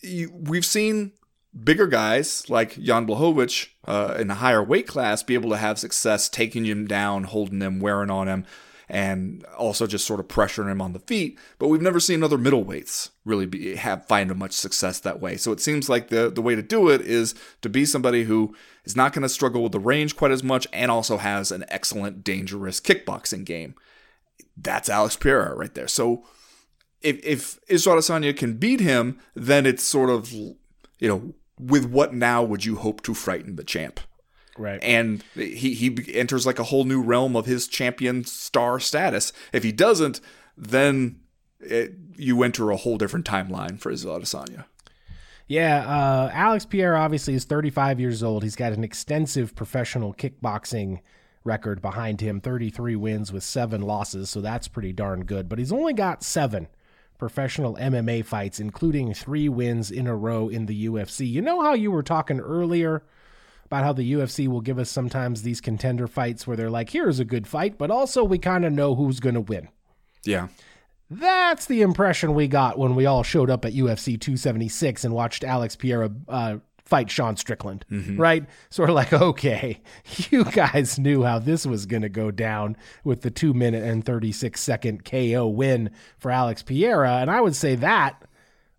you, 0.00 0.32
we've 0.32 0.64
seen 0.64 1.12
bigger 1.62 1.86
guys 1.86 2.48
like 2.48 2.80
Jan 2.80 3.06
Blachowicz 3.06 3.68
uh, 3.86 4.16
in 4.18 4.30
a 4.30 4.36
higher 4.36 4.62
weight 4.62 4.86
class 4.86 5.22
be 5.22 5.34
able 5.34 5.50
to 5.50 5.58
have 5.58 5.78
success 5.78 6.30
taking 6.30 6.64
him 6.64 6.86
down, 6.86 7.24
holding 7.24 7.60
him, 7.60 7.80
wearing 7.80 8.10
on 8.10 8.28
him, 8.28 8.46
and 8.88 9.44
also 9.56 9.86
just 9.86 10.06
sort 10.06 10.20
of 10.20 10.28
pressuring 10.28 10.70
him 10.70 10.80
on 10.80 10.92
the 10.92 10.98
feet. 10.98 11.38
But 11.58 11.68
we've 11.68 11.82
never 11.82 12.00
seen 12.00 12.22
other 12.22 12.38
middleweights 12.38 13.10
really 13.24 13.46
be, 13.46 13.76
have 13.76 14.06
find 14.06 14.34
much 14.36 14.52
success 14.52 15.00
that 15.00 15.20
way. 15.20 15.36
So 15.36 15.52
it 15.52 15.60
seems 15.60 15.88
like 15.88 16.08
the 16.08 16.30
the 16.30 16.42
way 16.42 16.54
to 16.54 16.62
do 16.62 16.88
it 16.88 17.00
is 17.00 17.34
to 17.62 17.68
be 17.68 17.84
somebody 17.84 18.24
who 18.24 18.54
is 18.84 18.96
not 18.96 19.12
going 19.12 19.22
to 19.22 19.28
struggle 19.28 19.62
with 19.62 19.72
the 19.72 19.80
range 19.80 20.16
quite 20.16 20.30
as 20.30 20.42
much 20.42 20.66
and 20.72 20.90
also 20.90 21.18
has 21.18 21.50
an 21.50 21.64
excellent, 21.68 22.24
dangerous 22.24 22.80
kickboxing 22.80 23.44
game. 23.44 23.74
That's 24.56 24.88
Alex 24.88 25.16
Pereira 25.16 25.54
right 25.54 25.74
there. 25.74 25.88
So 25.88 26.24
if 27.00 27.24
if 27.24 27.58
Israel 27.68 27.96
Adesanya 27.96 28.36
can 28.36 28.54
beat 28.54 28.80
him, 28.80 29.18
then 29.34 29.66
it's 29.66 29.84
sort 29.84 30.10
of 30.10 30.32
you 30.32 30.54
know 31.00 31.34
with 31.58 31.84
what 31.86 32.12
now 32.12 32.42
would 32.42 32.64
you 32.64 32.76
hope 32.76 33.02
to 33.02 33.14
frighten 33.14 33.56
the 33.56 33.64
champ? 33.64 34.00
Right. 34.58 34.82
And 34.82 35.24
he 35.34 35.74
he 35.74 36.14
enters 36.14 36.46
like 36.46 36.58
a 36.58 36.64
whole 36.64 36.84
new 36.84 37.02
realm 37.02 37.36
of 37.36 37.46
his 37.46 37.66
champion 37.66 38.24
star 38.24 38.78
status. 38.78 39.32
If 39.52 39.62
he 39.62 39.72
doesn't, 39.72 40.20
then 40.56 41.20
it, 41.60 41.94
you 42.16 42.42
enter 42.42 42.70
a 42.70 42.76
whole 42.76 42.98
different 42.98 43.26
timeline 43.26 43.78
for 43.78 43.90
Israel 43.90 44.20
Adesanya. 44.20 44.66
Yeah, 45.46 45.86
uh, 45.86 46.30
Alex 46.32 46.64
Pereira 46.64 46.98
obviously 46.98 47.34
is 47.34 47.44
35 47.44 48.00
years 48.00 48.22
old. 48.22 48.42
He's 48.42 48.56
got 48.56 48.72
an 48.72 48.82
extensive 48.82 49.54
professional 49.54 50.14
kickboxing 50.14 51.00
record 51.44 51.82
behind 51.82 52.22
him 52.22 52.40
33 52.40 52.96
wins 52.96 53.30
with 53.30 53.44
seven 53.44 53.82
losses, 53.82 54.30
so 54.30 54.40
that's 54.40 54.68
pretty 54.68 54.92
darn 54.92 55.24
good. 55.24 55.48
But 55.48 55.58
he's 55.58 55.72
only 55.72 55.92
got 55.92 56.22
seven 56.22 56.68
professional 57.18 57.76
MMA 57.76 58.24
fights, 58.24 58.58
including 58.58 59.12
three 59.12 59.48
wins 59.48 59.90
in 59.90 60.06
a 60.06 60.16
row 60.16 60.48
in 60.48 60.64
the 60.66 60.86
UFC. 60.86 61.30
You 61.30 61.42
know 61.42 61.60
how 61.60 61.74
you 61.74 61.90
were 61.90 62.02
talking 62.02 62.40
earlier 62.40 63.02
about 63.74 63.84
how 63.84 63.92
the 63.92 64.12
UFC 64.12 64.46
will 64.46 64.60
give 64.60 64.78
us 64.78 64.88
sometimes 64.88 65.42
these 65.42 65.60
contender 65.60 66.06
fights 66.06 66.46
where 66.46 66.56
they're 66.56 66.70
like, 66.70 66.90
here's 66.90 67.18
a 67.18 67.24
good 67.24 67.44
fight, 67.44 67.76
but 67.76 67.90
also 67.90 68.22
we 68.22 68.38
kind 68.38 68.64
of 68.64 68.72
know 68.72 68.94
who's 68.94 69.18
going 69.18 69.34
to 69.34 69.40
win. 69.40 69.68
Yeah. 70.22 70.46
That's 71.10 71.66
the 71.66 71.82
impression 71.82 72.34
we 72.34 72.46
got 72.46 72.78
when 72.78 72.94
we 72.94 73.04
all 73.04 73.24
showed 73.24 73.50
up 73.50 73.64
at 73.64 73.72
UFC 73.72 74.18
276 74.18 75.04
and 75.04 75.12
watched 75.12 75.42
Alex 75.42 75.74
Pereira 75.74 76.10
uh, 76.28 76.58
fight 76.84 77.10
Sean 77.10 77.36
Strickland, 77.36 77.84
mm-hmm. 77.90 78.16
right? 78.16 78.46
Sort 78.70 78.90
of 78.90 78.94
like, 78.94 79.12
okay, 79.12 79.80
you 80.30 80.44
guys 80.44 80.96
knew 80.96 81.24
how 81.24 81.40
this 81.40 81.66
was 81.66 81.84
going 81.84 82.02
to 82.02 82.08
go 82.08 82.30
down 82.30 82.76
with 83.02 83.22
the 83.22 83.30
two 83.30 83.54
minute 83.54 83.82
and 83.82 84.04
36 84.04 84.60
second 84.60 85.04
KO 85.04 85.48
win 85.48 85.90
for 86.18 86.30
Alex 86.30 86.62
Pereira. 86.62 87.16
And 87.16 87.28
I 87.28 87.40
would 87.40 87.56
say 87.56 87.74
that, 87.74 88.22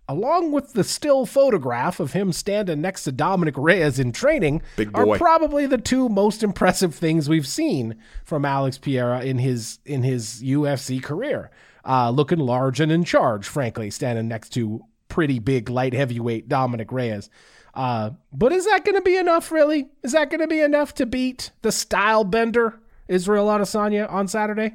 along 0.08 0.52
with 0.52 0.74
the 0.74 0.84
still 0.84 1.26
photograph 1.26 2.00
of 2.00 2.14
him 2.14 2.32
standing 2.32 2.82
next 2.82 3.04
to 3.04 3.12
Dominic 3.12 3.56
Reyes 3.58 4.00
in 4.00 4.12
training, 4.12 4.62
are 4.94 5.18
probably 5.18 5.66
the 5.66 5.78
two 5.78 6.10
most 6.10 6.44
impressive 6.44 6.94
things 6.94 7.28
we've 7.28 7.48
seen 7.48 7.96
from 8.24 8.46
Alex 8.46 8.78
Pereira 8.78 9.22
in 9.22 9.40
his 9.40 9.80
in 9.86 10.04
his 10.04 10.42
UFC 10.44 11.02
career. 11.02 11.50
Uh, 11.84 12.10
looking 12.10 12.40
large 12.40 12.80
and 12.80 12.92
in 12.92 13.04
charge, 13.04 13.48
frankly, 13.48 13.92
standing 13.92 14.28
next 14.28 14.50
to 14.50 14.82
pretty 15.08 15.38
big 15.38 15.70
light 15.70 15.94
heavyweight 15.94 16.50
Dominic 16.50 16.92
Reyes. 16.92 17.30
Uh, 17.76 18.12
but 18.32 18.52
is 18.52 18.66
that 18.66 18.86
going 18.86 18.96
to 18.96 19.02
be 19.02 19.18
enough, 19.18 19.52
really? 19.52 19.90
Is 20.02 20.14
that 20.14 20.30
going 20.30 20.42
to 20.42 20.48
be 20.48 20.62
enough 20.62 20.96
to 20.96 21.06
beat 21.06 21.52
the 21.62 21.72
style 21.72 22.24
bender 22.24 22.80
Israel 23.08 23.48
Adesanya 23.48 24.12
on 24.12 24.28
Saturday? 24.28 24.74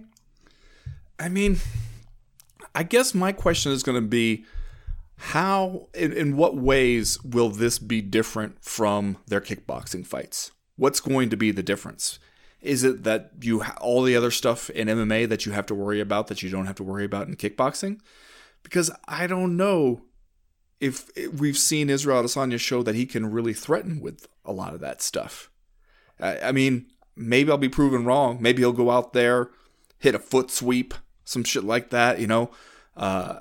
I 1.19 1.29
mean, 1.29 1.59
I 2.75 2.83
guess 2.83 3.15
my 3.15 3.33
question 3.33 3.73
is 3.73 3.83
going 3.83 4.01
to 4.01 4.07
be 4.07 4.45
how, 5.23 5.89
in, 5.93 6.15
in 6.15 6.37
what 6.37 6.57
ways 6.57 7.23
will 7.23 7.51
this 7.51 7.79
be 7.79 8.01
different 8.01 8.65
from 8.65 9.19
their 9.27 9.43
kickboxing 9.43 10.07
fights? 10.07 10.51
What's 10.77 10.99
going 10.99 11.29
to 11.29 11.37
be 11.37 11.51
the 11.51 11.63
difference? 11.63 12.19
Is 12.63 12.85
it 12.85 13.05
that 13.05 13.33
you 13.43 13.61
ha- 13.61 13.77
all 13.83 14.03
the 14.03 14.17
other 14.17 14.31
stuff 14.31 14.71
in 14.71 14.89
MMA 14.89 15.29
that 15.29 15.45
you 15.45 15.53
have 15.53 15.67
to 15.67 15.75
worry 15.75 16.01
about 16.01 16.29
that 16.29 16.43
you 16.43 16.49
don't 16.49 16.65
have 16.65 16.77
to 16.77 16.83
worry 16.83 17.05
about 17.05 17.29
in 17.29 17.37
kickboxing? 17.37 18.01
Because 18.63 18.91
I 19.07 19.27
don't 19.27 19.59
know 19.59 20.03
if, 20.81 21.11
we've 21.39 21.59
seen 21.59 21.91
Israel 21.91 22.23
Adesanya 22.23 22.59
show 22.59 22.83
that 22.83 22.95
he 22.95 23.05
can 23.05 23.31
really 23.31 23.53
threaten 23.53 24.01
with 24.01 24.27
a 24.47 24.53
lot 24.53 24.73
of 24.73 24.81
that 24.81 25.03
stuff. 25.03 25.51
I, 26.19 26.39
I 26.41 26.53
mean, 26.53 26.87
maybe 27.15 27.51
I'll 27.51 27.59
be 27.59 27.69
proven 27.69 28.07
wrong. 28.07 28.39
Maybe 28.41 28.63
he'll 28.63 28.73
go 28.73 28.91
out 28.91 29.13
there, 29.13 29.51
hit 29.99 30.15
a 30.15 30.19
foot 30.19 30.51
sweep, 30.51 30.95
some 31.25 31.45
shit 31.45 31.65
like 31.65 31.91
that. 31.91 32.21
You 32.21 32.27
know, 32.27 32.51
uh, 32.97 33.41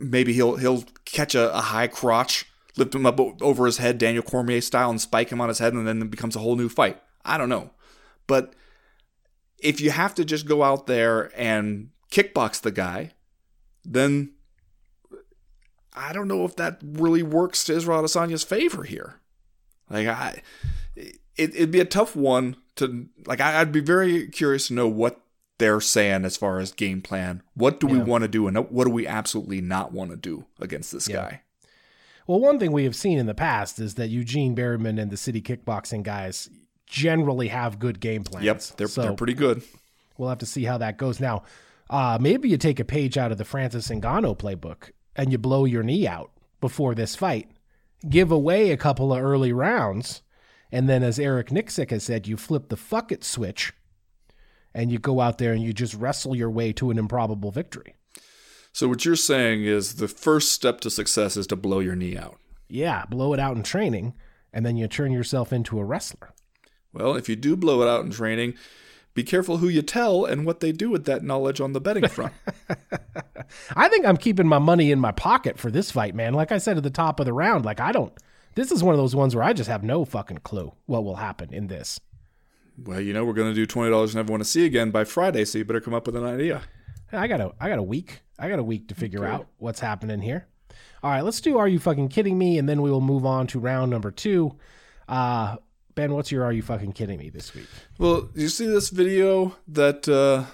maybe 0.00 0.32
he'll 0.32 0.56
he'll 0.56 0.84
catch 1.04 1.34
a, 1.34 1.54
a, 1.56 1.60
high 1.60 1.86
crotch, 1.86 2.46
lift 2.76 2.94
him 2.94 3.06
up 3.06 3.20
over 3.42 3.66
his 3.66 3.76
head, 3.76 3.98
Daniel 3.98 4.22
Cormier 4.22 4.60
style, 4.60 4.90
and 4.90 5.00
spike 5.00 5.30
him 5.30 5.40
on 5.40 5.48
his 5.48 5.58
head, 5.58 5.74
and 5.74 5.86
then 5.86 6.02
it 6.02 6.10
becomes 6.10 6.34
a 6.34 6.40
whole 6.40 6.56
new 6.56 6.68
fight. 6.68 7.00
I 7.24 7.38
don't 7.38 7.48
know, 7.48 7.70
but 8.26 8.54
if 9.58 9.80
you 9.80 9.90
have 9.90 10.14
to 10.14 10.24
just 10.24 10.46
go 10.46 10.62
out 10.62 10.86
there 10.86 11.30
and 11.36 11.90
kickbox 12.10 12.60
the 12.60 12.70
guy, 12.70 13.12
then 13.84 14.32
I 15.94 16.12
don't 16.12 16.28
know 16.28 16.44
if 16.44 16.56
that 16.56 16.80
really 16.82 17.22
works 17.22 17.64
to 17.64 17.74
Israel 17.74 18.02
Adesanya's 18.02 18.44
favor 18.44 18.84
here. 18.84 19.20
Like 19.90 20.06
I, 20.06 20.42
it, 21.36 21.58
would 21.58 21.70
be 21.70 21.80
a 21.80 21.84
tough 21.84 22.16
one 22.16 22.56
to 22.76 23.08
like. 23.26 23.40
I, 23.40 23.58
would 23.58 23.72
be 23.72 23.80
very 23.80 24.28
curious 24.28 24.68
to 24.68 24.74
know 24.74 24.88
what 24.88 25.20
they're 25.60 25.80
saying 25.80 26.24
as 26.24 26.36
far 26.36 26.58
as 26.58 26.72
game 26.72 27.00
plan. 27.00 27.42
What 27.54 27.78
do 27.78 27.86
yeah. 27.86 27.92
we 27.92 27.98
want 28.00 28.22
to 28.22 28.28
do, 28.28 28.48
and 28.48 28.58
what 28.70 28.84
do 28.84 28.90
we 28.90 29.06
absolutely 29.06 29.60
not 29.60 29.92
want 29.92 30.10
to 30.10 30.16
do 30.16 30.46
against 30.58 30.90
this 30.90 31.08
yeah. 31.08 31.16
guy? 31.16 31.42
Well, 32.26 32.40
one 32.40 32.58
thing 32.58 32.72
we 32.72 32.84
have 32.84 32.96
seen 32.96 33.18
in 33.18 33.26
the 33.26 33.34
past 33.34 33.78
is 33.78 33.94
that 33.94 34.08
Eugene 34.08 34.56
Bareman 34.56 35.00
and 35.00 35.10
the 35.10 35.16
City 35.16 35.40
Kickboxing 35.40 36.02
guys 36.02 36.48
generally 36.86 37.48
have 37.48 37.78
good 37.78 38.00
game 38.00 38.24
plans. 38.24 38.44
Yep, 38.44 38.62
they're 38.76 38.88
so 38.88 39.02
they're 39.02 39.12
pretty 39.12 39.34
good. 39.34 39.62
We'll 40.18 40.28
have 40.28 40.38
to 40.38 40.46
see 40.46 40.64
how 40.64 40.78
that 40.78 40.96
goes. 40.96 41.20
Now, 41.20 41.44
uh, 41.88 42.18
maybe 42.20 42.48
you 42.48 42.56
take 42.56 42.80
a 42.80 42.84
page 42.84 43.16
out 43.16 43.32
of 43.32 43.38
the 43.38 43.44
Francis 43.44 43.88
Ngannou 43.88 44.36
playbook 44.38 44.90
and 45.16 45.32
you 45.32 45.38
blow 45.38 45.64
your 45.64 45.82
knee 45.82 46.06
out 46.06 46.30
before 46.60 46.94
this 46.94 47.16
fight. 47.16 47.50
Give 48.08 48.30
away 48.30 48.70
a 48.70 48.76
couple 48.76 49.12
of 49.12 49.22
early 49.22 49.52
rounds, 49.52 50.22
and 50.72 50.88
then, 50.88 51.02
as 51.02 51.18
Eric 51.18 51.48
Nicksick 51.48 51.90
has 51.90 52.04
said, 52.04 52.26
you 52.26 52.36
flip 52.36 52.68
the 52.68 52.76
fuck 52.76 53.12
it 53.12 53.24
switch 53.24 53.72
and 54.74 54.90
you 54.90 54.98
go 54.98 55.20
out 55.20 55.38
there 55.38 55.52
and 55.52 55.62
you 55.62 55.72
just 55.72 55.94
wrestle 55.94 56.36
your 56.36 56.50
way 56.50 56.72
to 56.74 56.90
an 56.90 56.98
improbable 56.98 57.50
victory. 57.50 57.94
So, 58.72 58.88
what 58.88 59.04
you're 59.04 59.16
saying 59.16 59.64
is 59.64 59.96
the 59.96 60.08
first 60.08 60.52
step 60.52 60.80
to 60.82 60.90
success 60.90 61.36
is 61.36 61.46
to 61.48 61.56
blow 61.56 61.80
your 61.80 61.96
knee 61.96 62.16
out. 62.16 62.38
Yeah, 62.68 63.04
blow 63.10 63.32
it 63.32 63.40
out 63.40 63.56
in 63.56 63.64
training, 63.64 64.14
and 64.52 64.64
then 64.64 64.76
you 64.76 64.86
turn 64.86 65.12
yourself 65.12 65.52
into 65.52 65.80
a 65.80 65.84
wrestler. 65.84 66.32
Well, 66.92 67.16
if 67.16 67.28
you 67.28 67.36
do 67.36 67.56
blow 67.56 67.82
it 67.82 67.88
out 67.88 68.04
in 68.04 68.10
training, 68.10 68.54
be 69.12 69.24
careful 69.24 69.56
who 69.56 69.68
you 69.68 69.82
tell 69.82 70.24
and 70.24 70.46
what 70.46 70.60
they 70.60 70.70
do 70.70 70.88
with 70.88 71.04
that 71.06 71.24
knowledge 71.24 71.60
on 71.60 71.72
the 71.72 71.80
betting 71.80 72.08
front. 72.08 72.32
I 73.74 73.88
think 73.88 74.06
I'm 74.06 74.16
keeping 74.16 74.46
my 74.46 74.58
money 74.58 74.92
in 74.92 75.00
my 75.00 75.12
pocket 75.12 75.58
for 75.58 75.70
this 75.70 75.90
fight, 75.90 76.14
man. 76.14 76.32
Like 76.34 76.52
I 76.52 76.58
said 76.58 76.76
at 76.76 76.84
the 76.84 76.90
top 76.90 77.18
of 77.18 77.26
the 77.26 77.32
round, 77.32 77.64
like 77.64 77.80
I 77.80 77.90
don't. 77.92 78.12
This 78.54 78.70
is 78.70 78.82
one 78.82 78.94
of 78.94 78.98
those 78.98 79.16
ones 79.16 79.34
where 79.34 79.44
I 79.44 79.52
just 79.52 79.70
have 79.70 79.82
no 79.82 80.04
fucking 80.04 80.38
clue 80.38 80.72
what 80.86 81.04
will 81.04 81.16
happen 81.16 81.52
in 81.52 81.66
this. 81.66 82.00
Well, 82.84 83.00
you 83.00 83.12
know 83.12 83.24
we're 83.24 83.34
going 83.34 83.50
to 83.50 83.54
do 83.54 83.66
twenty 83.66 83.90
dollars 83.90 84.14
never 84.14 84.30
want 84.30 84.42
to 84.42 84.48
see 84.48 84.64
again 84.64 84.90
by 84.90 85.04
Friday, 85.04 85.44
so 85.44 85.58
you 85.58 85.64
better 85.64 85.80
come 85.80 85.94
up 85.94 86.06
with 86.06 86.16
an 86.16 86.24
idea. 86.24 86.62
I 87.12 87.26
got 87.26 87.40
a 87.40 87.52
I 87.60 87.68
got 87.68 87.78
a 87.78 87.82
week. 87.82 88.20
I 88.38 88.48
got 88.48 88.58
a 88.58 88.64
week 88.64 88.88
to 88.88 88.94
figure 88.94 89.24
okay. 89.24 89.34
out 89.34 89.48
what's 89.58 89.80
happening 89.80 90.20
here. 90.20 90.46
All 91.02 91.10
right, 91.10 91.22
let's 91.22 91.40
do. 91.40 91.58
Are 91.58 91.68
you 91.68 91.78
fucking 91.78 92.08
kidding 92.08 92.38
me? 92.38 92.58
And 92.58 92.68
then 92.68 92.82
we 92.82 92.90
will 92.90 93.00
move 93.00 93.26
on 93.26 93.46
to 93.48 93.58
round 93.58 93.90
number 93.90 94.10
two. 94.10 94.56
Uh, 95.08 95.56
Ben, 95.94 96.14
what's 96.14 96.30
your 96.30 96.44
Are 96.44 96.52
You 96.52 96.62
Fucking 96.62 96.92
Kidding 96.92 97.18
Me 97.18 97.30
this 97.30 97.54
week? 97.54 97.66
Well, 97.98 98.30
you 98.34 98.48
see 98.48 98.66
this 98.66 98.90
video 98.90 99.56
that 99.66 100.08
uh, 100.08 100.44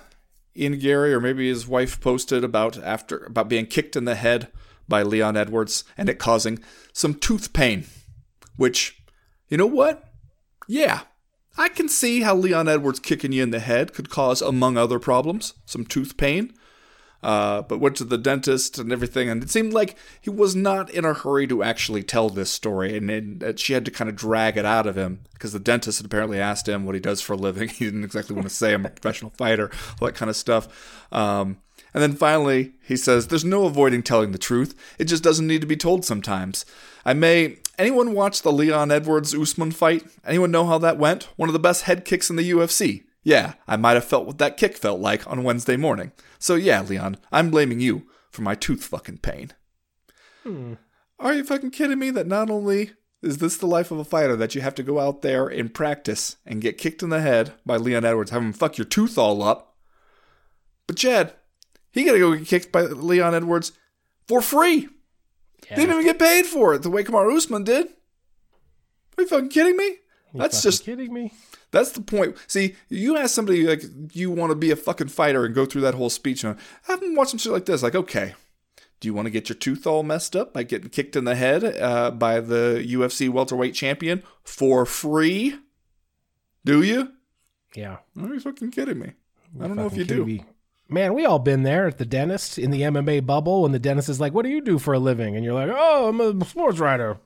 Ian 0.56 0.78
Garry 0.78 1.12
or 1.12 1.20
maybe 1.20 1.48
his 1.48 1.68
wife 1.68 2.00
posted 2.00 2.42
about 2.42 2.82
after 2.82 3.18
about 3.18 3.48
being 3.48 3.66
kicked 3.66 3.96
in 3.96 4.06
the 4.06 4.14
head 4.14 4.48
by 4.88 5.02
Leon 5.02 5.36
Edwards 5.36 5.84
and 5.96 6.08
it 6.08 6.18
causing 6.18 6.58
some 6.92 7.14
tooth 7.14 7.52
pain. 7.52 7.84
Which, 8.56 9.02
you 9.48 9.58
know 9.58 9.66
what? 9.66 10.04
Yeah, 10.66 11.02
I 11.58 11.68
can 11.68 11.88
see 11.88 12.22
how 12.22 12.34
Leon 12.34 12.68
Edwards 12.68 13.00
kicking 13.00 13.32
you 13.32 13.42
in 13.42 13.50
the 13.50 13.60
head 13.60 13.92
could 13.92 14.10
cause, 14.10 14.42
among 14.42 14.76
other 14.76 14.98
problems, 14.98 15.54
some 15.64 15.84
tooth 15.84 16.16
pain 16.16 16.52
uh, 17.26 17.62
but 17.62 17.80
went 17.80 17.96
to 17.96 18.04
the 18.04 18.18
dentist 18.18 18.78
and 18.78 18.92
everything. 18.92 19.28
And 19.28 19.42
it 19.42 19.50
seemed 19.50 19.72
like 19.72 19.96
he 20.20 20.30
was 20.30 20.54
not 20.54 20.88
in 20.90 21.04
a 21.04 21.12
hurry 21.12 21.48
to 21.48 21.62
actually 21.62 22.04
tell 22.04 22.28
this 22.28 22.52
story. 22.52 22.96
And, 22.96 23.10
and 23.10 23.58
she 23.58 23.72
had 23.72 23.84
to 23.86 23.90
kind 23.90 24.08
of 24.08 24.14
drag 24.14 24.56
it 24.56 24.64
out 24.64 24.86
of 24.86 24.96
him 24.96 25.22
because 25.32 25.52
the 25.52 25.58
dentist 25.58 25.98
had 25.98 26.06
apparently 26.06 26.38
asked 26.38 26.68
him 26.68 26.84
what 26.84 26.94
he 26.94 27.00
does 27.00 27.20
for 27.20 27.32
a 27.32 27.36
living. 27.36 27.68
He 27.76 27.84
didn't 27.84 28.04
exactly 28.04 28.34
want 28.34 28.48
to 28.48 28.54
say 28.54 28.74
I'm 28.74 28.86
a 28.86 28.90
professional 28.90 29.32
fighter, 29.36 29.70
all 30.00 30.06
that 30.06 30.14
kind 30.14 30.30
of 30.30 30.36
stuff. 30.36 31.04
Um, 31.12 31.58
and 31.92 32.02
then 32.02 32.12
finally, 32.12 32.74
he 32.82 32.96
says, 32.96 33.26
There's 33.26 33.44
no 33.44 33.64
avoiding 33.64 34.02
telling 34.02 34.32
the 34.32 34.38
truth. 34.38 34.74
It 34.98 35.06
just 35.06 35.22
doesn't 35.22 35.46
need 35.46 35.60
to 35.62 35.66
be 35.66 35.76
told 35.76 36.04
sometimes. 36.04 36.64
I 37.06 37.14
may. 37.14 37.58
Anyone 37.78 38.14
watch 38.14 38.42
the 38.42 38.50
Leon 38.50 38.90
Edwards 38.90 39.32
Usman 39.32 39.70
fight? 39.70 40.04
Anyone 40.24 40.50
know 40.50 40.66
how 40.66 40.78
that 40.78 40.98
went? 40.98 41.24
One 41.36 41.48
of 41.48 41.52
the 41.52 41.58
best 41.58 41.82
head 41.84 42.04
kicks 42.04 42.28
in 42.30 42.36
the 42.36 42.50
UFC. 42.50 43.04
Yeah, 43.22 43.54
I 43.68 43.76
might 43.76 43.94
have 43.94 44.04
felt 44.04 44.26
what 44.26 44.38
that 44.38 44.56
kick 44.56 44.76
felt 44.76 44.98
like 45.00 45.24
on 45.30 45.44
Wednesday 45.44 45.76
morning. 45.76 46.10
So 46.38 46.56
yeah, 46.56 46.82
Leon, 46.82 47.18
I'm 47.30 47.50
blaming 47.50 47.78
you 47.80 48.08
for 48.30 48.42
my 48.42 48.56
tooth 48.56 48.84
fucking 48.84 49.18
pain. 49.18 49.52
Hmm. 50.42 50.74
Are 51.18 51.32
you 51.32 51.44
fucking 51.44 51.70
kidding 51.70 51.98
me 51.98 52.10
that 52.10 52.26
not 52.26 52.50
only 52.50 52.92
Is 53.22 53.38
this 53.38 53.56
the 53.56 53.66
life 53.66 53.90
of 53.90 53.98
a 53.98 54.04
fighter 54.04 54.36
that 54.36 54.54
you 54.54 54.60
have 54.60 54.74
to 54.76 54.82
go 54.82 54.98
out 55.00 55.22
there 55.22 55.46
and 55.46 55.72
practice 55.72 56.36
and 56.44 56.60
get 56.60 56.78
kicked 56.78 57.02
in 57.02 57.10
the 57.10 57.20
head 57.20 57.52
by 57.64 57.76
Leon 57.76 58.04
Edwards, 58.04 58.30
have 58.30 58.42
him 58.42 58.52
fuck 58.52 58.78
your 58.78 58.84
tooth 58.84 59.16
all 59.16 59.42
up? 59.42 59.76
But 60.86 60.96
Chad, 60.96 61.34
he 61.92 62.04
got 62.04 62.12
to 62.12 62.18
go 62.18 62.34
get 62.34 62.46
kicked 62.46 62.72
by 62.72 62.82
Leon 62.82 63.34
Edwards 63.34 63.72
for 64.28 64.40
free. 64.40 64.88
Yeah. 65.70 65.76
Didn't 65.76 65.90
even 65.92 66.04
get 66.04 66.18
paid 66.18 66.46
for 66.46 66.74
it 66.74 66.82
the 66.82 66.90
way 66.90 67.02
Kamar 67.02 67.30
Usman 67.30 67.64
did. 67.64 67.86
Are 69.18 69.22
you 69.22 69.26
fucking 69.26 69.48
kidding 69.48 69.76
me? 69.76 69.84
You 69.84 69.98
That's 70.40 70.58
fucking 70.58 70.70
just 70.70 70.84
kidding 70.84 71.12
me. 71.12 71.32
that's 71.70 71.92
the 71.92 72.02
point. 72.02 72.36
See, 72.46 72.76
you 72.88 73.16
ask 73.16 73.34
somebody 73.34 73.66
like 73.66 73.82
you 74.12 74.30
want 74.30 74.50
to 74.50 74.56
be 74.56 74.70
a 74.70 74.76
fucking 74.76 75.08
fighter 75.08 75.44
and 75.44 75.54
go 75.54 75.64
through 75.66 75.80
that 75.82 75.94
whole 75.94 76.10
speech 76.10 76.44
and 76.44 76.58
have 76.84 77.00
them 77.00 77.14
watch 77.14 77.28
some 77.30 77.38
shit 77.38 77.52
like 77.52 77.64
this. 77.66 77.82
Like, 77.82 77.94
okay, 77.94 78.34
do 79.00 79.08
you 79.08 79.14
want 79.14 79.26
to 79.26 79.30
get 79.30 79.48
your 79.48 79.56
tooth 79.56 79.86
all 79.86 80.02
messed 80.02 80.36
up 80.36 80.52
by 80.52 80.62
getting 80.62 80.90
kicked 80.90 81.16
in 81.16 81.24
the 81.24 81.34
head 81.34 81.64
uh, 81.64 82.10
by 82.10 82.40
the 82.40 82.84
UFC 82.86 83.28
welterweight 83.30 83.74
champion 83.74 84.22
for 84.42 84.84
free? 84.86 85.56
Do 86.64 86.82
you? 86.82 87.12
Yeah. 87.74 87.98
Are 88.20 88.34
you 88.34 88.40
fucking 88.40 88.70
kidding 88.70 88.98
me? 88.98 89.12
I 89.60 89.66
don't 89.66 89.76
know 89.76 89.86
if 89.86 89.96
you 89.96 90.04
do. 90.04 90.24
me. 90.26 90.44
Man, 90.88 91.14
we 91.14 91.24
all 91.26 91.38
been 91.40 91.64
there 91.64 91.86
at 91.88 91.98
the 91.98 92.04
dentist 92.04 92.58
in 92.58 92.70
the 92.70 92.82
MMA 92.82 93.26
bubble 93.26 93.62
when 93.62 93.72
the 93.72 93.78
dentist 93.78 94.08
is 94.08 94.20
like, 94.20 94.32
"What 94.32 94.44
do 94.44 94.50
you 94.50 94.60
do 94.60 94.78
for 94.78 94.94
a 94.94 94.98
living?" 94.98 95.34
And 95.34 95.44
you're 95.44 95.54
like, 95.54 95.70
"Oh, 95.76 96.08
I'm 96.08 96.20
a 96.20 96.44
sports 96.44 96.78
writer." 96.78 97.18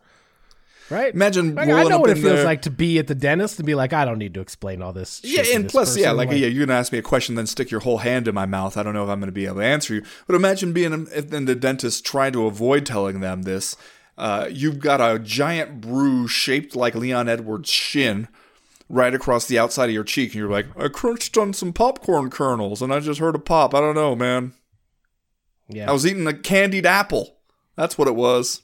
Right? 0.89 1.15
Imagine 1.15 1.55
Like, 1.55 1.69
I 1.69 1.85
know 1.85 2.01
what 2.01 2.11
it 2.11 2.15
feels 2.15 2.37
there- 2.37 2.45
like 2.45 2.63
to 2.63 2.71
be 2.71 2.99
at 2.99 3.07
the 3.07 3.15
dentist 3.15 3.59
and 3.61 3.67
be 3.67 3.77
like, 3.77 3.93
"I 3.93 4.05
don't 4.05 4.19
need 4.19 4.35
to 4.35 4.41
explain 4.41 4.83
all 4.83 4.93
this." 4.93 5.21
Yeah, 5.23 5.43
and 5.55 5.65
this 5.67 5.73
plus, 5.73 5.97
yeah, 5.97 6.07
person." 6.07 6.17
like, 6.17 6.31
yeah, 6.31 6.47
you're 6.49 6.67
gonna 6.67 6.79
ask 6.79 6.91
me 6.91 6.99
a 6.99 7.03
question, 7.03 7.35
then 7.37 7.47
stick 7.47 7.71
your 7.71 7.81
whole 7.81 7.99
hand 7.99 8.27
in 8.27 8.35
my 8.35 8.47
mouth. 8.47 8.77
I 8.77 8.83
don't 8.83 8.95
know 8.95 9.05
if 9.05 9.11
I'm 9.11 9.21
gonna 9.21 9.31
be 9.31 9.47
able 9.47 9.57
to 9.57 9.65
answer 9.65 9.95
you. 9.95 10.03
But 10.27 10.35
imagine 10.37 10.73
being 10.73 10.93
in 11.15 11.45
the 11.45 11.55
dentist 11.55 12.05
trying 12.05 12.33
to 12.33 12.47
avoid 12.47 12.87
telling 12.87 13.21
them 13.21 13.43
this. 13.43 13.77
Uh, 14.19 14.49
you've 14.51 14.81
got 14.81 15.01
a 15.01 15.19
giant 15.19 15.81
bruise 15.81 16.31
shaped 16.31 16.75
like 16.75 16.95
Leon 16.95 17.29
Edwards' 17.29 17.71
shin 17.71 18.27
right 18.91 19.14
across 19.14 19.47
the 19.47 19.59
outside 19.59 19.88
of 19.88 19.95
your 19.95 20.05
cheek, 20.05 20.30
and 20.32 20.41
you're 20.41 20.51
like, 20.51 20.66
I 20.76 20.88
crunched 20.88 21.38
on 21.38 21.53
some 21.55 21.72
popcorn 21.72 22.28
kernels, 22.28 22.82
and 22.82 22.93
I 22.93 23.01
just 23.01 23.20
heard 23.20 23.36
a 23.36 23.38
pop. 23.38 23.74
I 23.74 23.80
don't 23.80 23.95
know, 23.95 24.14
man. 24.16 24.53
yeah. 25.68 25.88
I 25.88 25.93
was 25.93 26.05
eating 26.05 26.26
a 26.26 26.34
candied 26.34 26.84
apple. 26.84 27.38
That's 27.76 27.97
what 27.97 28.09
it 28.09 28.16
was. 28.16 28.62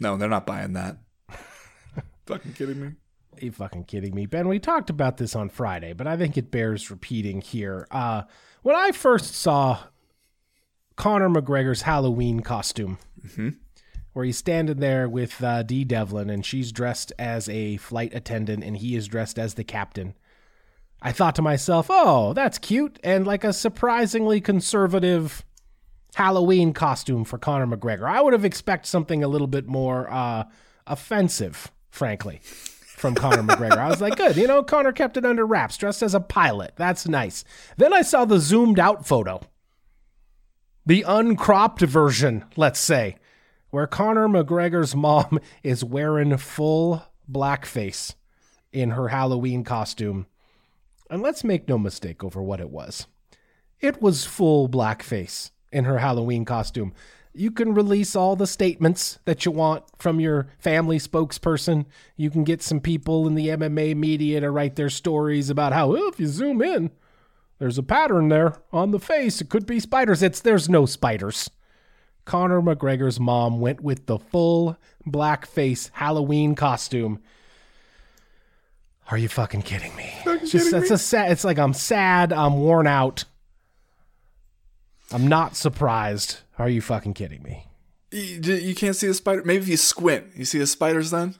No, 0.00 0.16
they're 0.16 0.28
not 0.28 0.46
buying 0.46 0.72
that. 0.74 0.98
Fucking 2.26 2.52
kidding 2.54 2.80
me? 2.80 2.86
Are 2.86 3.44
you 3.44 3.52
fucking 3.52 3.84
kidding 3.84 4.14
me, 4.14 4.26
Ben? 4.26 4.48
We 4.48 4.58
talked 4.58 4.90
about 4.90 5.16
this 5.16 5.36
on 5.36 5.48
Friday, 5.48 5.92
but 5.92 6.06
I 6.08 6.16
think 6.16 6.36
it 6.36 6.50
bears 6.50 6.90
repeating 6.90 7.40
here. 7.40 7.86
Uh, 7.90 8.22
when 8.62 8.74
I 8.74 8.90
first 8.90 9.34
saw 9.34 9.78
Conor 10.96 11.28
McGregor's 11.28 11.82
Halloween 11.82 12.40
costume, 12.40 12.98
where 14.18 14.24
he's 14.24 14.36
standing 14.36 14.80
there 14.80 15.08
with 15.08 15.40
uh, 15.44 15.62
Dee 15.62 15.84
Devlin, 15.84 16.28
and 16.28 16.44
she's 16.44 16.72
dressed 16.72 17.12
as 17.20 17.48
a 17.48 17.76
flight 17.76 18.12
attendant, 18.12 18.64
and 18.64 18.76
he 18.76 18.96
is 18.96 19.06
dressed 19.06 19.38
as 19.38 19.54
the 19.54 19.62
captain. 19.62 20.12
I 21.00 21.12
thought 21.12 21.36
to 21.36 21.42
myself, 21.42 21.86
"Oh, 21.88 22.32
that's 22.32 22.58
cute," 22.58 22.98
and 23.04 23.24
like 23.24 23.44
a 23.44 23.52
surprisingly 23.52 24.40
conservative 24.40 25.44
Halloween 26.16 26.72
costume 26.72 27.22
for 27.22 27.38
Conor 27.38 27.68
McGregor. 27.68 28.10
I 28.10 28.20
would 28.20 28.32
have 28.32 28.44
expected 28.44 28.88
something 28.88 29.22
a 29.22 29.28
little 29.28 29.46
bit 29.46 29.68
more 29.68 30.10
uh, 30.10 30.46
offensive, 30.88 31.70
frankly, 31.88 32.40
from 32.42 33.14
Conor 33.14 33.42
McGregor. 33.44 33.78
I 33.78 33.88
was 33.88 34.00
like, 34.00 34.16
good, 34.16 34.36
you 34.36 34.48
know, 34.48 34.64
Conor 34.64 34.90
kept 34.90 35.16
it 35.16 35.24
under 35.24 35.46
wraps, 35.46 35.76
dressed 35.76 36.02
as 36.02 36.14
a 36.14 36.18
pilot. 36.18 36.72
That's 36.74 37.06
nice. 37.06 37.44
Then 37.76 37.92
I 37.92 38.02
saw 38.02 38.24
the 38.24 38.40
zoomed 38.40 38.80
out 38.80 39.06
photo, 39.06 39.42
the 40.84 41.04
uncropped 41.06 41.82
version, 41.82 42.44
let's 42.56 42.80
say, 42.80 43.14
where 43.70 43.86
Conor 43.86 44.28
McGregor's 44.28 44.94
mom 44.94 45.40
is 45.62 45.84
wearing 45.84 46.36
full 46.36 47.02
blackface 47.30 48.14
in 48.72 48.90
her 48.90 49.08
Halloween 49.08 49.64
costume. 49.64 50.26
And 51.10 51.22
let's 51.22 51.44
make 51.44 51.68
no 51.68 51.78
mistake 51.78 52.22
over 52.22 52.42
what 52.42 52.60
it 52.60 52.70
was. 52.70 53.06
It 53.80 54.02
was 54.02 54.24
full 54.24 54.68
blackface 54.68 55.50
in 55.72 55.84
her 55.84 55.98
Halloween 55.98 56.44
costume. 56.44 56.92
You 57.32 57.50
can 57.50 57.74
release 57.74 58.16
all 58.16 58.34
the 58.34 58.46
statements 58.46 59.20
that 59.24 59.44
you 59.44 59.52
want 59.52 59.84
from 59.98 60.18
your 60.18 60.48
family 60.58 60.98
spokesperson. 60.98 61.86
You 62.16 62.30
can 62.30 62.42
get 62.42 62.62
some 62.62 62.80
people 62.80 63.26
in 63.26 63.36
the 63.36 63.48
MMA 63.48 63.94
media 63.96 64.40
to 64.40 64.50
write 64.50 64.76
their 64.76 64.90
stories 64.90 65.48
about 65.48 65.72
how, 65.72 65.92
well, 65.92 66.08
if 66.08 66.18
you 66.18 66.26
zoom 66.26 66.60
in, 66.60 66.90
there's 67.58 67.78
a 67.78 67.82
pattern 67.82 68.28
there 68.28 68.56
on 68.72 68.90
the 68.90 68.98
face. 68.98 69.40
It 69.40 69.48
could 69.48 69.66
be 69.66 69.78
spiders. 69.80 70.22
It's 70.22 70.40
there's 70.40 70.68
no 70.68 70.86
spiders. 70.86 71.50
Conor 72.28 72.60
McGregor's 72.60 73.18
mom 73.18 73.58
went 73.58 73.80
with 73.80 74.04
the 74.04 74.18
full 74.18 74.76
blackface 75.08 75.88
Halloween 75.94 76.54
costume. 76.54 77.20
Are 79.10 79.16
you 79.16 79.28
fucking 79.28 79.62
kidding 79.62 79.96
me? 79.96 80.12
It's 80.26 80.52
just 80.52 80.70
that's 80.70 80.90
a 80.90 80.98
sad. 80.98 81.32
It's 81.32 81.42
like 81.42 81.58
I'm 81.58 81.72
sad. 81.72 82.30
I'm 82.30 82.58
worn 82.60 82.86
out. 82.86 83.24
I'm 85.10 85.26
not 85.26 85.56
surprised. 85.56 86.40
Are 86.58 86.68
you 86.68 86.82
fucking 86.82 87.14
kidding 87.14 87.42
me? 87.42 87.66
You, 88.10 88.54
you 88.56 88.74
can't 88.74 88.94
see 88.94 89.06
a 89.06 89.14
spider. 89.14 89.42
Maybe 89.46 89.62
if 89.62 89.68
you 89.68 89.78
squint, 89.78 90.26
you 90.36 90.44
see 90.44 90.58
the 90.58 90.66
spiders. 90.66 91.10
Then 91.10 91.34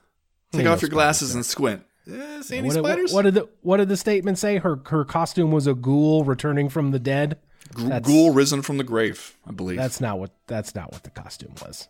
take 0.53 0.64
no 0.64 0.72
off 0.72 0.80
your 0.80 0.89
glasses 0.89 1.34
and 1.34 1.45
squint. 1.45 1.82
Yeah, 2.07 2.41
see 2.41 2.57
any 2.57 2.68
What, 2.68 2.76
what, 2.78 2.84
spiders? 2.93 3.12
what 3.12 3.22
did 3.22 3.34
the 3.34 3.49
what 3.61 3.76
did 3.76 3.91
the 3.91 3.97
statement 3.99 4.39
say? 4.39 4.57
Her 4.57 4.80
her 4.86 5.05
costume 5.05 5.51
was 5.51 5.66
a 5.66 5.74
ghoul 5.74 6.24
returning 6.24 6.70
from 6.70 6.93
the 6.93 6.99
dead. 6.99 7.36
That's- 7.76 8.06
Ghoul 8.06 8.32
risen 8.32 8.62
from 8.62 8.78
the 8.78 8.84
grave, 8.84 9.36
I 9.46 9.52
believe. 9.52 9.76
That's 9.76 10.00
not 10.00 10.18
what 10.18 10.30
that's 10.46 10.74
not 10.74 10.92
what 10.92 11.02
the 11.04 11.10
costume 11.10 11.54
was. 11.62 11.88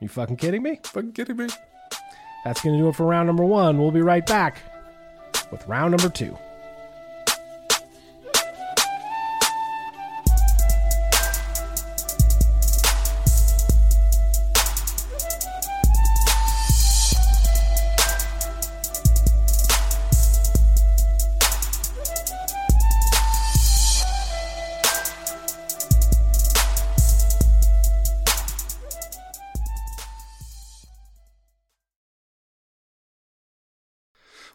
You 0.00 0.08
fucking 0.08 0.36
kidding 0.36 0.62
me? 0.62 0.80
fucking 0.84 1.12
kidding 1.12 1.36
me. 1.36 1.46
That's 2.44 2.60
going 2.60 2.76
to 2.76 2.82
do 2.82 2.88
it 2.88 2.96
for 2.96 3.06
round 3.06 3.26
number 3.26 3.44
one. 3.44 3.78
We'll 3.78 3.90
be 3.90 4.02
right 4.02 4.24
back 4.26 4.58
with 5.50 5.66
round 5.66 5.92
number 5.92 6.10
two. 6.10 6.36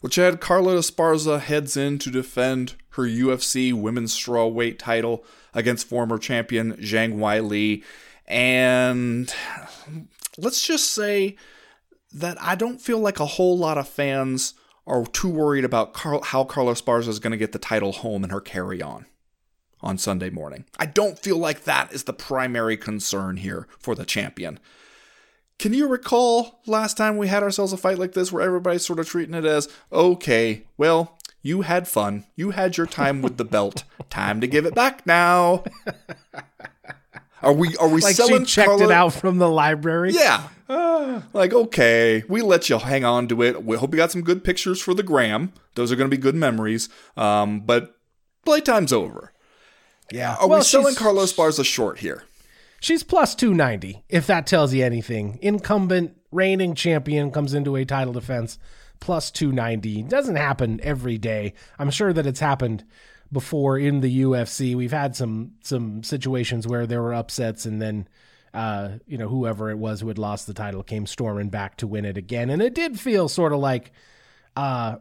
Well, 0.09 0.31
Chad, 0.31 0.41
Carla 0.41 0.73
Esparza 0.73 1.39
heads 1.39 1.77
in 1.77 1.99
to 1.99 2.09
defend 2.09 2.73
her 2.93 3.03
UFC 3.03 3.71
women's 3.71 4.11
strawweight 4.11 4.79
title 4.79 5.23
against 5.53 5.87
former 5.87 6.17
champion 6.17 6.73
Zhang 6.77 7.17
Weili. 7.17 7.83
And 8.25 9.31
let's 10.35 10.65
just 10.65 10.93
say 10.93 11.35
that 12.11 12.41
I 12.41 12.55
don't 12.55 12.81
feel 12.81 12.97
like 12.97 13.19
a 13.19 13.27
whole 13.27 13.55
lot 13.55 13.77
of 13.77 13.87
fans 13.87 14.55
are 14.87 15.05
too 15.05 15.29
worried 15.29 15.63
about 15.63 15.93
Carl, 15.93 16.23
how 16.23 16.43
Carla 16.43 16.73
Esparza 16.73 17.09
is 17.09 17.19
going 17.19 17.29
to 17.29 17.37
get 17.37 17.51
the 17.51 17.59
title 17.59 17.91
home 17.91 18.23
in 18.23 18.31
her 18.31 18.41
carry 18.41 18.81
on 18.81 19.05
on 19.79 19.99
Sunday 19.99 20.31
morning. 20.31 20.65
I 20.79 20.87
don't 20.87 21.19
feel 21.19 21.37
like 21.37 21.65
that 21.65 21.93
is 21.93 22.05
the 22.05 22.13
primary 22.13 22.77
concern 22.77 23.37
here 23.37 23.67
for 23.77 23.93
the 23.93 24.05
champion. 24.05 24.59
Can 25.59 25.73
you 25.73 25.87
recall 25.87 26.61
last 26.65 26.95
time 26.97 27.17
we 27.17 27.27
had 27.27 27.43
ourselves 27.43 27.73
a 27.73 27.77
fight 27.77 27.99
like 27.99 28.13
this 28.13 28.31
where 28.31 28.41
everybody's 28.41 28.85
sort 28.85 28.97
of 28.99 29.07
treating 29.07 29.35
it 29.35 29.45
as, 29.45 29.67
okay, 29.91 30.63
well, 30.77 31.17
you 31.41 31.61
had 31.61 31.87
fun. 31.87 32.25
You 32.35 32.51
had 32.51 32.77
your 32.77 32.87
time 32.87 33.21
with 33.21 33.37
the 33.37 33.45
belt. 33.45 33.83
Time 34.09 34.39
to 34.41 34.47
give 34.47 34.65
it 34.65 34.73
back 34.73 35.05
now. 35.05 35.63
Are 37.41 37.53
we 37.53 37.75
are 37.77 37.87
we 37.87 38.01
Like 38.01 38.15
selling 38.15 38.43
she 38.43 38.55
checked 38.55 38.67
Carla- 38.67 38.85
it 38.85 38.91
out 38.91 39.13
from 39.13 39.37
the 39.37 39.47
library. 39.49 40.11
Yeah. 40.13 40.47
like, 41.33 41.53
okay, 41.53 42.23
we 42.27 42.41
let 42.41 42.69
you 42.69 42.77
hang 42.77 43.05
on 43.05 43.27
to 43.29 43.41
it. 43.43 43.63
We 43.63 43.77
hope 43.77 43.91
you 43.93 43.97
got 43.97 44.11
some 44.11 44.23
good 44.23 44.43
pictures 44.43 44.81
for 44.81 44.93
the 44.93 45.03
gram. 45.03 45.53
Those 45.75 45.91
are 45.91 45.95
going 45.95 46.09
to 46.09 46.15
be 46.15 46.21
good 46.21 46.35
memories. 46.35 46.89
Um, 47.15 47.61
but 47.61 47.95
playtime's 48.45 48.91
over. 48.91 49.31
Yeah. 50.11 50.35
Are 50.35 50.47
Well, 50.49 50.59
we 50.59 50.63
selling 50.65 50.95
Carla 50.95 51.23
Esparza 51.23 51.63
short 51.65 51.99
here? 51.99 52.23
She's 52.79 53.03
plus 53.03 53.35
290, 53.35 54.03
if 54.09 54.27
that 54.27 54.47
tells 54.47 54.73
you 54.73 54.83
anything. 54.83 55.39
Incumbent 55.41 56.15
reigning 56.31 56.75
champion 56.75 57.31
comes 57.31 57.53
into 57.53 57.75
a 57.75 57.85
title 57.85 58.13
defense 58.13 58.57
plus 58.99 59.31
290. 59.31 60.03
Doesn't 60.03 60.35
happen 60.35 60.79
every 60.83 61.17
day. 61.17 61.53
I'm 61.77 61.89
sure 61.89 62.13
that 62.13 62.25
it's 62.25 62.39
happened 62.39 62.83
before 63.31 63.77
in 63.77 64.01
the 64.01 64.21
UFC. 64.21 64.75
We've 64.75 64.91
had 64.91 65.15
some 65.15 65.53
some 65.61 66.03
situations 66.03 66.67
where 66.67 66.87
there 66.87 67.01
were 67.01 67.13
upsets 67.13 67.65
and 67.65 67.81
then 67.81 68.07
uh, 68.53 68.97
you 69.05 69.17
know, 69.17 69.27
whoever 69.27 69.69
it 69.69 69.77
was 69.77 70.01
who 70.01 70.07
had 70.07 70.17
lost 70.17 70.47
the 70.47 70.55
title 70.55 70.81
came 70.81 71.05
storming 71.05 71.49
back 71.49 71.77
to 71.77 71.85
win 71.85 72.03
it 72.03 72.17
again. 72.17 72.49
And 72.49 72.63
it 72.63 72.73
did 72.73 72.99
feel 72.99 73.29
sort 73.29 73.53
of 73.53 73.59
like 73.59 73.91
uh 74.55 74.97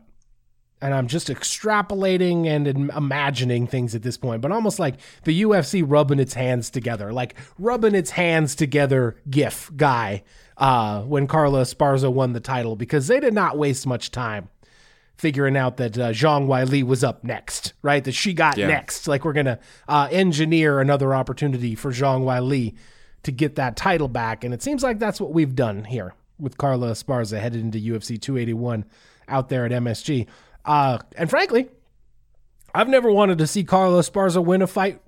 and 0.80 0.94
I'm 0.94 1.06
just 1.08 1.28
extrapolating 1.28 2.46
and 2.46 2.66
imagining 2.90 3.66
things 3.66 3.94
at 3.94 4.02
this 4.02 4.16
point, 4.16 4.40
but 4.40 4.52
almost 4.52 4.78
like 4.78 4.96
the 5.24 5.42
UFC 5.42 5.82
rubbing 5.86 6.20
its 6.20 6.34
hands 6.34 6.70
together, 6.70 7.12
like 7.12 7.34
rubbing 7.58 7.94
its 7.94 8.10
hands 8.10 8.54
together 8.54 9.16
gif 9.28 9.70
guy 9.76 10.22
uh, 10.56 11.02
when 11.02 11.26
Carla 11.26 11.62
Esparza 11.62 12.12
won 12.12 12.32
the 12.32 12.40
title 12.40 12.76
because 12.76 13.06
they 13.08 13.20
did 13.20 13.34
not 13.34 13.58
waste 13.58 13.86
much 13.86 14.10
time 14.10 14.48
figuring 15.16 15.56
out 15.56 15.78
that 15.78 15.98
uh, 15.98 16.10
Zhang 16.10 16.46
Weili 16.46 16.84
was 16.84 17.02
up 17.02 17.24
next, 17.24 17.72
right? 17.82 18.04
That 18.04 18.12
she 18.12 18.32
got 18.32 18.56
Yeah. 18.56 18.68
next. 18.68 19.08
Like 19.08 19.24
we're 19.24 19.32
gonna 19.32 19.58
uh, 19.88 20.08
engineer 20.12 20.80
another 20.80 21.12
opportunity 21.14 21.74
for 21.74 21.90
Zhang 21.90 22.22
Weili 22.22 22.76
to 23.24 23.32
get 23.32 23.56
that 23.56 23.76
title 23.76 24.06
back, 24.08 24.44
and 24.44 24.54
it 24.54 24.62
seems 24.62 24.82
like 24.84 25.00
that's 25.00 25.20
what 25.20 25.32
we've 25.32 25.56
done 25.56 25.84
here 25.84 26.14
with 26.38 26.56
Carla 26.56 26.92
Esparza 26.92 27.40
headed 27.40 27.60
into 27.60 27.78
UFC 27.78 28.20
281 28.20 28.84
out 29.26 29.48
there 29.48 29.66
at 29.66 29.72
MSG. 29.72 30.26
Uh, 30.68 30.98
and 31.16 31.30
frankly, 31.30 31.66
I've 32.74 32.90
never 32.90 33.10
wanted 33.10 33.38
to 33.38 33.46
see 33.46 33.64
Carla 33.64 34.00
Esparza 34.02 34.44
win 34.44 34.60
a 34.60 34.66
fight 34.66 35.00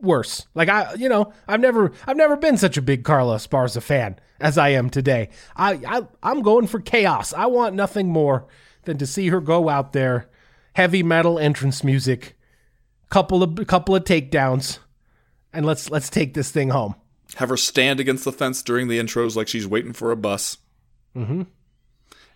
worse. 0.00 0.46
Like 0.54 0.68
I, 0.68 0.94
you 0.94 1.08
know, 1.08 1.32
I've 1.48 1.60
never, 1.60 1.90
I've 2.06 2.16
never 2.16 2.36
been 2.36 2.56
such 2.56 2.76
a 2.76 2.82
big 2.82 3.02
Carla 3.02 3.36
Esparza 3.36 3.82
fan 3.82 4.20
as 4.40 4.56
I 4.56 4.68
am 4.70 4.88
today. 4.88 5.30
I, 5.56 5.80
I, 5.86 6.02
I'm 6.22 6.42
going 6.42 6.68
for 6.68 6.78
chaos. 6.80 7.32
I 7.32 7.46
want 7.46 7.74
nothing 7.74 8.08
more 8.08 8.46
than 8.84 8.96
to 8.98 9.06
see 9.06 9.28
her 9.28 9.40
go 9.40 9.68
out 9.68 9.92
there, 9.92 10.30
heavy 10.74 11.02
metal 11.02 11.36
entrance 11.36 11.82
music, 11.82 12.38
couple 13.10 13.42
of, 13.42 13.66
couple 13.66 13.96
of 13.96 14.04
takedowns, 14.04 14.78
and 15.52 15.66
let's 15.66 15.90
let's 15.90 16.10
take 16.10 16.34
this 16.34 16.52
thing 16.52 16.70
home. 16.70 16.94
Have 17.36 17.48
her 17.48 17.56
stand 17.56 17.98
against 17.98 18.24
the 18.24 18.32
fence 18.32 18.62
during 18.62 18.86
the 18.86 19.00
intros 19.00 19.34
like 19.34 19.48
she's 19.48 19.66
waiting 19.66 19.92
for 19.92 20.12
a 20.12 20.16
bus. 20.16 20.58
Mm-hmm. 21.16 21.42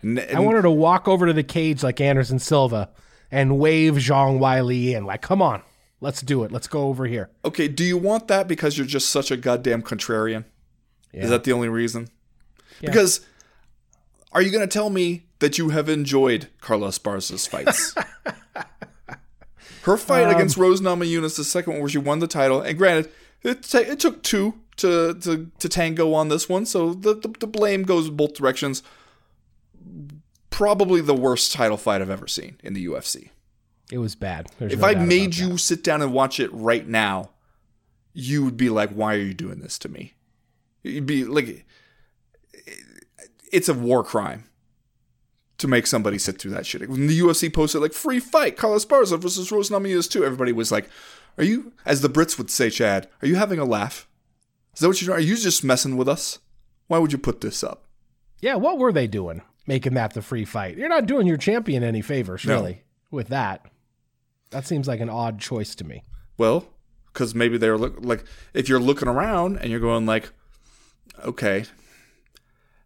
And, 0.02 0.20
I 0.20 0.40
want 0.40 0.56
her 0.56 0.62
to 0.62 0.70
walk 0.70 1.08
over 1.08 1.26
to 1.26 1.32
the 1.32 1.42
cage 1.42 1.82
like 1.82 2.00
Anderson 2.00 2.38
Silva 2.38 2.90
and 3.30 3.58
wave 3.58 3.94
Zhang 3.94 4.38
Weili 4.38 4.94
in, 4.94 5.04
like, 5.04 5.22
come 5.22 5.42
on, 5.42 5.62
let's 6.00 6.22
do 6.22 6.44
it. 6.44 6.52
Let's 6.52 6.68
go 6.68 6.88
over 6.88 7.06
here. 7.06 7.30
okay, 7.44 7.68
do 7.68 7.84
you 7.84 7.98
want 7.98 8.28
that 8.28 8.46
because 8.46 8.76
you're 8.78 8.86
just 8.86 9.10
such 9.10 9.30
a 9.30 9.36
goddamn 9.36 9.82
contrarian? 9.82 10.44
Is 11.12 11.30
that 11.30 11.44
the 11.44 11.52
only 11.52 11.68
reason? 11.68 12.08
Yeah. 12.80 12.90
Because 12.90 13.24
are 14.32 14.42
you 14.42 14.50
going 14.50 14.68
to 14.68 14.72
tell 14.72 14.90
me 14.90 15.24
that 15.38 15.56
you 15.56 15.70
have 15.70 15.88
enjoyed 15.88 16.48
Carla 16.60 16.88
Esparza's 16.88 17.46
fights? 17.46 17.94
Her 19.82 19.96
fight 19.96 20.24
um, 20.24 20.34
against 20.34 20.56
Rose 20.56 20.80
Namajunas, 20.80 21.36
the 21.36 21.44
second 21.44 21.74
one 21.74 21.80
where 21.80 21.88
she 21.88 21.98
won 21.98 22.18
the 22.18 22.26
title, 22.26 22.60
and 22.60 22.76
granted, 22.76 23.10
it, 23.42 23.62
ta- 23.62 23.78
it 23.78 23.98
took 24.00 24.22
two 24.22 24.54
to, 24.76 25.14
to, 25.14 25.50
to 25.58 25.68
tango 25.68 26.12
on 26.12 26.28
this 26.28 26.48
one, 26.48 26.66
so 26.66 26.92
the, 26.92 27.14
the, 27.14 27.28
the 27.40 27.46
blame 27.46 27.84
goes 27.84 28.10
both 28.10 28.34
directions. 28.34 28.82
Probably 30.56 31.02
the 31.02 31.14
worst 31.14 31.52
title 31.52 31.76
fight 31.76 32.00
I've 32.00 32.08
ever 32.08 32.26
seen 32.26 32.56
in 32.64 32.72
the 32.72 32.86
UFC. 32.86 33.28
It 33.92 33.98
was 33.98 34.14
bad. 34.14 34.48
There's 34.58 34.72
If 34.72 34.78
no 34.78 34.86
I 34.86 34.94
made 34.94 35.36
you 35.36 35.58
sit 35.58 35.84
down 35.84 36.00
and 36.00 36.14
watch 36.14 36.40
it 36.40 36.50
right 36.50 36.88
now, 36.88 37.28
you 38.14 38.42
would 38.42 38.56
be 38.56 38.70
like, 38.70 38.88
"Why 38.88 39.16
are 39.16 39.20
you 39.20 39.34
doing 39.34 39.58
this 39.58 39.78
to 39.80 39.90
me?" 39.90 40.14
You'd 40.82 41.04
be 41.04 41.24
like, 41.26 41.66
"It's 43.52 43.68
a 43.68 43.74
war 43.74 44.02
crime 44.02 44.44
to 45.58 45.68
make 45.68 45.86
somebody 45.86 46.16
sit 46.16 46.38
through 46.38 46.52
that 46.52 46.64
shit." 46.64 46.88
When 46.88 47.06
the 47.06 47.18
UFC 47.18 47.50
posted 47.50 47.82
like 47.82 47.92
"free 47.92 48.18
fight, 48.18 48.56
Carla 48.56 48.78
Esparza 48.78 49.20
versus 49.20 49.52
Rose 49.52 49.68
Namajunas 49.68 50.10
too," 50.10 50.24
everybody 50.24 50.52
was 50.52 50.72
like, 50.72 50.88
"Are 51.36 51.44
you?" 51.44 51.74
As 51.84 52.00
the 52.00 52.08
Brits 52.08 52.38
would 52.38 52.50
say, 52.50 52.70
"Chad, 52.70 53.10
are 53.20 53.28
you 53.28 53.34
having 53.34 53.58
a 53.58 53.66
laugh? 53.66 54.08
Is 54.72 54.80
that 54.80 54.88
what 54.88 55.02
you're? 55.02 55.08
Doing? 55.08 55.18
Are 55.18 55.28
you 55.28 55.36
just 55.36 55.62
messing 55.62 55.98
with 55.98 56.08
us? 56.08 56.38
Why 56.86 56.96
would 56.96 57.12
you 57.12 57.18
put 57.18 57.42
this 57.42 57.62
up?" 57.62 57.84
Yeah, 58.40 58.54
what 58.54 58.78
were 58.78 58.90
they 58.90 59.06
doing 59.06 59.42
making 59.66 59.94
that 59.94 60.14
the 60.14 60.22
free 60.22 60.44
fight? 60.44 60.76
You're 60.76 60.88
not 60.88 61.06
doing 61.06 61.26
your 61.26 61.36
champion 61.36 61.82
any 61.82 62.02
favors, 62.02 62.44
No. 62.44 62.54
really, 62.56 62.82
with 63.10 63.28
that. 63.28 63.66
That 64.50 64.66
seems 64.66 64.86
like 64.88 65.00
an 65.00 65.10
odd 65.10 65.38
choice 65.40 65.74
to 65.76 65.84
me. 65.84 66.02
Well, 66.38 66.66
because 67.12 67.34
maybe 67.34 67.58
they're 67.58 67.78
look 67.78 67.96
like 68.00 68.24
if 68.54 68.68
you're 68.68 68.80
looking 68.80 69.08
around 69.08 69.58
and 69.58 69.70
you're 69.70 69.80
going 69.80 70.06
like, 70.06 70.30
okay, 71.24 71.64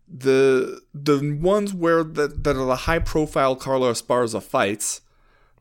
the 0.08 0.80
the 0.94 1.38
ones 1.40 1.72
where 1.72 2.02
that 2.02 2.44
that 2.44 2.56
are 2.56 2.66
the 2.66 2.76
high 2.76 2.98
profile 2.98 3.54
Carla 3.56 3.92
Esparza 3.92 4.42
fights, 4.42 5.00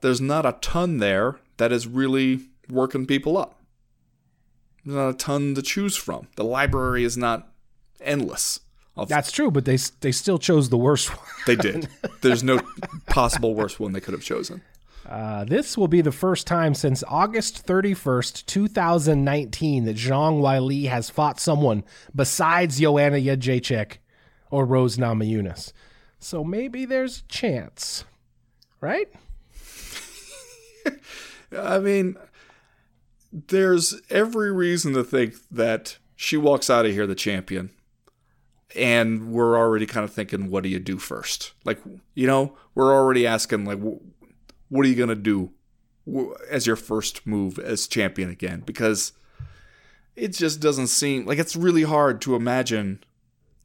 there's 0.01 0.21
not 0.21 0.45
a 0.45 0.57
ton 0.61 0.97
there 0.97 1.39
that 1.57 1.71
is 1.71 1.87
really 1.87 2.47
working 2.69 3.05
people 3.05 3.37
up. 3.37 3.59
There's 4.85 4.95
not 4.95 5.09
a 5.09 5.13
ton 5.13 5.55
to 5.55 5.61
choose 5.61 5.95
from. 5.97 6.27
The 6.35 6.43
library 6.43 7.03
is 7.03 7.17
not 7.17 7.51
endless. 7.99 8.61
Of- 8.99 9.09
That's 9.09 9.31
true, 9.31 9.49
but 9.51 9.65
they 9.65 9.77
they 10.01 10.11
still 10.11 10.37
chose 10.39 10.69
the 10.69 10.77
worst 10.77 11.09
one. 11.15 11.25
they 11.47 11.55
did. 11.55 11.87
There's 12.21 12.43
no 12.43 12.59
possible 13.07 13.55
worse 13.55 13.79
one 13.79 13.91
they 13.93 13.99
could 14.01 14.13
have 14.13 14.23
chosen. 14.23 14.61
Uh, 15.07 15.43
this 15.43 15.75
will 15.75 15.87
be 15.87 16.01
the 16.01 16.11
first 16.11 16.45
time 16.45 16.75
since 16.75 17.03
August 17.07 17.65
31st, 17.65 18.45
2019, 18.45 19.85
that 19.85 19.95
Zhang 19.95 20.39
Weili 20.39 20.87
has 20.87 21.09
fought 21.09 21.39
someone 21.39 21.83
besides 22.15 22.79
Joanna 22.79 23.17
Jędrzejczyk 23.17 23.97
or 24.51 24.65
Rose 24.65 24.97
Namajunas. 24.97 25.73
So 26.19 26.43
maybe 26.43 26.85
there's 26.85 27.19
a 27.21 27.31
chance, 27.31 28.03
right? 28.81 29.07
I 31.57 31.79
mean, 31.79 32.15
there's 33.31 33.99
every 34.11 34.51
reason 34.51 34.93
to 34.93 35.03
think 35.03 35.33
that 35.49 35.97
she 36.15 36.37
walks 36.37 36.69
out 36.69 36.85
of 36.85 36.91
here 36.91 37.07
the 37.07 37.15
champion. 37.15 37.71
And 38.75 39.31
we're 39.31 39.57
already 39.57 39.85
kind 39.85 40.03
of 40.03 40.13
thinking, 40.13 40.51
what 40.51 40.63
do 40.63 40.69
you 40.69 40.79
do 40.79 40.97
first? 40.97 41.53
Like, 41.65 41.79
you 42.13 42.27
know, 42.27 42.55
we're 42.75 42.93
already 42.93 43.25
asking, 43.25 43.65
like, 43.65 43.79
what 44.69 44.85
are 44.85 44.89
you 44.89 44.95
going 44.95 45.09
to 45.09 45.15
do 45.15 45.51
as 46.49 46.67
your 46.67 46.75
first 46.75 47.25
move 47.25 47.57
as 47.57 47.87
champion 47.87 48.29
again? 48.29 48.61
Because 48.65 49.13
it 50.15 50.29
just 50.29 50.59
doesn't 50.59 50.87
seem 50.87 51.25
like 51.25 51.39
it's 51.39 51.55
really 51.55 51.83
hard 51.83 52.21
to 52.21 52.35
imagine 52.35 53.03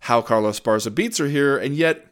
how 0.01 0.23
Carla 0.23 0.51
Esparza 0.51 0.95
beats 0.95 1.19
her 1.19 1.29
here. 1.29 1.59
And 1.59 1.75
yet, 1.75 2.07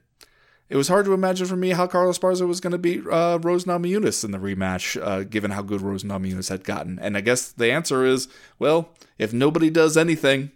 it 0.68 0.76
was 0.76 0.88
hard 0.88 1.04
to 1.04 1.12
imagine 1.12 1.46
for 1.46 1.56
me 1.56 1.70
how 1.70 1.86
Carla 1.86 2.12
Esparza 2.12 2.46
was 2.46 2.60
going 2.60 2.72
to 2.72 2.78
beat 2.78 3.06
uh, 3.06 3.38
Rose 3.42 3.64
Namajunas 3.64 4.24
in 4.24 4.30
the 4.30 4.38
rematch, 4.38 5.00
uh, 5.02 5.24
given 5.24 5.50
how 5.50 5.62
good 5.62 5.82
Rose 5.82 6.02
Namajunas 6.02 6.48
had 6.48 6.64
gotten. 6.64 6.98
And 6.98 7.16
I 7.16 7.20
guess 7.20 7.52
the 7.52 7.70
answer 7.70 8.04
is, 8.04 8.28
well, 8.58 8.90
if 9.18 9.32
nobody 9.32 9.68
does 9.70 9.96
anything, 9.96 10.50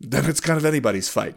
then 0.00 0.26
it's 0.26 0.40
kind 0.40 0.58
of 0.58 0.64
anybody's 0.64 1.08
fight. 1.08 1.36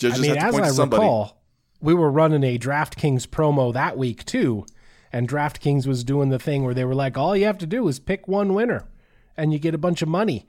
Just, 0.00 0.18
I 0.18 0.20
mean, 0.20 0.34
have 0.36 0.54
to 0.54 0.62
as 0.62 0.80
I 0.80 0.84
recall, 0.84 1.42
we 1.80 1.92
were 1.92 2.10
running 2.10 2.42
a 2.42 2.58
DraftKings 2.58 3.26
promo 3.26 3.72
that 3.74 3.98
week 3.98 4.24
too, 4.24 4.64
and 5.12 5.28
DraftKings 5.28 5.86
was 5.86 6.04
doing 6.04 6.30
the 6.30 6.38
thing 6.38 6.64
where 6.64 6.74
they 6.74 6.84
were 6.86 6.94
like, 6.94 7.18
all 7.18 7.36
you 7.36 7.44
have 7.44 7.58
to 7.58 7.66
do 7.66 7.86
is 7.86 7.98
pick 8.00 8.26
one 8.26 8.54
winner, 8.54 8.88
and 9.36 9.52
you 9.52 9.58
get 9.58 9.74
a 9.74 9.78
bunch 9.78 10.00
of 10.00 10.08
money. 10.08 10.46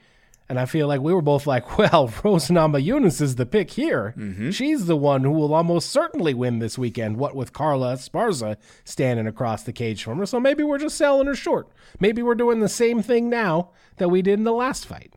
And 0.47 0.59
I 0.59 0.65
feel 0.65 0.87
like 0.87 0.99
we 1.01 1.13
were 1.13 1.21
both 1.21 1.47
like, 1.47 1.77
well, 1.77 2.11
Rose 2.23 2.47
Namajunas 2.47 3.21
is 3.21 3.35
the 3.35 3.45
pick 3.45 3.71
here. 3.71 4.13
Mm-hmm. 4.17 4.51
She's 4.51 4.85
the 4.85 4.97
one 4.97 5.23
who 5.23 5.31
will 5.31 5.53
almost 5.53 5.89
certainly 5.89 6.33
win 6.33 6.59
this 6.59 6.77
weekend. 6.77 7.17
What 7.17 7.35
with 7.35 7.53
Carla 7.53 7.93
Esparza 7.93 8.57
standing 8.83 9.27
across 9.27 9.63
the 9.63 9.73
cage 9.73 10.03
from 10.03 10.17
her, 10.17 10.25
so 10.25 10.39
maybe 10.39 10.63
we're 10.63 10.77
just 10.77 10.97
selling 10.97 11.27
her 11.27 11.35
short. 11.35 11.67
Maybe 11.99 12.21
we're 12.21 12.35
doing 12.35 12.61
the 12.61 12.69
same 12.69 13.01
thing 13.01 13.29
now 13.29 13.71
that 13.97 14.09
we 14.09 14.21
did 14.21 14.39
in 14.39 14.45
the 14.45 14.53
last 14.53 14.85
fight. 14.85 15.13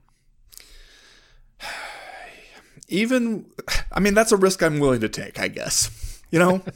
Even, 2.94 3.46
I 3.90 3.98
mean, 3.98 4.14
that's 4.14 4.30
a 4.30 4.36
risk 4.36 4.62
I'm 4.62 4.78
willing 4.78 5.00
to 5.00 5.08
take, 5.08 5.40
I 5.40 5.48
guess. 5.48 6.22
You 6.30 6.38
know? 6.38 6.62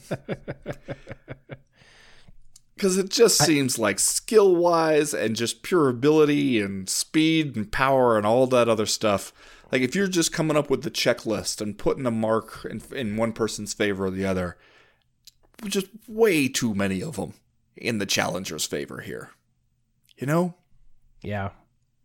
Because 2.75 2.97
it 2.97 3.09
just 3.09 3.37
seems 3.43 3.77
like 3.77 3.99
skill 3.99 4.55
wise 4.55 5.13
and 5.13 5.35
just 5.35 5.63
pure 5.63 5.89
ability 5.89 6.61
and 6.61 6.89
speed 6.89 7.57
and 7.57 7.69
power 7.69 8.15
and 8.15 8.25
all 8.25 8.47
that 8.47 8.69
other 8.69 8.85
stuff. 8.85 9.33
Like, 9.69 9.81
if 9.81 9.95
you're 9.95 10.07
just 10.07 10.31
coming 10.31 10.55
up 10.55 10.69
with 10.69 10.83
the 10.83 10.89
checklist 10.89 11.59
and 11.59 11.77
putting 11.77 12.05
a 12.05 12.11
mark 12.11 12.63
in, 12.63 12.81
in 12.95 13.17
one 13.17 13.33
person's 13.33 13.73
favor 13.73 14.05
or 14.05 14.11
the 14.11 14.25
other, 14.25 14.55
just 15.65 15.87
way 16.07 16.47
too 16.47 16.73
many 16.73 17.03
of 17.03 17.17
them 17.17 17.33
in 17.75 17.97
the 17.97 18.05
challenger's 18.05 18.65
favor 18.65 19.01
here. 19.01 19.31
You 20.17 20.27
know? 20.27 20.55
Yeah. 21.21 21.49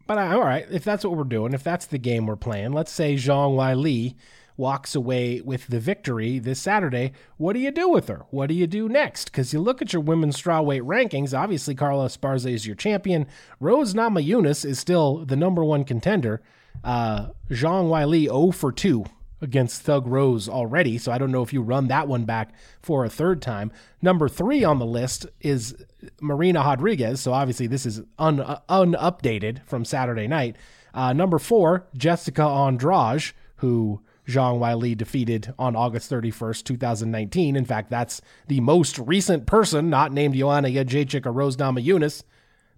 But 0.07 0.19
I, 0.19 0.35
all 0.35 0.43
right, 0.43 0.67
if 0.71 0.85
that's 0.85 1.05
what 1.05 1.17
we're 1.17 1.25
doing, 1.25 1.55
if 1.55 1.65
that's 1.65 1.87
the 1.87 1.99
game 1.99 2.27
we're 2.27 2.37
playing, 2.37 2.73
let's 2.73 2.93
say 2.93 3.15
Zhang 3.15 3.57
Weili 3.57 4.15
walks 4.57 4.95
away 4.95 5.41
with 5.41 5.67
the 5.67 5.81
victory 5.81 6.39
this 6.39 6.61
Saturday. 6.61 7.13
What 7.39 7.55
do 7.55 7.59
you 7.59 7.71
do 7.71 7.89
with 7.89 8.09
her? 8.09 8.25
What 8.31 8.49
do 8.49 8.55
you 8.55 8.67
do 8.67 8.89
next? 8.89 9.27
Because 9.27 9.53
you 9.53 9.61
look 9.61 9.83
at 9.83 9.93
your 9.93 10.03
women's 10.03 10.41
strawweight 10.41 10.83
rankings. 10.83 11.37
Obviously, 11.37 11.75
Carla 11.75 12.07
Esparza 12.07 12.53
is 12.53 12.67
your 12.67 12.77
champion. 12.77 13.27
Rose 13.59 13.95
Namajunas 13.95 14.65
is 14.65 14.79
still 14.79 15.25
the 15.25 15.37
number 15.37 15.65
one 15.65 15.85
contender. 15.85 16.41
Uh, 16.83 17.29
Zhang 17.51 17.89
Weili 17.89 18.25
0 18.25 18.51
for 18.53 18.71
2 18.71 19.05
against 19.45 19.83
Thug 19.83 20.07
Rose 20.07 20.49
already, 20.49 20.99
so 20.99 21.13
I 21.13 21.19
don't 21.19 21.31
know 21.31 21.43
if 21.43 21.53
you 21.53 21.63
run 21.63 21.89
that 21.89 22.09
one 22.09 22.25
back 22.25 22.53
for 22.83 23.05
a 23.05 23.11
third 23.11 23.41
time. 23.41 23.71
Number 24.03 24.29
three 24.29 24.65
on 24.65 24.79
the 24.79 24.87
list 24.87 25.27
is 25.41 25.77
Marina 26.21 26.61
Rodriguez, 26.61 27.21
so 27.21 27.33
obviously 27.33 27.67
this 27.69 27.87
is 27.87 28.03
un, 28.19 28.39
unupdated 28.69 29.63
from 29.67 29.85
Saturday 29.85 30.27
night. 30.27 30.57
Uh, 30.93 31.13
number 31.13 31.39
four, 31.39 31.87
Jessica 31.97 32.43
Andrade, 32.43 33.33
who 33.57 34.01
Zhang 34.27 34.59
Weili 34.59 34.97
defeated 34.97 35.53
on 35.59 35.77
August 35.77 36.11
31st, 36.11 36.65
2019. 36.65 37.57
In 37.57 37.65
fact, 37.65 37.91
that's 37.91 38.21
the 38.49 38.61
most 38.61 38.99
recent 38.99 39.47
person, 39.47 39.91
not 39.91 40.13
named 40.13 40.35
Joanna 40.35 40.69
Jędrzejczyk 40.69 41.27
or 41.27 41.33
Rose 41.33 41.57
Namajunas, 41.57 42.25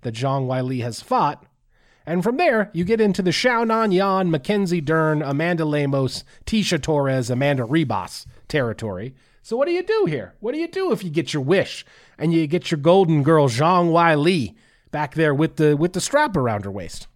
that 0.02 0.14
Zhang 0.14 0.46
Weili 0.46 0.82
has 0.82 1.00
fought. 1.00 1.44
And 2.06 2.22
from 2.22 2.36
there, 2.36 2.70
you 2.72 2.84
get 2.84 3.00
into 3.00 3.20
the 3.20 3.32
Xiaonan 3.32 3.92
Yan, 3.92 4.30
Mackenzie 4.30 4.80
Dern, 4.80 5.22
Amanda 5.22 5.64
Lemos, 5.64 6.22
Tecia 6.46 6.80
Torres, 6.80 7.30
Amanda 7.30 7.64
Ribas 7.64 8.26
territory. 8.48 9.14
So 9.42 9.56
what 9.56 9.66
do 9.66 9.72
you 9.72 9.82
do 9.82 10.06
here? 10.06 10.34
What 10.40 10.52
do 10.52 10.58
you 10.58 10.68
do 10.68 10.92
if 10.92 11.02
you 11.02 11.10
get 11.10 11.32
your 11.34 11.42
wish 11.42 11.84
and 12.16 12.32
you 12.32 12.46
get 12.46 12.70
your 12.70 12.78
golden 12.78 13.22
girl 13.22 13.48
Zhang 13.48 13.90
Weili 13.90 14.54
back 14.90 15.14
there 15.14 15.34
with 15.34 15.56
the 15.56 15.76
with 15.76 15.92
the 15.92 16.00
strap 16.00 16.36
around 16.36 16.64
her 16.64 16.70
waist? 16.70 17.08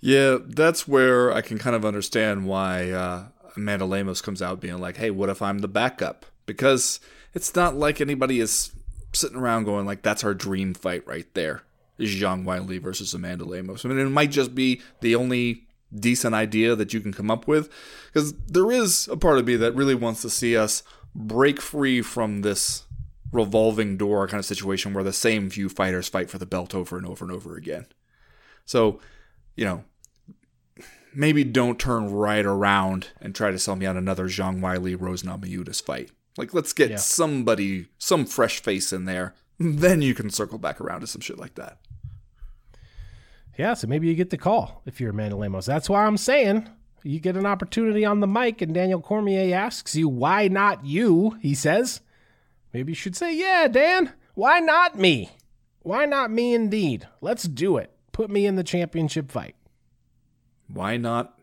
Yeah, 0.00 0.38
that's 0.44 0.88
where 0.88 1.32
I 1.32 1.40
can 1.40 1.58
kind 1.58 1.76
of 1.76 1.84
understand 1.84 2.46
why 2.46 2.90
uh, 2.90 3.24
Amanda 3.56 3.84
Lemos 3.84 4.22
comes 4.22 4.40
out 4.40 4.60
being 4.60 4.78
like, 4.78 4.96
"Hey, 4.96 5.10
what 5.10 5.28
if 5.28 5.42
I'm 5.42 5.58
the 5.58 5.68
backup?" 5.68 6.24
Because 6.46 7.00
it's 7.34 7.54
not 7.54 7.76
like 7.76 8.00
anybody 8.00 8.40
is 8.40 8.72
sitting 9.12 9.36
around 9.36 9.64
going 9.64 9.86
like, 9.86 10.02
"That's 10.02 10.24
our 10.24 10.34
dream 10.34 10.74
fight 10.74 11.06
right 11.06 11.26
there." 11.34 11.62
Zhang 12.08 12.44
Weili 12.44 12.80
versus 12.80 13.14
Amanda 13.14 13.44
Lemos. 13.44 13.84
I 13.84 13.88
mean, 13.88 13.98
it 13.98 14.10
might 14.10 14.30
just 14.30 14.54
be 14.54 14.80
the 15.00 15.14
only 15.14 15.66
decent 15.94 16.34
idea 16.34 16.76
that 16.76 16.94
you 16.94 17.00
can 17.00 17.12
come 17.12 17.30
up 17.30 17.48
with 17.48 17.68
because 18.06 18.32
there 18.46 18.70
is 18.70 19.08
a 19.08 19.16
part 19.16 19.38
of 19.38 19.46
me 19.46 19.56
that 19.56 19.74
really 19.74 19.94
wants 19.94 20.22
to 20.22 20.30
see 20.30 20.56
us 20.56 20.82
break 21.14 21.60
free 21.60 22.00
from 22.00 22.42
this 22.42 22.84
revolving 23.32 23.96
door 23.96 24.26
kind 24.26 24.38
of 24.38 24.44
situation 24.44 24.92
where 24.92 25.04
the 25.04 25.12
same 25.12 25.50
few 25.50 25.68
fighters 25.68 26.08
fight 26.08 26.30
for 26.30 26.38
the 26.38 26.46
belt 26.46 26.74
over 26.74 26.96
and 26.96 27.06
over 27.06 27.24
and 27.24 27.32
over 27.32 27.56
again. 27.56 27.86
So, 28.64 29.00
you 29.56 29.64
know, 29.64 29.84
maybe 31.14 31.44
don't 31.44 31.78
turn 31.78 32.10
right 32.10 32.44
around 32.44 33.08
and 33.20 33.34
try 33.34 33.50
to 33.50 33.58
sell 33.58 33.76
me 33.76 33.86
on 33.86 33.96
another 33.96 34.28
Zhang 34.28 34.60
Weili 34.60 35.00
Rose 35.00 35.22
Namajunas 35.22 35.82
fight. 35.82 36.10
Like, 36.36 36.54
let's 36.54 36.72
get 36.72 36.90
yeah. 36.90 36.96
somebody, 36.96 37.86
some 37.98 38.24
fresh 38.24 38.62
face 38.62 38.92
in 38.92 39.04
there. 39.04 39.34
Then 39.58 40.00
you 40.00 40.14
can 40.14 40.30
circle 40.30 40.58
back 40.58 40.80
around 40.80 41.00
to 41.00 41.06
some 41.06 41.20
shit 41.20 41.38
like 41.38 41.54
that. 41.56 41.78
Yeah, 43.60 43.74
so 43.74 43.88
maybe 43.88 44.08
you 44.08 44.14
get 44.14 44.30
the 44.30 44.38
call 44.38 44.80
if 44.86 45.02
you're 45.02 45.10
Amanda 45.10 45.36
Lemos. 45.36 45.66
That's 45.66 45.90
why 45.90 46.06
I'm 46.06 46.16
saying 46.16 46.66
you 47.02 47.20
get 47.20 47.36
an 47.36 47.44
opportunity 47.44 48.06
on 48.06 48.20
the 48.20 48.26
mic, 48.26 48.62
and 48.62 48.72
Daniel 48.72 49.02
Cormier 49.02 49.54
asks 49.54 49.94
you, 49.94 50.08
why 50.08 50.48
not 50.48 50.86
you? 50.86 51.36
He 51.42 51.54
says. 51.54 52.00
Maybe 52.72 52.92
you 52.92 52.96
should 52.96 53.14
say, 53.14 53.36
yeah, 53.36 53.68
Dan, 53.68 54.14
why 54.32 54.60
not 54.60 54.98
me? 54.98 55.32
Why 55.80 56.06
not 56.06 56.30
me 56.30 56.54
indeed? 56.54 57.06
Let's 57.20 57.42
do 57.42 57.76
it. 57.76 57.92
Put 58.12 58.30
me 58.30 58.46
in 58.46 58.56
the 58.56 58.64
championship 58.64 59.30
fight. 59.30 59.56
Why 60.66 60.96
not 60.96 61.38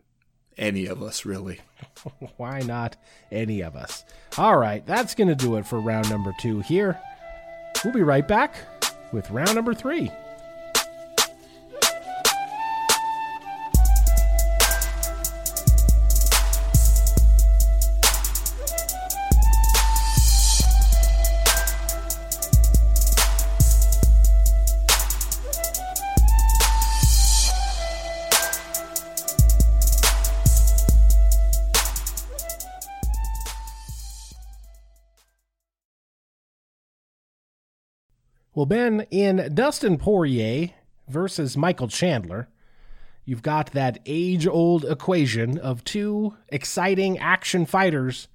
any 0.56 0.86
of 0.86 1.00
us, 1.00 1.24
really? 1.24 1.60
why 2.36 2.62
not 2.62 2.96
any 3.30 3.60
of 3.60 3.76
us? 3.76 4.02
All 4.36 4.56
right, 4.56 4.84
that's 4.84 5.14
going 5.14 5.28
to 5.28 5.36
do 5.36 5.54
it 5.54 5.66
for 5.68 5.78
round 5.78 6.10
number 6.10 6.34
two 6.40 6.58
here. 6.62 7.00
We'll 7.84 7.94
be 7.94 8.02
right 8.02 8.26
back 8.26 8.56
with 9.12 9.30
round 9.30 9.54
number 9.54 9.72
three. 9.72 10.10
Well, 38.58 38.66
Ben, 38.66 39.06
in 39.12 39.52
Dustin 39.54 39.98
Poirier 39.98 40.70
versus 41.06 41.56
Michael 41.56 41.86
Chandler, 41.86 42.48
you've 43.24 43.44
got 43.44 43.70
that 43.70 44.00
age 44.04 44.48
old 44.48 44.84
equation 44.84 45.58
of 45.58 45.84
two 45.84 46.34
exciting 46.48 47.18
action 47.20 47.66
fighters, 47.66 48.26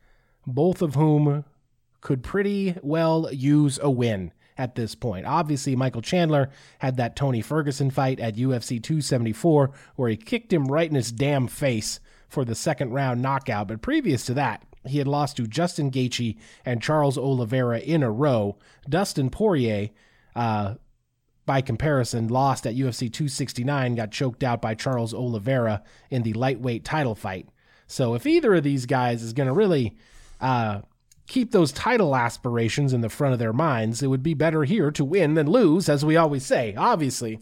both 0.48 0.82
of 0.82 0.96
whom 0.96 1.44
could 2.00 2.24
pretty 2.24 2.78
well 2.82 3.28
use 3.34 3.78
a 3.84 3.92
win 3.92 4.32
at 4.58 4.76
this 4.76 4.96
point. 4.96 5.26
Obviously, 5.26 5.76
Michael 5.76 6.02
Chandler 6.02 6.50
had 6.80 6.96
that 6.96 7.18
Tony 7.18 7.42
Ferguson 7.42 7.92
fight 7.92 8.22
at 8.22 8.38
UFC 8.38 8.82
274 8.82 9.72
where 9.98 10.10
he 10.10 10.16
kicked 10.16 10.54
him 10.54 10.68
right 10.68 10.88
in 10.88 10.96
his 10.96 11.12
damn 11.12 11.48
face 11.48 12.00
for 12.30 12.46
the 12.46 12.56
second 12.56 12.92
round 12.92 13.22
knockout. 13.22 13.68
But 13.68 13.82
previous 13.82 14.26
to 14.28 14.34
that, 14.36 14.64
he 14.88 15.00
had 15.00 15.08
lost 15.08 15.36
to 15.36 15.48
Justin 15.48 15.92
Gaethje 15.92 16.38
and 16.64 16.82
Charles 16.82 17.18
Oliveira 17.18 17.80
in 17.80 18.04
a 18.04 18.10
row. 18.10 18.56
Dustin 18.88 19.30
Poirier 19.30 19.90
uh, 20.36 20.76
by 21.46 21.62
comparison, 21.62 22.28
lost 22.28 22.66
at 22.66 22.76
UFC 22.76 23.12
269, 23.12 23.96
got 23.96 24.12
choked 24.12 24.44
out 24.44 24.62
by 24.62 24.76
Charles 24.76 25.14
Oliveira 25.14 25.84
in 26.10 26.24
the 26.24 26.34
lightweight 26.34 26.86
title 26.86 27.16
fight. 27.16 27.50
So 27.88 28.16
if 28.16 28.26
either 28.26 28.56
of 28.56 28.64
these 28.64 28.86
guys 28.86 29.22
is 29.22 29.34
going 29.34 29.48
to 29.48 29.54
really 29.54 29.98
uh, 30.40 30.82
keep 31.28 31.52
those 31.52 31.72
title 31.72 32.16
aspirations 32.16 32.94
in 32.94 33.02
the 33.02 33.10
front 33.10 33.34
of 33.34 33.40
their 33.40 33.54
minds, 33.54 34.02
it 34.02 34.08
would 34.08 34.24
be 34.24 34.34
better 34.34 34.64
here 34.64 34.90
to 34.92 35.06
win 35.06 35.34
than 35.34 35.48
lose, 35.48 35.90
as 35.90 36.06
we 36.06 36.16
always 36.16 36.46
say. 36.46 36.76
Obviously, 36.76 37.40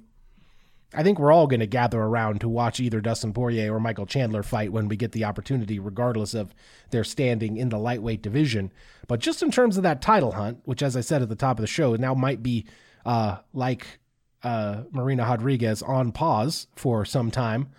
I 0.93 1.03
think 1.03 1.19
we're 1.19 1.31
all 1.31 1.47
going 1.47 1.61
to 1.61 1.67
gather 1.67 2.01
around 2.01 2.41
to 2.41 2.49
watch 2.49 2.79
either 2.79 2.99
Dustin 2.99 3.31
Poirier 3.31 3.73
or 3.73 3.79
Michael 3.79 4.05
Chandler 4.05 4.43
fight 4.43 4.73
when 4.73 4.89
we 4.89 4.97
get 4.97 5.13
the 5.13 5.23
opportunity, 5.23 5.79
regardless 5.79 6.33
of 6.33 6.53
their 6.89 7.05
standing 7.05 7.55
in 7.55 7.69
the 7.69 7.77
lightweight 7.77 8.21
division. 8.21 8.73
But 9.07 9.21
just 9.21 9.41
in 9.41 9.51
terms 9.51 9.77
of 9.77 9.83
that 9.83 10.01
title 10.01 10.33
hunt, 10.33 10.59
which, 10.65 10.83
as 10.83 10.97
I 10.97 11.01
said 11.01 11.21
at 11.21 11.29
the 11.29 11.35
top 11.35 11.57
of 11.57 11.61
the 11.61 11.67
show, 11.67 11.95
now 11.95 12.13
might 12.13 12.43
be 12.43 12.65
uh, 13.05 13.37
like 13.53 13.99
uh, 14.43 14.83
Marina 14.91 15.23
Rodriguez 15.23 15.81
on 15.81 16.11
pause 16.11 16.67
for 16.75 17.05
some 17.05 17.31
time. 17.31 17.69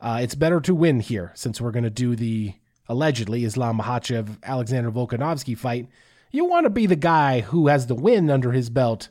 Uh, 0.00 0.20
it's 0.22 0.34
better 0.34 0.60
to 0.60 0.74
win 0.74 1.00
here 1.00 1.32
since 1.34 1.60
we're 1.60 1.72
going 1.72 1.84
to 1.84 1.90
do 1.90 2.14
the 2.14 2.54
allegedly 2.86 3.44
Islam 3.44 3.78
Makhachev 3.78 4.36
Alexander 4.42 4.90
Volkanovski 4.90 5.56
fight. 5.56 5.88
You 6.30 6.44
want 6.44 6.64
to 6.64 6.70
be 6.70 6.86
the 6.86 6.96
guy 6.96 7.40
who 7.40 7.68
has 7.68 7.86
the 7.86 7.94
win 7.94 8.30
under 8.30 8.52
his 8.52 8.68
belt 8.68 9.08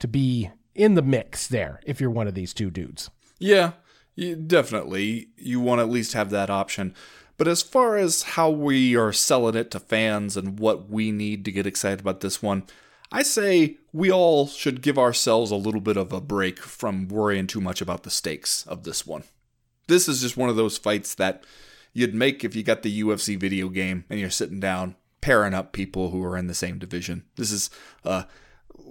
to 0.00 0.08
be 0.08 0.50
in 0.78 0.94
the 0.94 1.02
mix 1.02 1.46
there 1.46 1.80
if 1.84 2.00
you're 2.00 2.10
one 2.10 2.28
of 2.28 2.34
these 2.34 2.54
two 2.54 2.70
dudes. 2.70 3.10
Yeah, 3.38 3.72
you, 4.14 4.36
definitely. 4.36 5.28
You 5.36 5.60
want 5.60 5.80
to 5.80 5.82
at 5.82 5.90
least 5.90 6.14
have 6.14 6.30
that 6.30 6.48
option. 6.48 6.94
But 7.36 7.48
as 7.48 7.62
far 7.62 7.96
as 7.96 8.22
how 8.22 8.50
we 8.50 8.96
are 8.96 9.12
selling 9.12 9.54
it 9.54 9.70
to 9.72 9.80
fans 9.80 10.36
and 10.36 10.58
what 10.58 10.88
we 10.88 11.12
need 11.12 11.44
to 11.44 11.52
get 11.52 11.66
excited 11.66 12.00
about 12.00 12.20
this 12.20 12.42
one, 12.42 12.64
I 13.12 13.22
say 13.22 13.76
we 13.92 14.10
all 14.10 14.46
should 14.46 14.82
give 14.82 14.98
ourselves 14.98 15.50
a 15.50 15.56
little 15.56 15.80
bit 15.80 15.96
of 15.96 16.12
a 16.12 16.20
break 16.20 16.58
from 16.58 17.08
worrying 17.08 17.46
too 17.46 17.60
much 17.60 17.80
about 17.80 18.02
the 18.02 18.10
stakes 18.10 18.66
of 18.66 18.84
this 18.84 19.06
one. 19.06 19.24
This 19.86 20.08
is 20.08 20.20
just 20.20 20.36
one 20.36 20.50
of 20.50 20.56
those 20.56 20.78
fights 20.78 21.14
that 21.14 21.44
you'd 21.92 22.14
make 22.14 22.44
if 22.44 22.54
you 22.54 22.62
got 22.62 22.82
the 22.82 23.02
UFC 23.02 23.38
video 23.38 23.68
game 23.68 24.04
and 24.10 24.20
you're 24.20 24.30
sitting 24.30 24.60
down 24.60 24.96
pairing 25.20 25.54
up 25.54 25.72
people 25.72 26.10
who 26.10 26.22
are 26.24 26.36
in 26.36 26.46
the 26.46 26.54
same 26.54 26.78
division. 26.78 27.24
This 27.36 27.50
is 27.50 27.70
uh, 28.04 28.24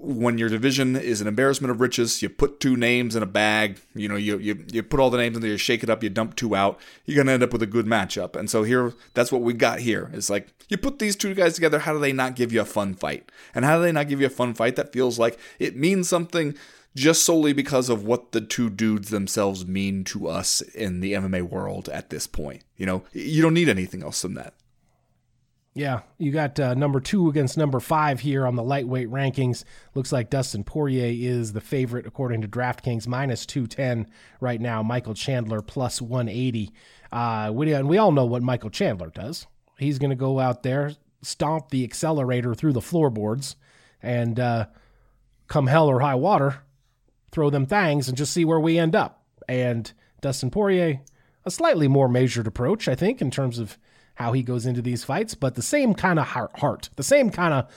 when 0.01 0.37
your 0.37 0.49
division 0.49 0.95
is 0.95 1.21
an 1.21 1.27
embarrassment 1.27 1.71
of 1.71 1.81
riches, 1.81 2.21
you 2.21 2.29
put 2.29 2.59
two 2.59 2.75
names 2.75 3.15
in 3.15 3.23
a 3.23 3.27
bag. 3.27 3.79
You 3.95 4.07
know, 4.07 4.15
you 4.15 4.37
you, 4.37 4.65
you 4.71 4.83
put 4.83 4.99
all 4.99 5.09
the 5.09 5.17
names 5.17 5.35
in 5.35 5.41
there, 5.41 5.51
you 5.51 5.57
shake 5.57 5.83
it 5.83 5.89
up, 5.89 6.03
you 6.03 6.09
dump 6.09 6.35
two 6.35 6.55
out. 6.55 6.79
You're 7.05 7.17
gonna 7.17 7.33
end 7.33 7.43
up 7.43 7.53
with 7.53 7.63
a 7.63 7.67
good 7.67 7.85
matchup. 7.85 8.35
And 8.35 8.49
so 8.49 8.63
here, 8.63 8.93
that's 9.13 9.31
what 9.31 9.41
we 9.41 9.53
got 9.53 9.79
here. 9.79 10.09
It's 10.13 10.29
like 10.29 10.47
you 10.69 10.77
put 10.77 10.99
these 10.99 11.15
two 11.15 11.33
guys 11.33 11.55
together. 11.55 11.79
How 11.79 11.93
do 11.93 11.99
they 11.99 12.13
not 12.13 12.35
give 12.35 12.51
you 12.51 12.61
a 12.61 12.65
fun 12.65 12.93
fight? 12.93 13.31
And 13.55 13.65
how 13.65 13.77
do 13.77 13.83
they 13.83 13.91
not 13.91 14.07
give 14.07 14.21
you 14.21 14.27
a 14.27 14.31
fun 14.31 14.53
fight 14.53 14.75
that 14.75 14.93
feels 14.93 15.17
like 15.17 15.39
it 15.59 15.75
means 15.75 16.07
something? 16.07 16.55
Just 16.95 17.23
solely 17.23 17.53
because 17.53 17.89
of 17.89 18.05
what 18.05 18.31
the 18.31 18.41
two 18.41 18.71
dudes 18.71 19.09
themselves 19.09 19.67
mean 19.67 20.03
to 20.05 20.27
us 20.27 20.61
in 20.61 20.99
the 20.99 21.13
MMA 21.13 21.43
world 21.43 21.89
at 21.89 22.09
this 22.09 22.25
point. 22.25 22.63
You 22.75 22.87
know, 22.87 23.03
you 23.13 23.43
don't 23.43 23.53
need 23.53 23.69
anything 23.69 24.01
else 24.01 24.23
than 24.23 24.33
that. 24.33 24.55
Yeah, 25.77 25.99
you 26.17 26.31
got 26.31 26.59
uh, 26.59 26.73
number 26.73 26.99
two 26.99 27.29
against 27.29 27.55
number 27.55 27.79
five 27.79 28.21
here 28.21 28.47
on 28.47 28.55
the 28.55 28.63
lightweight 28.63 29.11
rankings. 29.11 29.63
Looks 29.93 30.11
like 30.11 30.31
Dustin 30.31 30.63
Poirier 30.63 31.13
is 31.15 31.53
the 31.53 31.61
favorite 31.61 32.07
according 32.07 32.41
to 32.41 32.47
DraftKings, 32.47 33.05
minus 33.05 33.45
210 33.45 34.07
right 34.41 34.59
now. 34.59 34.81
Michael 34.81 35.13
Chandler 35.13 35.61
plus 35.61 36.01
180. 36.01 36.73
Uh, 37.11 37.51
we, 37.53 37.71
and 37.73 37.87
we 37.87 37.99
all 37.99 38.11
know 38.11 38.25
what 38.25 38.41
Michael 38.41 38.71
Chandler 38.71 39.11
does. 39.11 39.45
He's 39.77 39.99
going 39.99 40.09
to 40.09 40.15
go 40.15 40.39
out 40.39 40.63
there, 40.63 40.93
stomp 41.21 41.69
the 41.69 41.83
accelerator 41.83 42.55
through 42.55 42.73
the 42.73 42.81
floorboards, 42.81 43.55
and 44.01 44.39
uh, 44.39 44.65
come 45.47 45.67
hell 45.67 45.87
or 45.87 45.99
high 45.99 46.15
water, 46.15 46.63
throw 47.31 47.51
them 47.51 47.67
things 47.67 48.07
and 48.07 48.17
just 48.17 48.33
see 48.33 48.45
where 48.45 48.59
we 48.59 48.79
end 48.79 48.95
up. 48.95 49.21
And 49.47 49.93
Dustin 50.21 50.49
Poirier, 50.49 51.01
a 51.45 51.51
slightly 51.51 51.87
more 51.87 52.09
measured 52.09 52.47
approach, 52.47 52.87
I 52.87 52.95
think, 52.95 53.21
in 53.21 53.29
terms 53.29 53.59
of 53.59 53.77
how 54.17 54.33
he 54.33 54.41
goes 54.41 54.65
into 54.65 54.81
these 54.81 55.03
fights, 55.03 55.35
but 55.35 55.53
the 55.53 55.61
same 55.61 55.93
kind 55.93 56.17
of 56.17 56.25
heart, 56.25 56.89
the 56.95 57.03
same 57.03 57.29
kind 57.29 57.53
of 57.53 57.69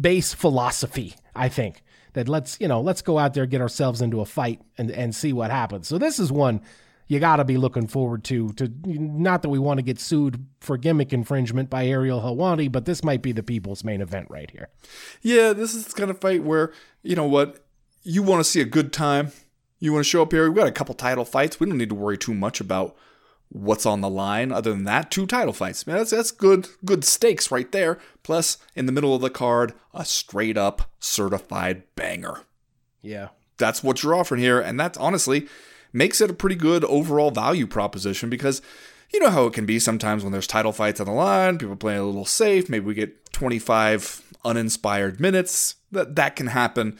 base 0.00 0.32
philosophy, 0.32 1.16
I 1.34 1.48
think. 1.48 1.82
That 2.12 2.28
let's, 2.28 2.58
you 2.60 2.68
know, 2.68 2.80
let's 2.80 3.02
go 3.02 3.18
out 3.18 3.34
there, 3.34 3.44
get 3.44 3.60
ourselves 3.60 4.00
into 4.00 4.20
a 4.20 4.24
fight 4.24 4.60
and, 4.78 4.90
and 4.90 5.14
see 5.14 5.32
what 5.32 5.50
happens. 5.50 5.88
So 5.88 5.98
this 5.98 6.20
is 6.20 6.32
one 6.32 6.62
you 7.08 7.18
got 7.18 7.36
to 7.36 7.44
be 7.44 7.56
looking 7.56 7.88
forward 7.88 8.22
to. 8.24 8.52
To 8.52 8.72
not 8.84 9.42
that 9.42 9.48
we 9.48 9.58
want 9.58 9.78
to 9.78 9.82
get 9.82 9.98
sued 9.98 10.46
for 10.60 10.76
gimmick 10.76 11.12
infringement 11.12 11.70
by 11.70 11.86
Ariel 11.86 12.20
Helwani, 12.20 12.70
but 12.70 12.84
this 12.84 13.02
might 13.02 13.20
be 13.20 13.32
the 13.32 13.42
people's 13.42 13.82
main 13.82 14.00
event 14.00 14.28
right 14.30 14.50
here. 14.50 14.68
Yeah, 15.22 15.52
this 15.52 15.74
is 15.74 15.86
the 15.86 15.94
kind 15.94 16.10
of 16.10 16.20
fight 16.20 16.44
where 16.44 16.72
you 17.02 17.16
know 17.16 17.26
what 17.26 17.64
you 18.04 18.22
want 18.22 18.40
to 18.40 18.44
see 18.44 18.60
a 18.60 18.64
good 18.64 18.92
time. 18.92 19.32
You 19.80 19.92
want 19.92 20.04
to 20.04 20.08
show 20.08 20.22
up 20.22 20.32
here? 20.32 20.48
We've 20.48 20.56
got 20.56 20.68
a 20.68 20.72
couple 20.72 20.94
title 20.94 21.24
fights. 21.24 21.58
We 21.58 21.66
don't 21.66 21.78
need 21.78 21.90
to 21.90 21.94
worry 21.94 22.16
too 22.16 22.34
much 22.34 22.60
about 22.60 22.96
what's 23.50 23.86
on 23.86 24.00
the 24.00 24.10
line. 24.10 24.52
Other 24.52 24.72
than 24.72 24.84
that, 24.84 25.10
two 25.10 25.26
title 25.26 25.52
fights. 25.52 25.86
Man, 25.86 25.96
that's 25.96 26.10
that's 26.10 26.30
good 26.30 26.68
good 26.84 27.04
stakes 27.04 27.50
right 27.50 27.70
there. 27.72 27.98
Plus, 28.22 28.58
in 28.74 28.86
the 28.86 28.92
middle 28.92 29.14
of 29.14 29.22
the 29.22 29.30
card, 29.30 29.74
a 29.94 30.04
straight 30.04 30.56
up 30.56 30.90
certified 30.98 31.82
banger. 31.94 32.42
Yeah. 33.00 33.28
That's 33.56 33.82
what 33.82 34.02
you're 34.02 34.14
offering 34.14 34.40
here, 34.40 34.60
and 34.60 34.78
that 34.78 34.96
honestly 34.98 35.48
makes 35.92 36.20
it 36.20 36.30
a 36.30 36.34
pretty 36.34 36.54
good 36.54 36.84
overall 36.84 37.30
value 37.30 37.66
proposition 37.66 38.30
because 38.30 38.62
you 39.12 39.20
know 39.20 39.30
how 39.30 39.46
it 39.46 39.54
can 39.54 39.66
be 39.66 39.78
sometimes 39.78 40.22
when 40.22 40.32
there's 40.32 40.46
title 40.46 40.72
fights 40.72 41.00
on 41.00 41.06
the 41.06 41.12
line, 41.12 41.58
people 41.58 41.76
play 41.76 41.96
a 41.96 42.04
little 42.04 42.24
safe, 42.24 42.68
maybe 42.68 42.84
we 42.84 42.94
get 42.94 43.32
25 43.32 44.22
uninspired 44.44 45.18
minutes. 45.18 45.76
That 45.90 46.16
that 46.16 46.36
can 46.36 46.48
happen. 46.48 46.98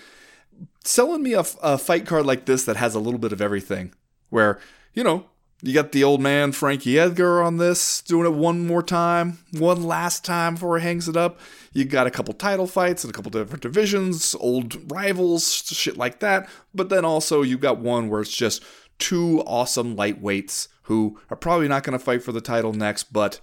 Selling 0.85 1.23
me 1.23 1.35
a, 1.35 1.45
a 1.63 1.79
fight 1.79 2.07
card 2.07 2.27
like 2.27 2.47
this 2.47 2.65
that 2.65 2.77
has 2.77 2.95
a 2.95 3.01
little 3.01 3.21
bit 3.21 3.33
of 3.33 3.43
everything, 3.43 3.95
where 4.31 4.59
you 4.95 5.05
know 5.05 5.27
you 5.61 5.75
got 5.75 5.93
the 5.93 6.05
old 6.05 6.21
man 6.21 6.53
Frankie 6.53 6.99
Edgar 6.99 7.43
on 7.43 7.57
this, 7.57 8.01
doing 8.03 8.27
it 8.27 8.37
one 8.37 8.67
more 8.67 8.83
time, 8.83 9.39
one 9.53 9.83
last 9.83 10.25
time 10.25 10.55
before 10.55 10.79
he 10.79 10.85
hangs 10.85 11.09
it 11.09 11.17
up. 11.17 11.41
You 11.73 11.85
got 11.85 12.07
a 12.07 12.13
couple 12.13 12.33
title 12.35 12.67
fights 12.67 13.03
and 13.03 13.13
a 13.13 13.17
couple 13.17 13.31
different 13.31 13.63
divisions, 13.63 14.37
old 14.39 14.91
rivals, 14.91 15.65
shit 15.65 15.97
like 15.97 16.21
that. 16.21 16.49
But 16.75 16.91
then 16.91 17.05
also 17.05 17.43
you 17.43 17.59
got 17.59 17.79
one 17.79 18.09
where 18.09 18.21
it's 18.21 18.35
just 18.35 18.63
two 18.99 19.43
awesome 19.47 19.97
lightweights 19.97 20.69
who 20.83 21.19
are 21.29 21.37
probably 21.37 21.69
not 21.69 21.83
going 21.83 21.99
to 21.99 22.05
fight 22.05 22.23
for 22.23 22.33
the 22.33 22.41
title 22.41 22.73
next, 22.73 23.13
but 23.13 23.41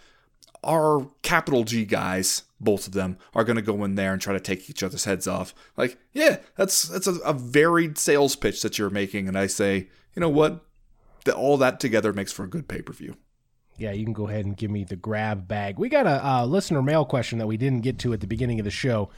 are 0.64 1.08
capital 1.22 1.64
G 1.64 1.86
guys. 1.86 2.44
Both 2.62 2.88
of 2.88 2.94
them 2.94 3.18
are 3.34 3.44
going 3.44 3.58
to 3.58 3.62
go 3.62 3.84
in 3.84 3.96
there 3.96 4.14
and 4.14 4.22
try 4.22 4.34
to 4.34 4.40
take 4.40 4.70
each 4.70 4.82
other's 4.84 5.04
heads 5.04 5.28
off. 5.28 5.54
Like, 5.76 5.98
yeah, 6.14 6.38
that's 6.56 6.88
that's 6.88 7.08
a, 7.08 7.16
a 7.20 7.34
varied 7.34 7.98
sales 7.98 8.36
pitch 8.36 8.62
that 8.62 8.80
you're 8.80 8.90
making, 8.90 9.28
and 9.28 9.38
I 9.38 9.48
say, 9.48 9.90
you 10.16 10.22
know 10.22 10.30
what? 10.30 10.66
That 11.26 11.36
all 11.36 11.58
that 11.58 11.80
together 11.80 12.14
makes 12.14 12.32
for 12.32 12.44
a 12.44 12.50
good 12.50 12.68
pay 12.68 12.82
per 12.82 12.94
view. 12.94 13.16
Yeah, 13.78 13.92
you 13.92 14.06
can 14.06 14.14
go 14.14 14.28
ahead 14.30 14.46
and 14.46 14.56
give 14.56 14.72
me 14.72 14.86
the 14.86 14.96
grab 14.96 15.48
bag. 15.48 15.78
We 15.78 15.90
got 15.90 16.08
a, 16.08 16.26
a, 16.26 16.46
listener 16.46 16.82
mail 16.82 17.04
question 17.04 17.40
that 17.40 17.48
we 17.48 17.58
didn't 17.58 17.82
get 17.82 18.00
to 18.00 18.14
at 18.14 18.22
the 18.22 18.28
beginning 18.28 18.60
of 18.60 18.64
the 18.64 18.72
show, 18.72 19.10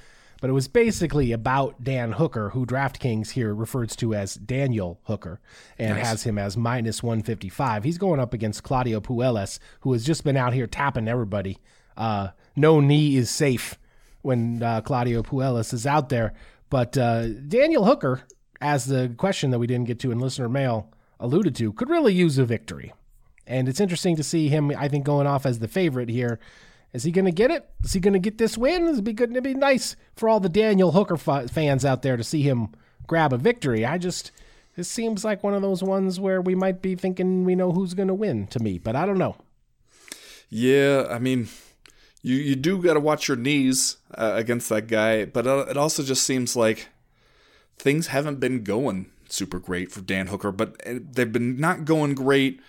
but 0.42 0.50
it 0.50 0.54
was 0.54 0.68
basically 0.68 1.32
about 1.32 1.84
Dan 1.84 2.14
Hooker, 2.14 2.50
who 2.50 2.66
DraftKings 2.66 3.32
here 3.32 3.54
refers 3.54 3.96
to 3.98 4.16
as 4.16 4.34
Daniel 4.34 5.00
Hooker 5.04 5.40
and 5.78 5.96
nice. 5.96 6.08
has 6.08 6.24
him 6.24 6.40
as 6.40 6.58
minus 6.58 7.04
155. 7.04 7.84
He's 7.84 8.00
going 8.00 8.20
up 8.20 8.34
against 8.34 8.64
Claudio 8.64 9.00
Puelles, 9.00 9.60
who 9.82 9.94
has 9.94 10.04
just 10.04 10.24
been 10.24 10.38
out 10.38 10.54
here 10.54 10.68
tapping 10.68 11.08
everybody. 11.08 11.60
Uh, 11.96 12.30
no 12.56 12.80
knee 12.80 13.16
is 13.16 13.30
safe 13.30 13.78
when 14.24 14.64
uh, 14.64 14.82
Claudio 14.82 15.22
Puelles 15.22 15.74
is 15.74 15.86
out 15.86 16.10
there. 16.10 16.34
But 16.70 16.98
uh, 16.98 17.28
Daniel 17.28 17.86
Hooker, 17.86 18.24
as 18.60 18.86
the 18.86 19.14
question 19.18 19.52
that 19.52 19.60
we 19.60 19.68
didn't 19.68 19.88
get 19.88 20.00
to 20.00 20.12
in 20.12 20.20
listener 20.20 20.50
mail, 20.50 20.92
alluded 21.20 21.56
to, 21.56 21.74
could 21.74 21.90
really 21.90 22.14
use 22.14 22.38
a 22.38 22.46
victory. 22.46 22.94
And 23.46 23.70
it's 23.70 23.80
interesting 23.80 24.16
to 24.18 24.24
see 24.24 24.50
him, 24.50 24.72
I 24.78 24.88
think, 24.88 25.06
going 25.06 25.28
off 25.28 25.46
as 25.46 25.60
the 25.60 25.68
favorite 25.68 26.10
here. 26.10 26.40
Is 26.94 27.04
he 27.04 27.12
going 27.12 27.26
to 27.26 27.32
get 27.32 27.52
it? 27.52 27.70
Is 27.84 27.94
he 27.94 28.00
going 28.00 28.14
to 28.14 28.20
get 28.20 28.38
this 28.38 28.58
win? 28.58 28.88
It'd 28.88 29.04
be 29.04 29.14
good. 29.14 29.32
It'd 29.32 29.44
be 29.44 29.54
nice 29.54 29.96
for 30.16 30.30
all 30.30 30.40
the 30.40 30.50
Daniel 30.50 30.92
Hooker 30.92 31.18
fans 31.18 31.86
out 31.86 32.02
there 32.02 32.18
to 32.18 32.24
see 32.24 32.42
him 32.42 32.70
grab 33.08 33.34
a 33.34 33.38
victory. 33.38 33.86
I 33.86 33.98
just, 33.98 34.32
this 34.76 34.90
seems 34.90 35.24
like 35.24 35.44
one 35.44 35.54
of 35.54 35.62
those 35.62 35.84
ones 35.84 36.20
where 36.20 36.42
we 36.42 36.56
might 36.56 36.82
be 36.82 36.96
thinking 36.96 37.46
we 37.46 37.56
know 37.56 37.72
who's 37.72 37.94
going 37.94 38.08
to 38.08 38.14
win 38.14 38.48
to 38.48 38.60
me, 38.60 38.78
but 38.78 38.96
I 38.96 39.06
don't 39.06 39.18
know. 39.18 39.36
Yeah, 40.50 41.08
I 41.10 41.20
mean, 41.20 41.50
you 42.22 42.36
you 42.36 42.56
do 42.56 42.82
got 42.82 42.94
to 42.94 43.00
watch 43.00 43.28
your 43.28 43.38
knees 43.38 43.98
uh, 44.16 44.34
against 44.36 44.70
that 44.70 44.88
guy, 44.88 45.26
but 45.26 45.46
uh, 45.46 45.66
it 45.70 45.78
also 45.78 46.04
just 46.04 46.24
seems 46.24 46.56
like 46.56 46.88
things 47.78 48.08
haven't 48.08 48.40
been 48.40 48.64
going 48.64 49.12
super 49.30 49.60
great 49.60 49.92
for 49.92 50.02
Dan 50.02 50.28
Hooker, 50.28 50.52
but 50.52 50.76
eh, 50.84 51.00
they've 51.02 51.32
been 51.32 51.60
not 51.60 51.86
going 51.86 52.16
great 52.16 52.62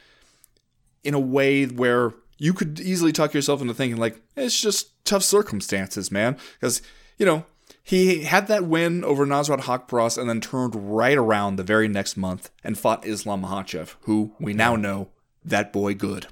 in 1.05 1.15
a 1.15 1.21
way 1.21 1.65
where 1.67 2.13
you 2.39 2.53
could 2.53 2.81
easily 2.81 3.13
talk 3.13 3.35
yourself 3.35 3.61
into 3.61 3.75
thinking 3.75 3.99
like 3.99 4.21
it's 4.37 4.61
just 4.61 5.05
tough 5.05 5.23
circumstances, 5.23 6.11
man. 6.11 6.37
Because 6.61 6.83
you 7.19 7.27
know 7.27 7.45
he 7.83 8.25
had 8.25 8.49
that 8.49 8.65
win 8.65 9.05
over 9.05 9.27
Nasrat 9.27 9.63
Haqparast 9.63 10.19
and 10.19 10.29
then 10.29 10.41
turned 10.41 10.75
right 10.93 11.17
around 11.17 11.57
the 11.57 11.63
very 11.63 11.89
next 11.89 12.17
month 12.17 12.51
and 12.63 12.79
fought 12.79 13.07
Islam 13.07 13.43
Makhachev, 13.43 13.95
who 14.03 14.33
we 14.39 14.53
now 14.53 14.77
know 14.77 15.09
that 15.45 15.73
boy 15.73 15.95
good. 15.95 16.27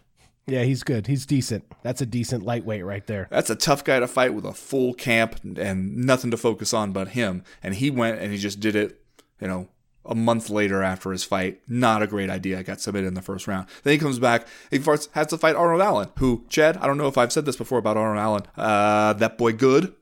Yeah, 0.46 0.62
he's 0.62 0.84
good. 0.84 1.08
He's 1.08 1.26
decent. 1.26 1.64
That's 1.82 2.00
a 2.00 2.06
decent 2.06 2.44
lightweight 2.44 2.84
right 2.84 3.04
there. 3.06 3.26
That's 3.30 3.50
a 3.50 3.56
tough 3.56 3.82
guy 3.82 3.98
to 3.98 4.06
fight 4.06 4.32
with 4.32 4.44
a 4.44 4.52
full 4.52 4.94
camp 4.94 5.40
and 5.42 5.96
nothing 5.96 6.30
to 6.30 6.36
focus 6.36 6.72
on 6.72 6.92
but 6.92 7.08
him. 7.08 7.42
And 7.62 7.74
he 7.74 7.90
went 7.90 8.20
and 8.20 8.30
he 8.30 8.38
just 8.38 8.60
did 8.60 8.76
it, 8.76 9.00
you 9.40 9.48
know, 9.48 9.68
a 10.08 10.14
month 10.14 10.50
later 10.50 10.82
after 10.82 11.12
his 11.12 11.24
fight. 11.24 11.60
Not 11.68 12.02
a 12.02 12.06
great 12.06 12.30
idea. 12.30 12.62
Got 12.62 12.80
submitted 12.80 13.08
in 13.08 13.14
the 13.14 13.22
first 13.22 13.46
round. 13.46 13.66
Then 13.82 13.92
he 13.92 13.98
comes 13.98 14.18
back. 14.18 14.46
He 14.70 14.78
first 14.78 15.10
has 15.12 15.28
to 15.28 15.38
fight 15.38 15.56
Arnold 15.56 15.82
Allen, 15.82 16.10
who, 16.18 16.44
Chad, 16.48 16.76
I 16.78 16.86
don't 16.86 16.98
know 16.98 17.08
if 17.08 17.18
I've 17.18 17.32
said 17.32 17.44
this 17.44 17.56
before 17.56 17.78
about 17.78 17.96
Arnold 17.96 18.22
Allen. 18.22 18.42
Uh, 18.56 19.12
that 19.14 19.38
boy 19.38 19.52
good. 19.52 19.94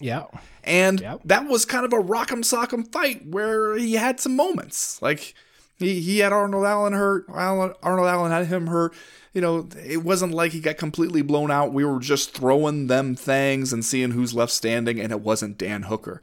Yeah. 0.00 0.24
And 0.64 0.98
that 1.24 1.46
was 1.46 1.64
kind 1.64 1.84
of 1.84 1.92
a 1.92 2.02
rock'em 2.02 2.42
sock'em 2.42 2.90
fight 2.92 3.26
where 3.26 3.76
he 3.76 3.94
had 3.94 4.20
some 4.20 4.34
moments. 4.34 5.00
Like 5.00 5.34
he, 5.76 6.00
he 6.00 6.18
had 6.18 6.32
Arnold 6.32 6.64
Allen 6.64 6.92
hurt. 6.92 7.26
Arnold 7.28 7.76
Allen 7.82 8.32
had 8.32 8.46
him 8.46 8.66
hurt. 8.66 8.94
You 9.32 9.40
know, 9.40 9.68
it 9.82 10.04
wasn't 10.04 10.34
like 10.34 10.52
he 10.52 10.60
got 10.60 10.76
completely 10.76 11.22
blown 11.22 11.50
out. 11.50 11.72
We 11.72 11.84
were 11.84 12.00
just 12.00 12.34
throwing 12.34 12.88
them 12.88 13.14
things 13.14 13.72
and 13.72 13.84
seeing 13.84 14.10
who's 14.10 14.34
left 14.34 14.52
standing, 14.52 15.00
and 15.00 15.10
it 15.10 15.20
wasn't 15.20 15.56
Dan 15.56 15.84
Hooker. 15.84 16.20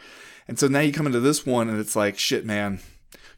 And 0.47 0.59
so 0.59 0.67
now 0.67 0.79
you 0.79 0.91
come 0.91 1.07
into 1.07 1.19
this 1.19 1.45
one, 1.45 1.69
and 1.69 1.79
it's 1.79 1.95
like, 1.95 2.19
shit, 2.19 2.45
man, 2.45 2.79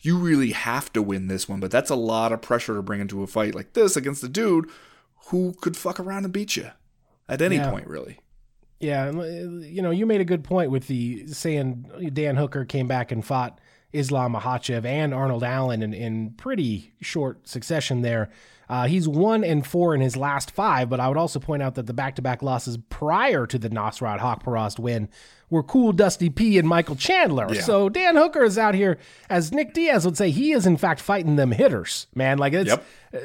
you 0.02 0.18
really 0.18 0.52
have 0.52 0.91
to 0.93 1.02
win 1.02 1.28
this 1.28 1.47
one. 1.47 1.60
But 1.60 1.72
that's 1.72 1.89
a 1.89 1.95
lot 1.95 2.32
of 2.32 2.41
pressure 2.41 2.76
to 2.76 2.82
bring 2.82 3.02
into 3.02 3.24
a 3.24 3.28
fight 3.28 3.56
like 3.56 3.74
this 3.74 3.95
against 3.95 4.24
a 4.24 4.30
dude 4.30 4.70
who 5.28 5.54
could 5.62 5.78
fuck 5.78 5.99
around 5.99 6.26
and 6.26 6.34
beat 6.34 6.56
you 6.56 6.72
at 7.30 7.41
any 7.41 7.58
yeah. 7.58 7.70
point, 7.70 7.88
really. 7.88 8.20
Yeah, 8.80 9.12
you 9.12 9.82
know, 9.84 9.91
you 9.91 10.08
made 10.08 10.22
a 10.22 10.26
good 10.26 10.43
point 10.43 10.72
with 10.72 10.88
the 10.88 11.28
saying 11.28 11.86
Dan 12.14 12.36
Hooker 12.36 12.66
came 12.66 12.88
back 12.88 13.12
and 13.12 13.24
fought 13.24 13.60
Islam 13.94 14.34
Makhachev 14.34 14.86
and 14.86 15.14
Arnold 15.14 15.44
Allen 15.44 15.82
in, 15.84 15.94
in 15.94 16.32
pretty 16.32 16.94
short 17.02 17.48
succession 17.48 18.02
there. 18.02 18.30
Uh, 18.70 18.88
he's 18.88 19.06
one 19.06 19.44
and 19.44 19.68
four 19.68 19.94
in 19.94 20.00
his 20.00 20.16
last 20.16 20.50
five, 20.50 20.89
but 20.89 21.02
I 21.02 21.10
would 21.10 21.18
also 21.18 21.39
point 21.39 21.62
out 21.62 21.76
that 21.76 21.88
the 21.88 21.94
back-to-back 21.94 22.42
losses 22.42 22.78
prior 22.89 23.46
to 23.46 23.60
the 23.60 23.70
Nasrat 23.70 24.20
Haqparast 24.20 24.80
win 24.80 25.10
were 25.50 25.62
Cool 25.62 25.92
Dusty 25.92 26.30
P 26.30 26.58
and 26.58 26.66
Michael 26.66 26.96
Chandler. 26.96 27.54
Yeah. 27.54 27.64
So 27.64 27.89
Dan 27.89 28.16
Hooker 28.16 28.46
is 28.46 28.58
out 28.58 28.74
here, 28.74 28.98
as 29.30 29.52
Nick 29.52 29.74
Diaz 29.74 30.06
would 30.06 30.16
say, 30.16 30.32
he 30.32 30.54
is 30.54 30.66
in 30.66 30.78
fact 30.78 31.02
fighting 31.02 31.36
them 31.36 31.52
hitters, 31.52 32.08
man. 32.16 32.38
Like 32.38 32.54
it's 32.54 32.70
yep. 32.70 32.86
Uh, 33.14 33.18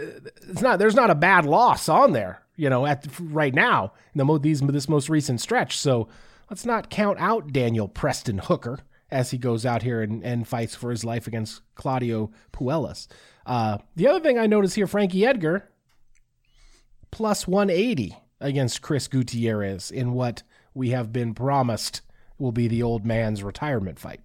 it's 0.48 0.62
not 0.62 0.80
there's 0.80 0.96
not 0.96 1.10
a 1.10 1.14
bad 1.14 1.46
loss 1.46 1.88
on 1.88 2.10
there, 2.10 2.42
you 2.56 2.68
know, 2.68 2.84
at 2.84 3.06
right 3.20 3.54
now 3.54 3.92
in 4.16 4.26
the 4.26 4.38
these 4.40 4.60
this 4.62 4.88
most 4.88 5.08
recent 5.08 5.40
stretch. 5.40 5.78
So 5.78 6.08
let's 6.50 6.66
not 6.66 6.90
count 6.90 7.20
out 7.20 7.52
Daniel 7.52 7.86
Preston 7.86 8.38
Hooker 8.38 8.80
as 9.10 9.30
he 9.30 9.38
goes 9.38 9.64
out 9.64 9.82
here 9.82 10.02
and, 10.02 10.24
and 10.24 10.48
fights 10.48 10.74
for 10.74 10.90
his 10.90 11.04
life 11.04 11.26
against 11.26 11.62
Claudio 11.74 12.30
Puelles. 12.52 13.06
Uh, 13.44 13.78
the 13.94 14.08
other 14.08 14.20
thing 14.20 14.38
I 14.38 14.46
notice 14.46 14.74
here, 14.74 14.86
Frankie 14.86 15.24
Edgar 15.24 15.68
plus 17.10 17.46
180 17.46 18.16
against 18.40 18.82
Chris 18.82 19.08
Gutierrez 19.08 19.90
in 19.90 20.12
what 20.12 20.42
we 20.74 20.90
have 20.90 21.12
been 21.12 21.34
promised 21.34 22.02
will 22.38 22.52
be 22.52 22.68
the 22.68 22.82
old 22.82 23.06
man's 23.06 23.42
retirement 23.42 23.98
fight. 23.98 24.20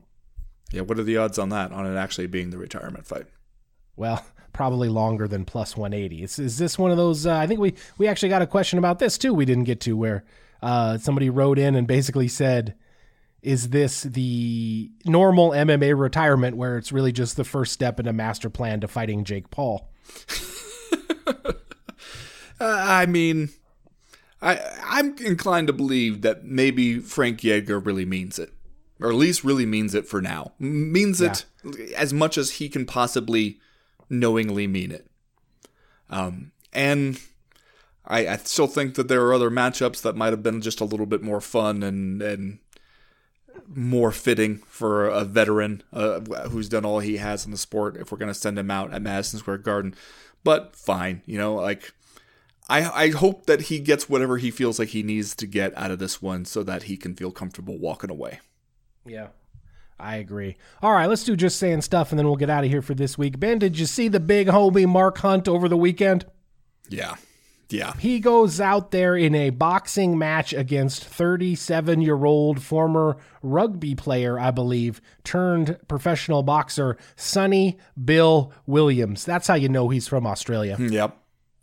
Yeah, 0.72 0.82
what 0.82 1.00
are 1.00 1.04
the 1.04 1.18
odds 1.18 1.40
on 1.40 1.50
that, 1.50 1.72
on 1.72 1.86
it 1.86 1.98
actually 1.98 2.28
being 2.28 2.50
the 2.50 2.58
retirement 2.58 3.06
fight? 3.06 3.28
Well, 3.96 4.26
probably 4.54 4.90
longer 4.90 5.28
than 5.28 5.46
plus 5.46 5.78
180. 5.78 6.24
Is, 6.24 6.40
is 6.40 6.58
this 6.58 6.78
one 6.78 6.92
of 6.92 6.98
those? 6.98 7.26
Uh, 7.26 7.36
I 7.36 7.48
think 7.48 7.60
we, 7.60 7.76
we 7.98 8.08
actually 8.08 8.30
got 8.30 8.42
a 8.42 8.48
question 8.48 8.80
about 8.80 9.00
this 9.00 9.18
too, 9.18 9.34
we 9.34 9.46
didn't 9.46 9.64
get 9.66 9.80
to, 9.82 9.96
where 9.96 10.26
uh, 10.62 10.98
somebody 10.98 11.30
wrote 11.30 11.58
in 11.58 11.76
and 11.76 11.88
basically 11.88 12.28
said, 12.28 12.76
is 13.42 13.70
this 13.70 14.04
the 14.04 14.92
normal 15.06 15.52
MMA 15.52 15.98
retirement 15.98 16.58
where 16.58 16.78
it's 16.78 16.92
really 16.92 17.12
just 17.12 17.38
the 17.38 17.44
first 17.44 17.74
step 17.74 18.00
in 18.00 18.08
a 18.08 18.14
master 18.14 18.50
plan 18.50 18.82
to 18.82 18.88
fighting 18.88 19.24
Jake 19.24 19.50
Paul? 19.50 19.90
uh, 21.28 21.54
I 22.60 23.06
mean, 23.08 23.50
I 24.42 24.60
I'm 24.86 25.18
inclined 25.18 25.68
to 25.68 25.74
believe 25.74 26.22
that 26.22 26.46
maybe 26.46 27.00
Frank 27.00 27.44
Edgar 27.44 27.80
really 27.80 28.06
means 28.06 28.38
it, 28.38 28.54
or 29.00 29.10
at 29.10 29.16
least 29.16 29.44
really 29.44 29.66
means 29.66 29.96
it 29.96 30.08
for 30.08 30.22
now. 30.22 30.54
Means 30.60 31.20
yeah. 31.20 31.34
it 31.64 31.94
as 31.96 32.14
much 32.14 32.38
as 32.38 32.52
he 32.52 32.70
can 32.70 32.86
possibly 32.86 33.60
knowingly 34.10 34.68
mean 34.68 34.92
it. 34.92 35.08
Um, 36.10 36.52
and 36.74 37.20
I, 38.06 38.28
I 38.28 38.38
still 38.38 38.68
think 38.68 38.96
that 38.96 39.08
there 39.08 39.24
are 39.26 39.34
other 39.34 39.50
matchups 39.50 40.02
that 40.02 40.16
might 40.16 40.34
have 40.34 40.44
been 40.44 40.62
just 40.62 40.82
a 40.82 40.86
little 40.86 41.06
bit 41.06 41.24
more 41.24 41.42
fun 41.42 41.82
and 41.82 42.22
and 42.22 42.60
more 43.68 44.12
fitting 44.12 44.58
for 44.68 45.08
a 45.08 45.24
veteran 45.24 45.84
uh, 45.94 46.20
who's 46.50 46.70
done 46.70 46.86
all 46.86 47.00
he 47.00 47.18
has 47.18 47.46
in 47.46 47.52
the 47.52 47.58
sport 47.58 47.98
if 47.98 48.12
we're 48.12 48.18
going 48.18 48.28
to 48.28 48.34
send 48.34 48.58
him 48.58 48.72
out 48.72 48.94
at 48.94 49.02
Madison 49.02 49.40
Square 49.40 49.60
Garden. 49.60 49.96
But 50.44 50.76
fine, 50.76 51.22
you 51.26 51.38
know, 51.38 51.56
like 51.56 51.94
I 52.70 53.06
I 53.06 53.10
hope 53.10 53.46
that 53.46 53.64
he 53.64 53.80
gets 53.80 54.10
whatever 54.10 54.38
he 54.38 54.52
feels 54.52 54.80
like 54.80 54.90
he 54.90 55.04
needs 55.04 55.36
to 55.36 55.46
get 55.46 55.78
out 55.78 55.92
of 55.92 56.00
this 56.00 56.22
one 56.22 56.46
so 56.46 56.64
that 56.64 56.84
he 56.84 56.98
can 56.98 57.16
feel 57.16 57.32
comfortable 57.32 57.78
walking 57.78 58.10
away. 58.10 58.40
Yeah. 59.06 59.28
I 60.00 60.16
agree. 60.16 60.58
All 60.82 60.94
right, 60.94 61.06
let's 61.06 61.24
do 61.24 61.36
just 61.36 61.60
saying 61.60 61.82
stuff 61.82 62.12
and 62.12 62.18
then 62.18 62.26
we'll 62.26 62.36
get 62.36 62.50
out 62.50 62.64
of 62.64 62.72
here 62.72 62.82
for 62.82 62.96
this 62.96 63.20
week. 63.20 63.40
Ben, 63.40 63.60
did 63.60 63.78
you 63.78 63.86
see 63.86 64.08
the 64.08 64.20
big 64.20 64.48
homie 64.48 64.88
Mark 64.88 65.20
Hunt 65.20 65.48
over 65.48 65.70
the 65.70 65.78
weekend? 65.78 66.26
Yeah. 66.90 67.16
Yeah. 67.72 67.94
He 67.98 68.20
goes 68.20 68.60
out 68.60 68.92
there 68.92 69.16
in 69.16 69.36
a 69.36 69.50
boxing 69.50 70.18
match 70.18 70.54
against 70.54 71.04
37 71.04 72.02
year 72.02 72.26
old 72.26 72.62
former 72.62 73.18
rugby 73.42 73.96
player, 73.96 74.40
I 74.40 74.52
believe, 74.52 75.02
turned 75.24 75.78
professional 75.88 76.44
boxer, 76.44 76.98
Sonny 77.16 77.78
Bill 78.04 78.52
Williams. 78.66 79.26
That's 79.26 79.48
how 79.48 79.56
you 79.56 79.70
know 79.70 79.90
he's 79.90 80.08
from 80.08 80.28
Australia. 80.28 80.76
Hmm, 80.76 80.88
yep. 80.88 81.18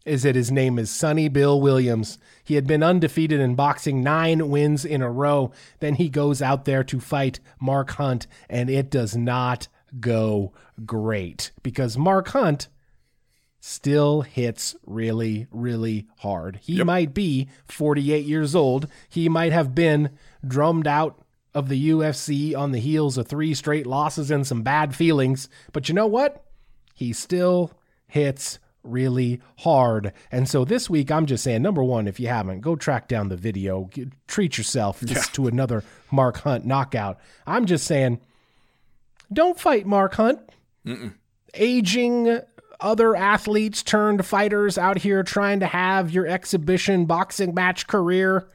Is 0.05 0.23
that 0.23 0.37
his 0.37 0.51
name 0.51 0.79
is 0.79 0.91
Sonny 0.91 1.29
Bill 1.29 1.61
Williams. 1.61 2.19
He 2.43 2.55
had 2.55 2.67
been 2.67 2.83
undefeated 2.83 3.41
in 3.41 3.55
boxing, 3.55 4.03
nine 4.03 4.49
wins 4.49 4.85
in 4.85 5.03
a 5.03 5.11
row. 5.11 5.53
Then 5.81 5.97
he 5.97 6.09
goes 6.09 6.41
out 6.41 6.65
there 6.65 6.83
to 6.85 6.99
fight 6.99 7.41
Mark 7.61 7.91
Hunt, 7.91 8.27
and 8.49 8.71
it 8.71 8.91
does 8.91 9.15
not 9.15 9.69
go 10.01 10.53
great 10.87 11.51
because 11.63 11.99
Mark 11.99 12.29
Hunt 12.29 12.69
still 13.61 14.23
hits 14.23 14.77
really, 14.87 15.47
really 15.51 16.07
hard. 16.19 16.61
He 16.63 16.83
might 16.85 17.13
be 17.13 17.49
48 17.67 18.25
years 18.25 18.55
old. 18.55 18.87
He 19.09 19.29
might 19.29 19.53
have 19.53 19.75
been 19.75 20.11
drummed 20.47 20.87
out 20.87 21.21
of 21.55 21.69
the 21.69 21.91
UFC 21.91 22.57
on 22.57 22.73
the 22.73 22.79
heels 22.79 23.19
of 23.19 23.27
three 23.27 23.55
straight 23.55 23.87
losses 23.87 24.31
and 24.31 24.47
some 24.47 24.63
bad 24.63 24.95
feelings. 24.95 25.49
But 25.73 25.89
you 25.89 25.95
know 25.95 26.07
what? 26.07 26.45
He 26.95 27.13
still 27.13 27.73
hits 28.07 28.59
really 28.83 29.41
hard. 29.59 30.13
And 30.31 30.49
so 30.49 30.65
this 30.65 30.89
week, 30.89 31.11
I'm 31.11 31.27
just 31.27 31.45
saying, 31.45 31.63
number 31.63 31.83
one, 31.83 32.07
if 32.07 32.21
you 32.21 32.29
haven't, 32.29 32.61
go 32.61 32.77
track 32.77 33.09
down 33.09 33.29
the 33.29 33.37
video, 33.37 33.85
Get, 33.85 34.09
treat 34.27 34.57
yourself 34.57 35.01
just 35.05 35.35
to 35.35 35.47
another 35.47 35.85
Mark 36.11 36.39
Hunt 36.39 36.65
knockout. 36.65 37.19
I'm 37.47 37.67
just 37.67 37.87
saying, 37.87 38.21
don't 39.33 39.59
fight 39.59 39.87
Mark 39.87 40.15
Hunt. 40.15 40.41
Aging 41.55 42.41
other 42.81 43.17
athletes 43.17 43.83
turned 43.83 44.25
fighters 44.25 44.79
out 44.79 44.99
here 44.99 45.23
trying 45.23 45.61
to 45.61 45.67
have 45.67 46.11
your 46.11 46.27
exhibition 46.27 47.07
boxing 47.07 47.55
match 47.55 47.87
career 47.87 48.49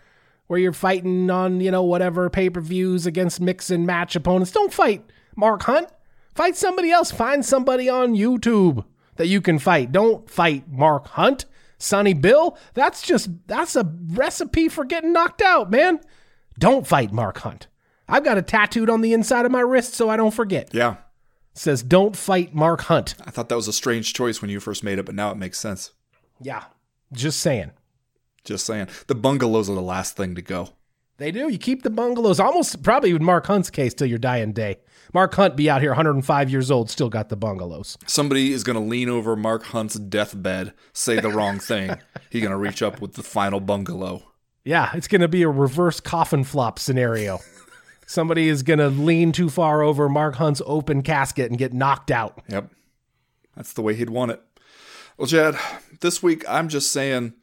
where 0.47 0.59
you're 0.59 0.73
fighting 0.73 1.29
on, 1.29 1.61
you 1.61 1.71
know, 1.71 1.83
whatever 1.83 2.29
pay 2.29 2.49
per 2.49 2.61
views 2.61 3.05
against 3.05 3.41
mix 3.41 3.69
and 3.69 3.85
match 3.85 4.15
opponents. 4.15 4.51
Don't 4.51 4.73
fight 4.73 5.03
Mark 5.35 5.63
Hunt. 5.63 5.89
Fight 6.35 6.55
somebody 6.55 6.91
else. 6.91 7.11
Find 7.11 7.45
somebody 7.45 7.89
on 7.89 8.15
YouTube 8.15 8.85
that 9.15 9.27
you 9.27 9.41
can 9.41 9.59
fight. 9.59 9.91
Don't 9.91 10.29
fight 10.29 10.69
Mark 10.69 11.07
Hunt. 11.07 11.45
Sonny 11.77 12.13
Bill, 12.13 12.57
that's 12.73 13.01
just 13.01 13.29
that's 13.45 13.75
a 13.75 13.91
recipe 14.11 14.69
for 14.69 14.85
getting 14.85 15.11
knocked 15.11 15.41
out, 15.41 15.69
man. 15.69 15.99
Don't 16.57 16.87
fight 16.87 17.11
Mark 17.11 17.39
Hunt. 17.39 17.67
I've 18.07 18.23
got 18.23 18.37
it 18.37 18.47
tattooed 18.47 18.89
on 18.89 19.01
the 19.01 19.13
inside 19.13 19.45
of 19.45 19.51
my 19.51 19.59
wrist 19.59 19.93
so 19.93 20.09
I 20.09 20.17
don't 20.17 20.33
forget. 20.33 20.69
Yeah. 20.73 20.95
Says 21.53 21.83
don't 21.83 22.15
fight 22.17 22.55
Mark 22.55 22.81
Hunt. 22.81 23.15
I 23.25 23.31
thought 23.31 23.49
that 23.49 23.55
was 23.55 23.67
a 23.67 23.73
strange 23.73 24.13
choice 24.13 24.41
when 24.41 24.49
you 24.49 24.59
first 24.59 24.83
made 24.83 24.99
it, 24.99 25.05
but 25.05 25.15
now 25.15 25.31
it 25.31 25.37
makes 25.37 25.59
sense. 25.59 25.91
Yeah. 26.41 26.63
Just 27.11 27.39
saying. 27.39 27.71
Just 28.43 28.65
saying. 28.65 28.87
The 29.07 29.15
bungalows 29.15 29.69
are 29.69 29.75
the 29.75 29.81
last 29.81 30.17
thing 30.17 30.35
to 30.35 30.41
go. 30.41 30.69
They 31.17 31.31
do. 31.31 31.47
You 31.49 31.59
keep 31.59 31.83
the 31.83 31.91
bungalows 31.91 32.39
almost 32.39 32.81
probably 32.81 33.11
in 33.11 33.23
Mark 33.23 33.45
Hunt's 33.45 33.69
case 33.69 33.93
till 33.93 34.07
your 34.07 34.17
dying 34.17 34.51
day. 34.51 34.79
Mark 35.13 35.35
Hunt 35.35 35.55
be 35.55 35.69
out 35.69 35.81
here 35.81 35.91
105 35.91 36.49
years 36.49 36.71
old, 36.71 36.89
still 36.89 37.09
got 37.09 37.29
the 37.29 37.35
bungalows. 37.35 37.97
Somebody 38.07 38.51
is 38.51 38.63
going 38.63 38.75
to 38.75 38.83
lean 38.83 39.09
over 39.09 39.35
Mark 39.35 39.63
Hunt's 39.65 39.95
deathbed, 39.95 40.73
say 40.91 41.19
the 41.19 41.29
wrong 41.29 41.59
thing. 41.59 41.95
He's 42.31 42.41
going 42.41 42.51
to 42.51 42.57
reach 42.57 42.81
up 42.81 42.99
with 42.99 43.13
the 43.13 43.21
final 43.21 43.59
bungalow. 43.59 44.23
Yeah, 44.65 44.89
it's 44.95 45.07
going 45.07 45.21
to 45.21 45.27
be 45.27 45.43
a 45.43 45.49
reverse 45.49 45.99
coffin 45.99 46.43
flop 46.43 46.79
scenario. 46.79 47.39
Somebody 48.05 48.49
is 48.49 48.63
going 48.63 48.79
to 48.79 48.89
lean 48.89 49.31
too 49.31 49.49
far 49.49 49.81
over 49.81 50.09
Mark 50.09 50.35
Hunt's 50.35 50.61
open 50.65 51.01
casket 51.01 51.49
and 51.49 51.57
get 51.57 51.73
knocked 51.73 52.11
out. 52.11 52.41
Yep. 52.49 52.69
That's 53.55 53.73
the 53.73 53.81
way 53.81 53.95
he'd 53.95 54.09
want 54.09 54.31
it. 54.31 54.41
Well, 55.17 55.27
Chad, 55.27 55.55
this 56.01 56.23
week 56.23 56.43
I'm 56.47 56.69
just 56.69 56.91
saying, 56.91 57.33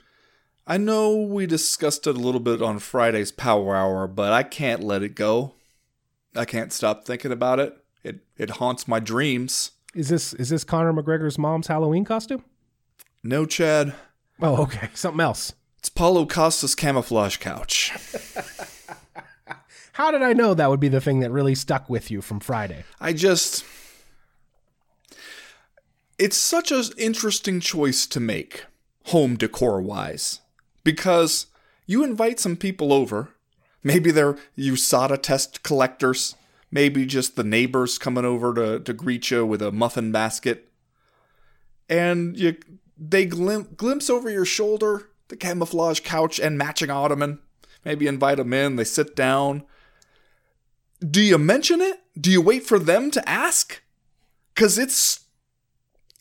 I 0.67 0.77
know 0.77 1.17
we 1.17 1.47
discussed 1.47 2.07
it 2.07 2.17
a 2.17 2.21
little 2.21 2.41
bit 2.41 2.63
on 2.63 2.79
Friday's 2.79 3.33
Power 3.33 3.75
Hour, 3.77 4.07
but 4.07 4.33
I 4.33 4.43
can't 4.43 4.83
let 4.83 5.03
it 5.03 5.15
go. 5.15 5.55
I 6.35 6.45
can't 6.45 6.73
stop 6.73 7.05
thinking 7.05 7.33
about 7.33 7.59
it. 7.59 7.77
It 8.03 8.21
it 8.37 8.51
haunts 8.51 8.87
my 8.89 9.01
dreams. 9.01 9.73
Is 9.95 10.09
this 10.09 10.33
is 10.35 10.49
this 10.49 10.65
Conor 10.65 10.93
McGregor's 10.93 11.39
mom's 11.39 11.67
Halloween 11.67 12.05
costume? 12.05 12.45
No, 13.23 13.47
Chad. 13.47 13.95
Oh, 14.41 14.63
okay. 14.63 14.91
Something 14.95 15.21
else. 15.21 15.53
It's 15.79 15.89
Paulo 15.89 16.27
Costa's 16.27 16.75
camouflage 16.75 17.39
couch. 17.39 17.93
How 19.95 20.11
did 20.11 20.23
I 20.23 20.33
know 20.33 20.55
that 20.55 20.71
would 20.71 20.81
be 20.81 20.89
the 20.89 21.01
thing 21.01 21.21
that 21.21 21.31
really 21.31 21.55
stuck 21.55 21.89
with 21.91 22.11
you 22.11 22.21
from 22.21 22.41
Friday? 22.41 22.85
I 23.01 23.13
just 23.13 23.65
it's 26.19 26.37
such 26.37 26.71
an 26.71 26.85
interesting 26.99 27.61
choice 27.61 28.07
to 28.07 28.21
make 28.21 28.67
home 29.07 29.37
decor 29.37 29.81
wise 29.81 30.41
because 30.85 31.47
you 31.87 32.05
invite 32.05 32.39
some 32.39 32.57
people 32.57 32.93
over. 32.93 33.31
Maybe 33.83 34.11
they're 34.11 34.37
usada 34.57 35.21
test 35.21 35.63
collectors. 35.63 36.35
Maybe 36.71 37.07
just 37.07 37.35
the 37.35 37.43
neighbors 37.43 37.99
coming 37.99 38.25
over 38.25 38.55
to, 38.55 38.79
to 38.81 38.93
greet 38.93 39.31
you 39.31 39.45
with 39.45 39.63
a 39.63 39.73
muffin 39.73 40.13
basket. 40.13 40.69
And 41.89 42.39
you 42.39 42.57
they 42.97 43.25
glim- 43.25 43.75
glimpse 43.77 44.11
over 44.11 44.31
your 44.31 44.45
shoulder 44.45 45.09
the 45.29 45.37
camouflage 45.37 46.01
couch 46.01 46.39
and 46.39 46.59
matching 46.59 46.91
ottoman. 46.91 47.39
Maybe 47.85 48.07
invite 48.07 48.37
them 48.37 48.53
in 48.53 48.77
they 48.77 48.85
sit 48.85 49.17
down 49.17 49.65
do 51.09 51.21
you 51.23 51.39
mention 51.39 51.81
it? 51.81 52.01
Do 52.21 52.31
you 52.31 52.41
wait 52.43 52.65
for 52.65 52.79
them 52.79 53.11
to 53.13 53.29
ask? 53.29 53.83
Cuz 54.55 54.79
it's 54.79 55.21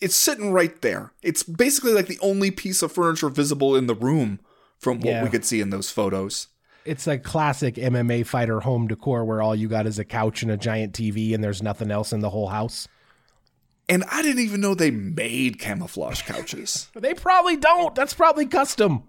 it's 0.02 0.16
sitting 0.16 0.54
right 0.54 0.82
there. 0.82 1.12
It's 1.22 1.44
basically 1.44 1.92
like 1.94 2.08
the 2.08 2.20
only 2.22 2.52
piece 2.52 2.82
of 2.82 2.92
furniture 2.92 3.28
visible 3.30 3.76
in 3.76 3.88
the 3.88 3.96
room 3.96 4.40
from 4.78 5.00
what 5.00 5.08
Yeah. 5.08 5.24
we 5.24 5.30
could 5.30 5.44
see 5.44 5.60
in 5.60 5.72
those 5.72 5.90
photos. 5.90 6.48
It's 6.86 7.06
a 7.08 7.18
classic 7.18 7.76
MMA 7.76 8.24
fighter 8.26 8.62
home 8.62 8.88
decor 8.88 9.26
where 9.26 9.42
all 9.42 9.54
you 9.56 9.68
got 9.68 9.86
is 9.86 10.00
a 10.00 10.06
couch 10.06 10.42
and 10.42 10.50
a 10.52 10.56
giant 10.58 10.94
TV 10.94 11.34
and 11.34 11.44
there's 11.44 11.62
nothing 11.62 11.92
else 11.92 12.14
in 12.14 12.22
the 12.22 12.30
whole 12.30 12.48
house. 12.48 12.88
And 13.90 14.04
I 14.10 14.22
didn't 14.22 14.44
even 14.44 14.62
know 14.62 14.74
they 14.76 14.92
made 14.92 15.60
camouflage 15.60 16.22
couches. 16.22 16.88
They 16.96 17.14
probably 17.14 17.58
don't. 17.58 17.94
That's 17.96 18.14
probably 18.14 18.46
custom. 18.46 19.04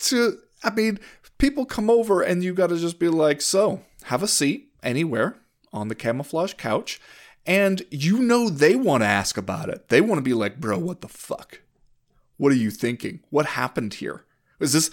to 0.00 0.38
I 0.64 0.70
mean, 0.70 0.98
people 1.38 1.64
come 1.64 1.88
over 1.88 2.20
and 2.22 2.42
you 2.42 2.52
got 2.52 2.68
to 2.68 2.78
just 2.78 2.98
be 2.98 3.08
like, 3.08 3.40
"So, 3.40 3.82
have 4.04 4.22
a 4.22 4.28
seat 4.28 4.70
anywhere 4.82 5.36
on 5.72 5.88
the 5.88 5.94
camouflage 5.94 6.54
couch." 6.54 7.00
And 7.46 7.82
you 7.90 8.18
know 8.18 8.50
they 8.50 8.74
want 8.74 9.02
to 9.02 9.06
ask 9.08 9.36
about 9.38 9.70
it. 9.70 9.88
They 9.88 10.00
want 10.00 10.18
to 10.18 10.22
be 10.22 10.34
like, 10.34 10.60
"Bro, 10.60 10.78
what 10.80 11.00
the 11.00 11.08
fuck? 11.08 11.60
What 12.36 12.52
are 12.52 12.56
you 12.56 12.70
thinking? 12.70 13.20
What 13.30 13.46
happened 13.46 13.94
here? 13.94 14.24
Is 14.60 14.72
this 14.72 14.90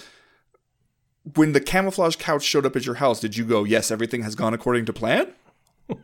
when 1.33 1.53
the 1.53 1.59
camouflage 1.59 2.15
couch 2.17 2.43
showed 2.43 2.65
up 2.65 2.75
at 2.75 2.85
your 2.85 2.95
house, 2.95 3.19
did 3.19 3.35
you 3.35 3.45
go, 3.45 3.63
"Yes, 3.63 3.91
everything 3.91 4.21
has 4.23 4.35
gone 4.35 4.53
according 4.53 4.85
to 4.85 4.93
plan?" 4.93 5.33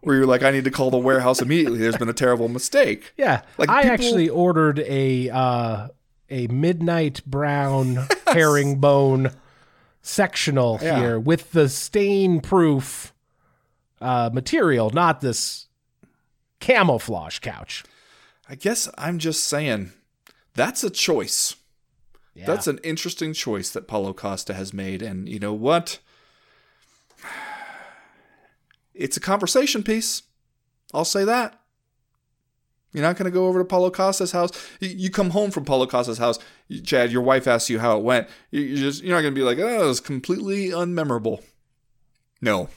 Where 0.00 0.16
you're 0.16 0.26
like, 0.26 0.42
"I 0.42 0.50
need 0.50 0.64
to 0.64 0.70
call 0.70 0.90
the 0.90 0.98
warehouse 0.98 1.40
immediately. 1.40 1.78
There's 1.78 1.96
been 1.96 2.08
a 2.08 2.14
terrible 2.14 2.48
mistake." 2.48 3.12
Yeah. 3.16 3.42
Like, 3.58 3.68
I 3.68 3.82
people- 3.82 3.94
actually 3.94 4.28
ordered 4.28 4.78
a 4.80 5.30
uh, 5.30 5.88
a 6.30 6.46
midnight 6.48 7.24
brown 7.26 8.06
herringbone 8.26 9.30
sectional 10.02 10.78
Yeah. 10.82 10.98
here 10.98 11.18
with 11.20 11.52
the 11.52 11.68
stain 11.68 12.40
proof 12.40 13.12
uh, 14.00 14.30
material, 14.32 14.90
not 14.90 15.20
this 15.20 15.68
camouflage 16.60 17.38
couch. 17.38 17.84
I 18.48 18.54
guess 18.54 18.88
I'm 18.98 19.18
just 19.18 19.44
saying 19.44 19.92
that's 20.54 20.84
a 20.84 20.90
choice. 20.90 21.56
Yeah. 22.34 22.46
That's 22.46 22.66
an 22.66 22.78
interesting 22.82 23.32
choice 23.32 23.70
that 23.70 23.86
Paulo 23.86 24.12
Costa 24.12 24.54
has 24.54 24.74
made. 24.74 25.02
And 25.02 25.28
you 25.28 25.38
know 25.38 25.52
what? 25.54 25.98
It's 28.94 29.16
a 29.16 29.20
conversation 29.20 29.82
piece. 29.82 30.22
I'll 30.92 31.04
say 31.04 31.24
that. 31.24 31.58
You're 32.94 33.02
not 33.02 33.16
going 33.16 33.24
to 33.24 33.30
go 33.30 33.48
over 33.48 33.58
to 33.58 33.64
Paulo 33.64 33.90
Costa's 33.90 34.30
house. 34.32 34.50
You, 34.80 35.10
come 35.10 35.30
home 35.30 35.50
from 35.50 35.64
Paulo 35.64 35.84
Costa's 35.86 36.18
house, 36.18 36.38
Chad. 36.84 37.10
Your 37.10 37.22
wife 37.22 37.48
asks 37.48 37.68
you 37.68 37.80
how 37.80 37.98
it 37.98 38.04
went. 38.04 38.28
You, 38.52 38.60
you 38.62 38.76
just 38.76 39.02
you're 39.02 39.14
not 39.14 39.22
going 39.22 39.34
to 39.34 39.38
be 39.38 39.44
like, 39.44 39.58
"Oh, 39.58 39.84
it 39.84 39.86
was 39.86 40.00
completely 40.00 40.68
unmemorable." 40.68 41.42
No, 42.40 42.68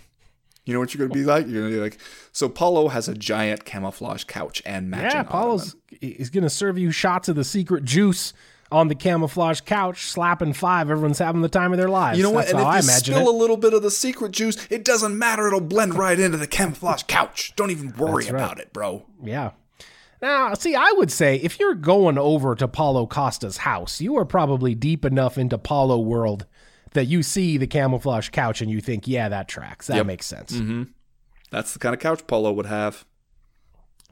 you 0.66 0.74
know 0.74 0.80
what 0.80 0.94
you're 0.94 1.08
going 1.08 1.12
to 1.12 1.14
be 1.14 1.24
like. 1.24 1.46
You're 1.48 1.62
going 1.62 1.72
to 1.72 1.78
be 1.78 1.82
like, 1.82 2.00
"So 2.32 2.50
Paulo 2.50 2.88
has 2.88 3.08
a 3.08 3.14
giant 3.14 3.64
camouflage 3.64 4.24
couch 4.24 4.62
and 4.66 4.90
matching." 4.90 5.12
yeah. 5.12 5.24
Paulo's 5.24 5.76
is 6.02 6.32
going 6.32 6.44
to 6.44 6.50
serve 6.50 6.80
you 6.80 6.92
shots 6.92 7.30
of 7.30 7.36
the 7.36 7.44
secret 7.44 7.86
juice 7.86 8.34
on 8.72 8.88
the 8.88 8.96
camouflage 8.96 9.62
couch, 9.62 10.08
slapping 10.08 10.54
five. 10.54 10.90
Everyone's 10.90 11.20
having 11.20 11.42
the 11.42 11.50
time 11.50 11.72
of 11.74 11.78
their 11.78 11.90
lives. 11.90 12.18
You 12.18 12.24
know 12.24 12.32
what? 12.32 12.48
That's 12.48 12.54
And 12.54 12.60
how 12.64 12.70
I 12.70 12.80
if 12.80 12.86
you 12.86 12.90
spill 12.92 13.30
it. 13.30 13.36
a 13.36 13.38
little 13.38 13.58
bit 13.58 13.74
of 13.74 13.84
the 13.84 13.92
secret 13.92 14.32
juice, 14.32 14.58
it 14.70 14.84
doesn't 14.84 15.18
matter. 15.18 15.48
It'll 15.48 15.62
blend 15.62 15.94
right 15.94 16.20
into 16.20 16.38
the 16.38 16.48
camouflage 16.48 17.04
couch. 17.04 17.54
Don't 17.56 17.70
even 17.72 17.94
worry 17.94 18.26
right. 18.26 18.30
about 18.34 18.60
it, 18.60 18.74
bro. 18.74 19.06
Yeah. 19.24 19.52
Now, 20.22 20.54
see, 20.56 20.74
I 20.76 20.92
would 20.94 21.12
say 21.12 21.36
if 21.36 21.60
you're 21.60 21.76
going 21.76 22.18
over 22.18 22.56
to 22.56 22.68
Paulo 22.68 23.06
Costa's 23.06 23.58
house, 23.58 24.02
you 24.02 24.18
are 24.18 24.26
probably 24.26 24.74
deep 24.74 25.06
enough 25.06 25.38
into 25.38 25.58
Paulo 25.58 26.00
world 26.00 26.46
that 26.94 27.06
you 27.06 27.22
see 27.22 27.58
the 27.58 27.68
camouflage 27.68 28.30
couch 28.30 28.62
and 28.62 28.72
you 28.72 28.82
think, 28.82 29.08
yeah, 29.08 29.30
that 29.30 29.48
tracks. 29.48 29.88
That 29.88 29.98
Yep. 29.98 30.06
makes 30.08 30.26
sense. 30.26 30.54
Mm-hmm. 30.54 30.84
That's 31.52 31.74
the 31.74 31.80
kind 31.80 31.94
of 31.94 32.00
couch 32.00 32.26
Paulo 32.28 32.52
would 32.54 32.66
have. 32.66 33.06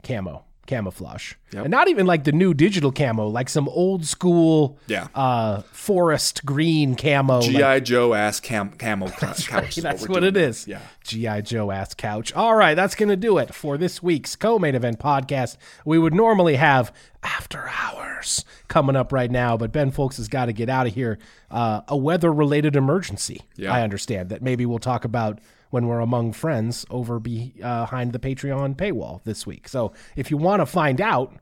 Camo, 0.02 0.44
camouflage, 0.66 1.34
Yep. 1.52 1.64
and 1.64 1.70
not 1.70 1.88
even 1.88 2.06
like 2.06 2.24
the 2.24 2.32
new 2.32 2.52
digital 2.54 2.92
camo, 2.92 3.26
like 3.28 3.48
some 3.48 3.68
old 3.68 4.04
school, 4.04 4.78
Yeah. 4.86 5.08
uh, 5.14 5.62
forest 5.72 6.44
green 6.44 6.94
camo. 6.96 7.38
like- 7.40 7.50
GI 7.50 7.80
Joe 7.80 8.14
ass 8.14 8.40
cam- 8.40 8.70
camel 8.72 9.08
cou- 9.10 9.32
couch. 9.34 9.78
is 9.78 9.82
That's 9.82 10.08
we're 10.08 10.14
what 10.14 10.24
it 10.24 10.36
is. 10.36 10.66
Yeah. 10.66 10.80
G.I. 11.04 11.40
Joe 11.42 11.70
ass 11.70 11.94
couch. 11.94 12.32
All 12.34 12.54
right, 12.56 12.74
that's 12.74 12.94
going 12.96 13.08
to 13.10 13.16
do 13.16 13.38
it 13.38 13.54
for 13.54 13.78
this 13.78 14.02
week's 14.02 14.34
co 14.34 14.58
main 14.58 14.74
event 14.74 14.98
podcast. 14.98 15.56
We 15.84 15.98
would 15.98 16.14
normally 16.14 16.56
have 16.56 16.92
after 17.22 17.68
hours 17.68 18.44
coming 18.68 18.96
up 18.96 19.12
right 19.12 19.30
now, 19.30 19.56
but 19.56 19.70
Ben 19.72 19.92
Fowlkes 19.92 20.16
has 20.16 20.26
got 20.28 20.46
to 20.46 20.52
get 20.52 20.68
out 20.68 20.86
of 20.88 20.94
here. 20.94 21.18
Uh, 21.50 21.82
a 21.86 21.96
weather 21.96 22.32
related 22.32 22.74
emergency, 22.74 23.42
Yeah. 23.56 23.72
I 23.72 23.82
understand, 23.82 24.30
that 24.30 24.42
maybe 24.42 24.66
we'll 24.66 24.80
talk 24.80 25.04
about 25.04 25.38
when 25.76 25.88
we're 25.88 26.00
among 26.00 26.32
friends 26.32 26.86
over 26.88 27.20
be, 27.20 27.52
uh, 27.62 27.82
behind 27.82 28.14
the 28.14 28.18
Patreon 28.18 28.74
paywall 28.76 29.22
this 29.24 29.46
week. 29.46 29.68
So 29.68 29.92
if 30.16 30.30
you 30.30 30.38
want 30.38 30.62
to 30.62 30.66
find 30.66 31.02
out, 31.02 31.34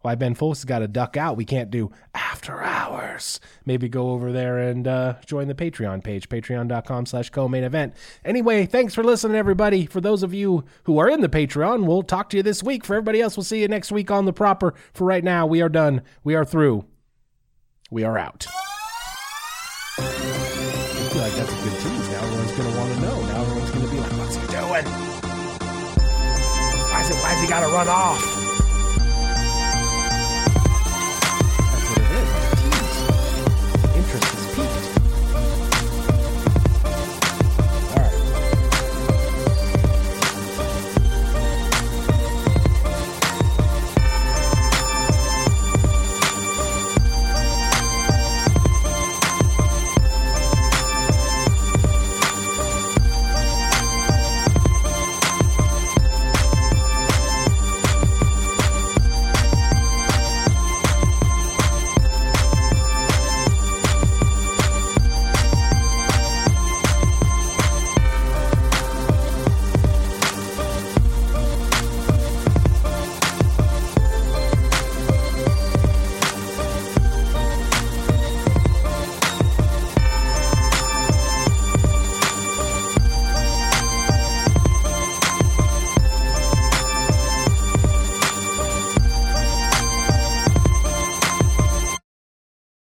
why 0.00 0.16
Ben 0.16 0.34
Fowlkes 0.34 0.56
has 0.56 0.64
got 0.64 0.80
to 0.80 0.88
duck 0.88 1.16
out. 1.16 1.36
We 1.36 1.44
can't 1.44 1.70
do 1.70 1.92
after 2.12 2.60
hours. 2.60 3.38
Maybe 3.64 3.88
go 3.88 4.10
over 4.10 4.32
there 4.32 4.58
and 4.58 4.88
uh, 4.88 5.14
join 5.26 5.46
the 5.46 5.54
Patreon 5.54 6.02
page, 6.02 6.28
patreon.com 6.28 7.06
slash 7.06 7.30
co-main 7.30 7.62
event. 7.62 7.94
Anyway, 8.24 8.66
thanks 8.66 8.96
for 8.96 9.04
listening, 9.04 9.36
everybody. 9.36 9.86
For 9.86 10.00
those 10.00 10.24
of 10.24 10.34
you 10.34 10.64
who 10.82 10.98
are 10.98 11.08
in 11.08 11.20
the 11.20 11.28
Patreon, 11.28 11.86
we'll 11.86 12.02
talk 12.02 12.30
to 12.30 12.36
you 12.36 12.42
this 12.42 12.64
week. 12.64 12.84
For 12.84 12.96
everybody 12.96 13.20
else, 13.20 13.36
we'll 13.36 13.44
see 13.44 13.60
you 13.60 13.68
next 13.68 13.92
week 13.92 14.10
on 14.10 14.24
the 14.24 14.32
proper. 14.32 14.74
For 14.92 15.04
right 15.04 15.22
now, 15.22 15.46
we 15.46 15.62
are 15.62 15.68
done. 15.68 16.02
We 16.24 16.34
are 16.34 16.44
through. 16.44 16.84
We 17.92 18.02
are 18.02 18.18
out. 18.18 18.48
I 19.98 20.02
feel 21.12 21.22
like 21.22 21.34
that's 21.34 21.52
a 21.52 21.62
good 21.62 21.78
tease. 21.78 22.08
Now 22.10 22.24
everyone's 22.24 22.52
going 22.56 22.72
to 22.72 22.76
want 22.76 22.92
to 22.94 23.00
know. 23.02 23.21
What's 24.84 25.64
he? 25.64 26.12
Why 26.92 27.00
is 27.02 27.10
it, 27.10 27.16
why's 27.16 27.40
he 27.40 27.46
got 27.48 27.60
to 27.60 27.66
run 27.66 27.88
off? 27.88 28.41